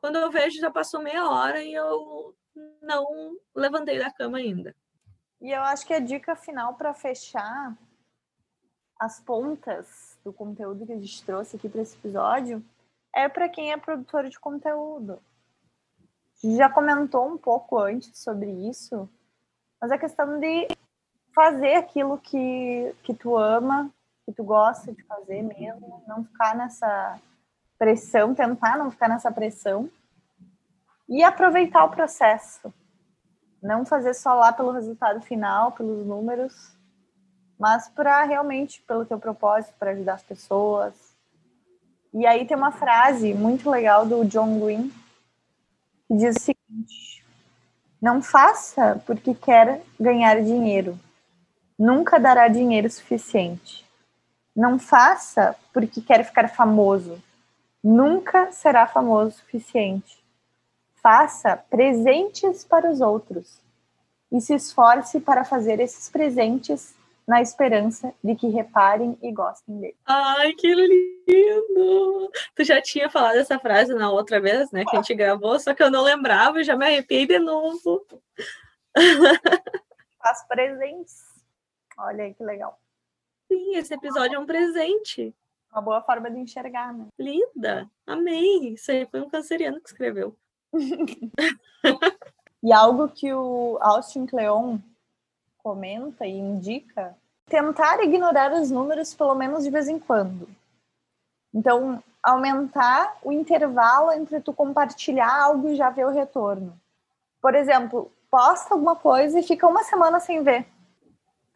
Quando 0.00 0.16
eu 0.16 0.30
vejo, 0.30 0.60
já 0.60 0.70
passou 0.70 1.02
meia 1.02 1.28
hora 1.28 1.62
e 1.62 1.74
eu 1.74 2.34
não 2.80 3.36
levantei 3.54 3.98
da 3.98 4.10
cama 4.10 4.38
ainda. 4.38 4.74
E 5.40 5.50
eu 5.50 5.60
acho 5.62 5.86
que 5.86 5.92
a 5.92 5.98
dica 5.98 6.34
final 6.34 6.74
para 6.74 6.94
fechar 6.94 7.76
as 8.98 9.20
pontas 9.20 10.18
do 10.24 10.32
conteúdo 10.32 10.86
que 10.86 10.92
a 10.92 10.96
gente 10.96 11.24
trouxe 11.24 11.56
aqui 11.56 11.68
para 11.68 11.82
esse 11.82 11.96
episódio 11.96 12.64
é 13.14 13.28
para 13.28 13.48
quem 13.48 13.72
é 13.72 13.76
produtor 13.76 14.28
de 14.28 14.40
conteúdo. 14.40 15.20
A 16.02 16.46
gente 16.46 16.56
já 16.56 16.70
comentou 16.70 17.26
um 17.26 17.36
pouco 17.36 17.78
antes 17.78 18.18
sobre 18.18 18.50
isso, 18.68 19.08
mas 19.80 19.90
a 19.90 19.98
questão 19.98 20.38
de 20.38 20.68
fazer 21.36 21.74
aquilo 21.74 22.16
que, 22.16 22.94
que 23.02 23.12
tu 23.12 23.36
ama, 23.36 23.90
que 24.24 24.32
tu 24.32 24.42
gosta 24.42 24.90
de 24.90 25.02
fazer 25.02 25.42
mesmo, 25.42 26.02
não 26.08 26.24
ficar 26.24 26.56
nessa 26.56 27.20
pressão, 27.78 28.34
tentar 28.34 28.78
não 28.78 28.90
ficar 28.90 29.06
nessa 29.06 29.30
pressão 29.30 29.90
e 31.06 31.22
aproveitar 31.22 31.84
o 31.84 31.90
processo. 31.90 32.72
Não 33.62 33.84
fazer 33.84 34.14
só 34.14 34.32
lá 34.32 34.50
pelo 34.50 34.72
resultado 34.72 35.20
final, 35.20 35.72
pelos 35.72 36.06
números, 36.06 36.74
mas 37.58 37.86
para 37.86 38.24
realmente 38.24 38.80
pelo 38.82 39.04
teu 39.04 39.18
propósito, 39.18 39.74
para 39.78 39.90
ajudar 39.90 40.14
as 40.14 40.22
pessoas. 40.22 40.94
E 42.14 42.26
aí 42.26 42.46
tem 42.46 42.56
uma 42.56 42.72
frase 42.72 43.34
muito 43.34 43.68
legal 43.68 44.06
do 44.06 44.24
John 44.24 44.58
Green 44.58 44.90
que 46.08 46.16
diz 46.16 46.34
o 46.34 46.40
seguinte: 46.40 47.22
Não 48.00 48.22
faça 48.22 49.02
porque 49.06 49.34
quer 49.34 49.82
ganhar 50.00 50.42
dinheiro. 50.42 50.98
Nunca 51.78 52.18
dará 52.18 52.48
dinheiro 52.48 52.90
suficiente. 52.90 53.84
Não 54.54 54.78
faça 54.78 55.54
porque 55.72 56.00
quer 56.00 56.24
ficar 56.24 56.48
famoso. 56.48 57.22
Nunca 57.84 58.50
será 58.52 58.86
famoso 58.86 59.28
o 59.28 59.38
suficiente. 59.38 60.24
Faça 61.02 61.56
presentes 61.56 62.64
para 62.64 62.90
os 62.90 63.00
outros 63.00 63.60
e 64.32 64.40
se 64.40 64.54
esforce 64.54 65.20
para 65.20 65.44
fazer 65.44 65.78
esses 65.78 66.08
presentes 66.08 66.94
na 67.26 67.42
esperança 67.42 68.14
de 68.22 68.34
que 68.36 68.48
reparem 68.48 69.18
e 69.20 69.32
gostem 69.32 69.78
dele. 69.78 69.96
Ai, 70.06 70.52
que 70.52 70.72
lindo! 70.72 72.30
Tu 72.54 72.64
já 72.64 72.80
tinha 72.80 73.10
falado 73.10 73.36
essa 73.36 73.58
frase 73.58 73.92
na 73.94 74.10
outra 74.10 74.40
vez, 74.40 74.70
né? 74.70 74.84
Que 74.84 74.96
a 74.96 75.02
gente 75.02 75.14
gravou, 75.14 75.58
só 75.58 75.74
que 75.74 75.82
eu 75.82 75.90
não 75.90 76.02
lembrava, 76.02 76.62
já 76.62 76.76
me 76.76 76.86
arrepiei 76.86 77.26
de 77.26 77.38
novo. 77.38 78.06
Faz 80.22 80.46
presentes. 80.48 81.35
Olha 81.96 82.24
aí 82.24 82.34
que 82.34 82.44
legal. 82.44 82.78
Sim, 83.50 83.76
esse 83.76 83.94
episódio 83.94 84.36
é 84.36 84.38
um 84.38 84.46
presente. 84.46 85.34
Uma 85.72 85.82
boa 85.82 86.02
forma 86.02 86.30
de 86.30 86.38
enxergar, 86.38 86.92
né? 86.92 87.06
Linda! 87.18 87.88
Amei! 88.06 88.74
Isso 88.74 88.90
aí 88.90 89.06
foi 89.06 89.20
um 89.20 89.28
canceriano 89.28 89.80
que 89.80 89.88
escreveu. 89.88 90.36
e 92.62 92.72
algo 92.72 93.08
que 93.08 93.32
o 93.32 93.78
Austin 93.80 94.26
Kleon 94.26 94.78
comenta 95.58 96.26
e 96.26 96.30
indica, 96.30 97.16
tentar 97.46 98.02
ignorar 98.02 98.52
os 98.52 98.70
números 98.70 99.14
pelo 99.14 99.34
menos 99.34 99.64
de 99.64 99.70
vez 99.70 99.88
em 99.88 99.98
quando. 99.98 100.48
Então, 101.52 102.02
aumentar 102.22 103.18
o 103.22 103.32
intervalo 103.32 104.12
entre 104.12 104.40
tu 104.40 104.52
compartilhar 104.52 105.42
algo 105.42 105.68
e 105.68 105.76
já 105.76 105.90
ver 105.90 106.06
o 106.06 106.12
retorno. 106.12 106.78
Por 107.40 107.54
exemplo, 107.54 108.12
posta 108.30 108.74
alguma 108.74 108.96
coisa 108.96 109.38
e 109.38 109.42
fica 109.42 109.66
uma 109.66 109.84
semana 109.84 110.20
sem 110.20 110.42
ver, 110.42 110.66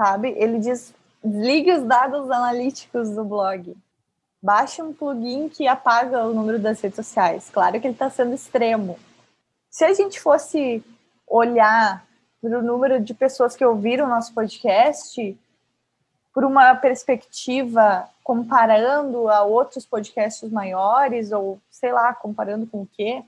sabe? 0.00 0.34
Ele 0.38 0.58
diz, 0.58 0.94
desligue 1.22 1.72
os 1.72 1.82
dados 1.82 2.30
analíticos 2.30 3.10
do 3.10 3.22
blog. 3.22 3.76
Baixe 4.42 4.80
um 4.80 4.94
plugin 4.94 5.50
que 5.50 5.68
apaga 5.68 6.24
o 6.24 6.32
número 6.32 6.58
das 6.58 6.80
redes 6.80 6.96
sociais. 6.96 7.50
Claro 7.50 7.78
que 7.78 7.86
ele 7.86 7.92
está 7.92 8.08
sendo 8.08 8.34
extremo. 8.34 8.98
Se 9.68 9.84
a 9.84 9.92
gente 9.92 10.18
fosse 10.18 10.82
olhar 11.28 12.02
para 12.40 12.58
o 12.58 12.62
número 12.62 12.98
de 12.98 13.12
pessoas 13.12 13.54
que 13.54 13.62
ouviram 13.62 14.06
o 14.06 14.08
nosso 14.08 14.32
podcast, 14.32 15.38
por 16.32 16.44
uma 16.44 16.74
perspectiva 16.74 18.08
comparando 18.24 19.28
a 19.28 19.42
outros 19.42 19.84
podcasts 19.84 20.50
maiores, 20.50 21.30
ou 21.30 21.60
sei 21.70 21.92
lá, 21.92 22.14
comparando 22.14 22.66
com 22.66 22.82
o 22.82 22.88
quê, 22.90 23.22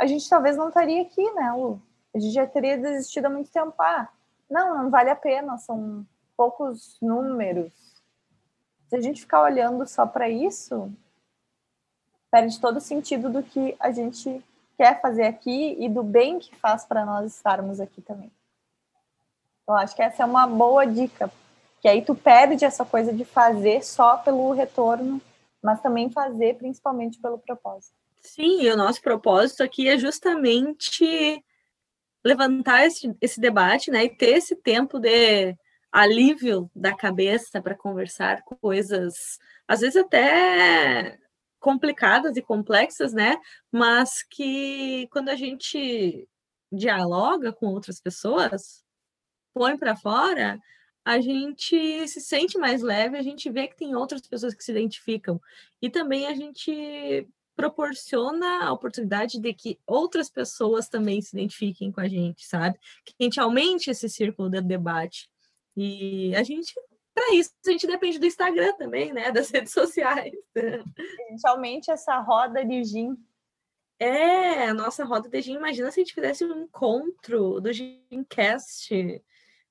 a 0.00 0.06
gente 0.06 0.26
talvez 0.26 0.56
não 0.56 0.68
estaria 0.68 1.02
aqui, 1.02 1.30
né, 1.34 1.52
Lu? 1.52 1.78
A 2.14 2.18
gente 2.18 2.32
já 2.32 2.46
teria 2.46 2.78
desistido 2.78 3.26
há 3.26 3.30
muito 3.30 3.50
tempo. 3.50 3.74
Ah, 3.78 4.08
não, 4.50 4.82
não 4.82 4.90
vale 4.90 5.10
a 5.10 5.16
pena, 5.16 5.58
são 5.58 6.06
poucos 6.36 6.96
números. 7.00 7.72
Se 8.88 8.96
a 8.96 9.00
gente 9.00 9.20
ficar 9.20 9.42
olhando 9.42 9.86
só 9.86 10.06
para 10.06 10.28
isso, 10.28 10.90
perde 12.30 12.60
todo 12.60 12.78
o 12.78 12.80
sentido 12.80 13.28
do 13.28 13.42
que 13.42 13.76
a 13.78 13.90
gente 13.90 14.42
quer 14.76 15.00
fazer 15.00 15.24
aqui 15.24 15.76
e 15.78 15.88
do 15.88 16.02
bem 16.02 16.38
que 16.38 16.54
faz 16.56 16.84
para 16.84 17.04
nós 17.04 17.34
estarmos 17.34 17.80
aqui 17.80 18.00
também. 18.00 18.30
Eu 19.66 19.74
acho 19.74 19.94
que 19.94 20.02
essa 20.02 20.22
é 20.22 20.26
uma 20.26 20.46
boa 20.46 20.86
dica, 20.86 21.30
que 21.80 21.88
aí 21.88 22.02
tu 22.02 22.14
perde 22.14 22.64
essa 22.64 22.84
coisa 22.84 23.12
de 23.12 23.24
fazer 23.24 23.84
só 23.84 24.16
pelo 24.16 24.52
retorno, 24.52 25.20
mas 25.62 25.82
também 25.82 26.10
fazer 26.10 26.56
principalmente 26.56 27.20
pelo 27.20 27.38
propósito. 27.38 27.92
Sim, 28.22 28.62
e 28.62 28.70
o 28.70 28.76
nosso 28.76 29.02
propósito 29.02 29.62
aqui 29.62 29.88
é 29.88 29.98
justamente 29.98 31.44
levantar 32.28 32.84
esse, 32.84 33.16
esse 33.20 33.40
debate, 33.40 33.90
né, 33.90 34.04
e 34.04 34.16
ter 34.16 34.36
esse 34.36 34.54
tempo 34.54 34.98
de 34.98 35.56
alívio 35.90 36.70
da 36.76 36.94
cabeça 36.94 37.62
para 37.62 37.74
conversar 37.74 38.42
coisas, 38.60 39.38
às 39.66 39.80
vezes 39.80 39.96
até 39.96 41.18
complicadas 41.58 42.36
e 42.36 42.42
complexas, 42.42 43.12
né, 43.14 43.36
mas 43.72 44.22
que 44.22 45.08
quando 45.10 45.30
a 45.30 45.34
gente 45.34 46.28
dialoga 46.70 47.50
com 47.50 47.66
outras 47.66 47.98
pessoas, 47.98 48.84
põe 49.54 49.78
para 49.78 49.96
fora, 49.96 50.60
a 51.04 51.20
gente 51.20 52.06
se 52.06 52.20
sente 52.20 52.58
mais 52.58 52.82
leve, 52.82 53.16
a 53.16 53.22
gente 53.22 53.50
vê 53.50 53.66
que 53.66 53.76
tem 53.76 53.96
outras 53.96 54.20
pessoas 54.26 54.54
que 54.54 54.62
se 54.62 54.70
identificam. 54.70 55.40
E 55.80 55.88
também 55.88 56.26
a 56.26 56.34
gente 56.34 57.26
proporciona 57.58 58.66
a 58.66 58.72
oportunidade 58.72 59.40
de 59.40 59.52
que 59.52 59.80
outras 59.84 60.30
pessoas 60.30 60.88
também 60.88 61.20
se 61.20 61.36
identifiquem 61.36 61.90
com 61.90 62.00
a 62.00 62.06
gente, 62.06 62.46
sabe? 62.46 62.78
Que 63.04 63.12
a 63.18 63.24
gente 63.24 63.40
aumente 63.40 63.90
esse 63.90 64.08
círculo 64.08 64.48
de 64.48 64.60
debate. 64.60 65.28
E 65.76 66.32
a 66.36 66.44
gente, 66.44 66.72
para 67.12 67.34
isso, 67.34 67.50
a 67.66 67.70
gente 67.72 67.84
depende 67.84 68.20
do 68.20 68.26
Instagram 68.26 68.74
também, 68.74 69.12
né? 69.12 69.32
Das 69.34 69.50
redes 69.50 69.72
sociais. 69.72 70.32
A 70.56 71.30
gente 71.30 71.46
aumente 71.48 71.90
essa 71.90 72.20
roda 72.20 72.64
de 72.64 72.84
gin. 72.84 73.16
É, 73.98 74.68
a 74.68 74.72
nossa 74.72 75.04
roda 75.04 75.28
de 75.28 75.42
gin. 75.42 75.54
Imagina 75.54 75.90
se 75.90 75.98
a 75.98 76.04
gente 76.04 76.14
fizesse 76.14 76.44
um 76.44 76.62
encontro 76.62 77.60
do 77.60 77.72
Gincast 77.72 78.94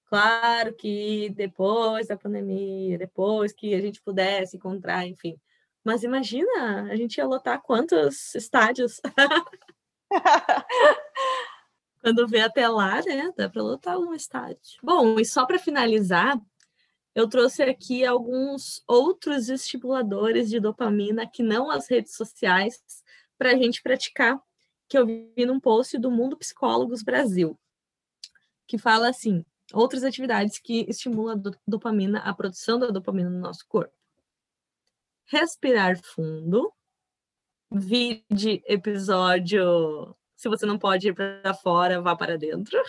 Claro 0.08 0.74
que 0.74 1.30
depois 1.30 2.08
da 2.08 2.18
pandemia, 2.18 2.98
depois 2.98 3.54
que 3.54 3.74
a 3.74 3.80
gente 3.80 4.02
pudesse 4.02 4.58
encontrar, 4.58 5.08
enfim. 5.08 5.40
Mas 5.88 6.04
imagina, 6.04 6.84
a 6.92 6.98
gente 6.98 7.16
ia 7.16 7.26
lotar 7.26 7.62
quantos 7.62 8.36
estádios? 8.36 9.00
Quando 12.02 12.28
vê 12.28 12.42
até 12.42 12.68
lá, 12.68 13.02
né? 13.04 13.32
Dá 13.38 13.48
para 13.48 13.64
lotar 13.64 13.98
um 13.98 14.14
estádio. 14.14 14.82
Bom, 14.84 15.18
e 15.18 15.24
só 15.24 15.46
para 15.46 15.58
finalizar, 15.58 16.38
eu 17.16 17.26
trouxe 17.30 17.64
aqui 17.64 18.06
alguns 18.06 18.84
outros 18.86 19.48
estimuladores 19.48 20.50
de 20.50 20.60
dopamina 20.60 21.26
que 21.26 21.42
não 21.42 21.72
as 21.72 21.90
redes 21.90 22.16
sociais 22.16 22.84
para 23.38 23.54
a 23.54 23.56
gente 23.56 23.82
praticar, 23.82 24.38
que 24.90 24.98
eu 24.98 25.06
vi 25.06 25.46
num 25.46 25.58
post 25.58 25.98
do 25.98 26.12
Mundo 26.12 26.36
Psicólogos 26.36 27.02
Brasil, 27.02 27.58
que 28.68 28.78
fala 28.78 29.08
assim: 29.08 29.46
outras 29.72 30.04
atividades 30.04 30.60
que 30.60 30.86
estimulam 30.90 31.38
a 31.38 31.52
dopamina, 31.66 32.20
a 32.20 32.34
produção 32.34 32.78
da 32.78 32.88
dopamina 32.88 33.30
no 33.30 33.40
nosso 33.40 33.66
corpo. 33.70 33.96
Respirar 35.30 35.98
fundo. 36.02 36.74
Vide 37.72 38.64
episódio. 38.66 40.16
Se 40.36 40.48
você 40.48 40.66
não 40.66 40.80
pode 40.80 41.10
ir 41.10 41.14
para 41.14 41.54
fora, 41.54 42.02
vá 42.02 42.16
para 42.16 42.38
dentro. 42.38 42.82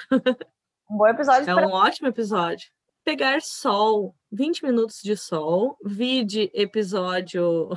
Um 0.91 0.97
bom 0.97 1.07
episódio. 1.07 1.51
É 1.51 1.55
pra... 1.55 1.67
um 1.67 1.73
ótimo 1.73 2.09
episódio. 2.09 2.71
Pegar 3.05 3.41
sol, 3.43 4.15
20 4.31 4.65
minutos 4.65 5.01
de 5.03 5.17
sol. 5.17 5.77
Vide 5.85 6.51
episódio 6.55 7.71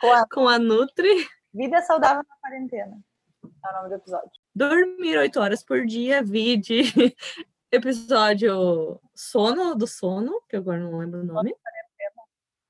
com 0.00 0.12
a, 0.12 0.26
com 0.26 0.48
a 0.48 0.58
Nutri. 0.58 1.28
Vida 1.52 1.82
saudável 1.82 2.24
na 2.28 2.36
quarentena. 2.40 2.98
É 3.44 3.70
o 3.70 3.72
nome 3.74 3.88
do 3.90 3.94
episódio. 3.96 4.30
Dormir 4.54 5.18
8 5.18 5.40
horas 5.40 5.62
por 5.62 5.84
dia, 5.84 6.22
vide 6.22 6.82
episódio 7.70 9.00
Sono 9.14 9.74
do 9.74 9.86
Sono, 9.86 10.42
que 10.48 10.56
agora 10.56 10.78
não 10.78 10.98
lembro 10.98 11.20
o 11.20 11.24
nome. 11.24 11.54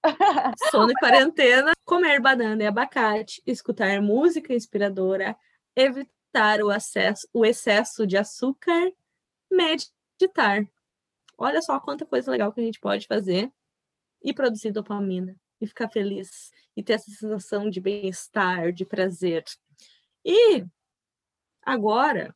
Sono 0.70 0.90
e 0.90 0.94
quarentena, 0.94 1.72
comer 1.84 2.20
banana 2.20 2.62
e 2.62 2.66
abacate, 2.66 3.42
escutar 3.46 4.00
música 4.00 4.54
inspiradora, 4.54 5.36
evitar 5.76 6.60
o, 6.62 6.70
acesso, 6.70 7.28
o 7.32 7.44
excesso 7.44 8.06
de 8.06 8.16
açúcar, 8.16 8.92
meditar. 9.50 10.66
Olha 11.38 11.62
só 11.62 11.78
quanta 11.80 12.06
coisa 12.06 12.30
legal 12.30 12.52
que 12.52 12.60
a 12.60 12.64
gente 12.64 12.80
pode 12.80 13.06
fazer 13.06 13.50
e 14.22 14.32
produzir 14.32 14.70
dopamina 14.70 15.36
e 15.60 15.66
ficar 15.66 15.88
feliz 15.88 16.50
e 16.76 16.82
ter 16.82 16.94
essa 16.94 17.10
sensação 17.10 17.70
de 17.70 17.80
bem-estar, 17.80 18.72
de 18.72 18.84
prazer. 18.84 19.44
E 20.24 20.64
agora 21.62 22.34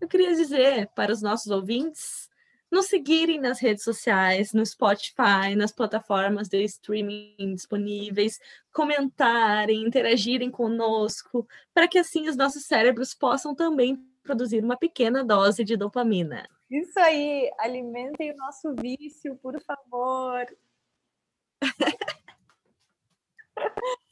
eu 0.00 0.08
queria 0.08 0.34
dizer 0.34 0.88
para 0.94 1.12
os 1.12 1.22
nossos 1.22 1.50
ouvintes 1.50 2.28
nos 2.70 2.86
seguirem 2.86 3.40
nas 3.40 3.60
redes 3.60 3.84
sociais, 3.84 4.52
no 4.52 4.64
Spotify, 4.64 5.54
nas 5.56 5.72
plataformas 5.72 6.48
de 6.48 6.62
streaming 6.64 7.54
disponíveis, 7.54 8.38
comentarem, 8.72 9.82
interagirem 9.82 10.50
conosco, 10.50 11.46
para 11.72 11.88
que 11.88 11.98
assim 11.98 12.28
os 12.28 12.36
nossos 12.36 12.64
cérebros 12.64 13.14
possam 13.14 13.54
também 13.54 13.96
produzir 14.22 14.62
uma 14.62 14.76
pequena 14.76 15.24
dose 15.24 15.64
de 15.64 15.76
dopamina. 15.76 16.46
Isso 16.70 16.98
aí, 16.98 17.50
alimentem 17.58 18.32
o 18.32 18.36
nosso 18.36 18.74
vício, 18.74 19.36
por 19.36 19.60
favor. 19.62 20.44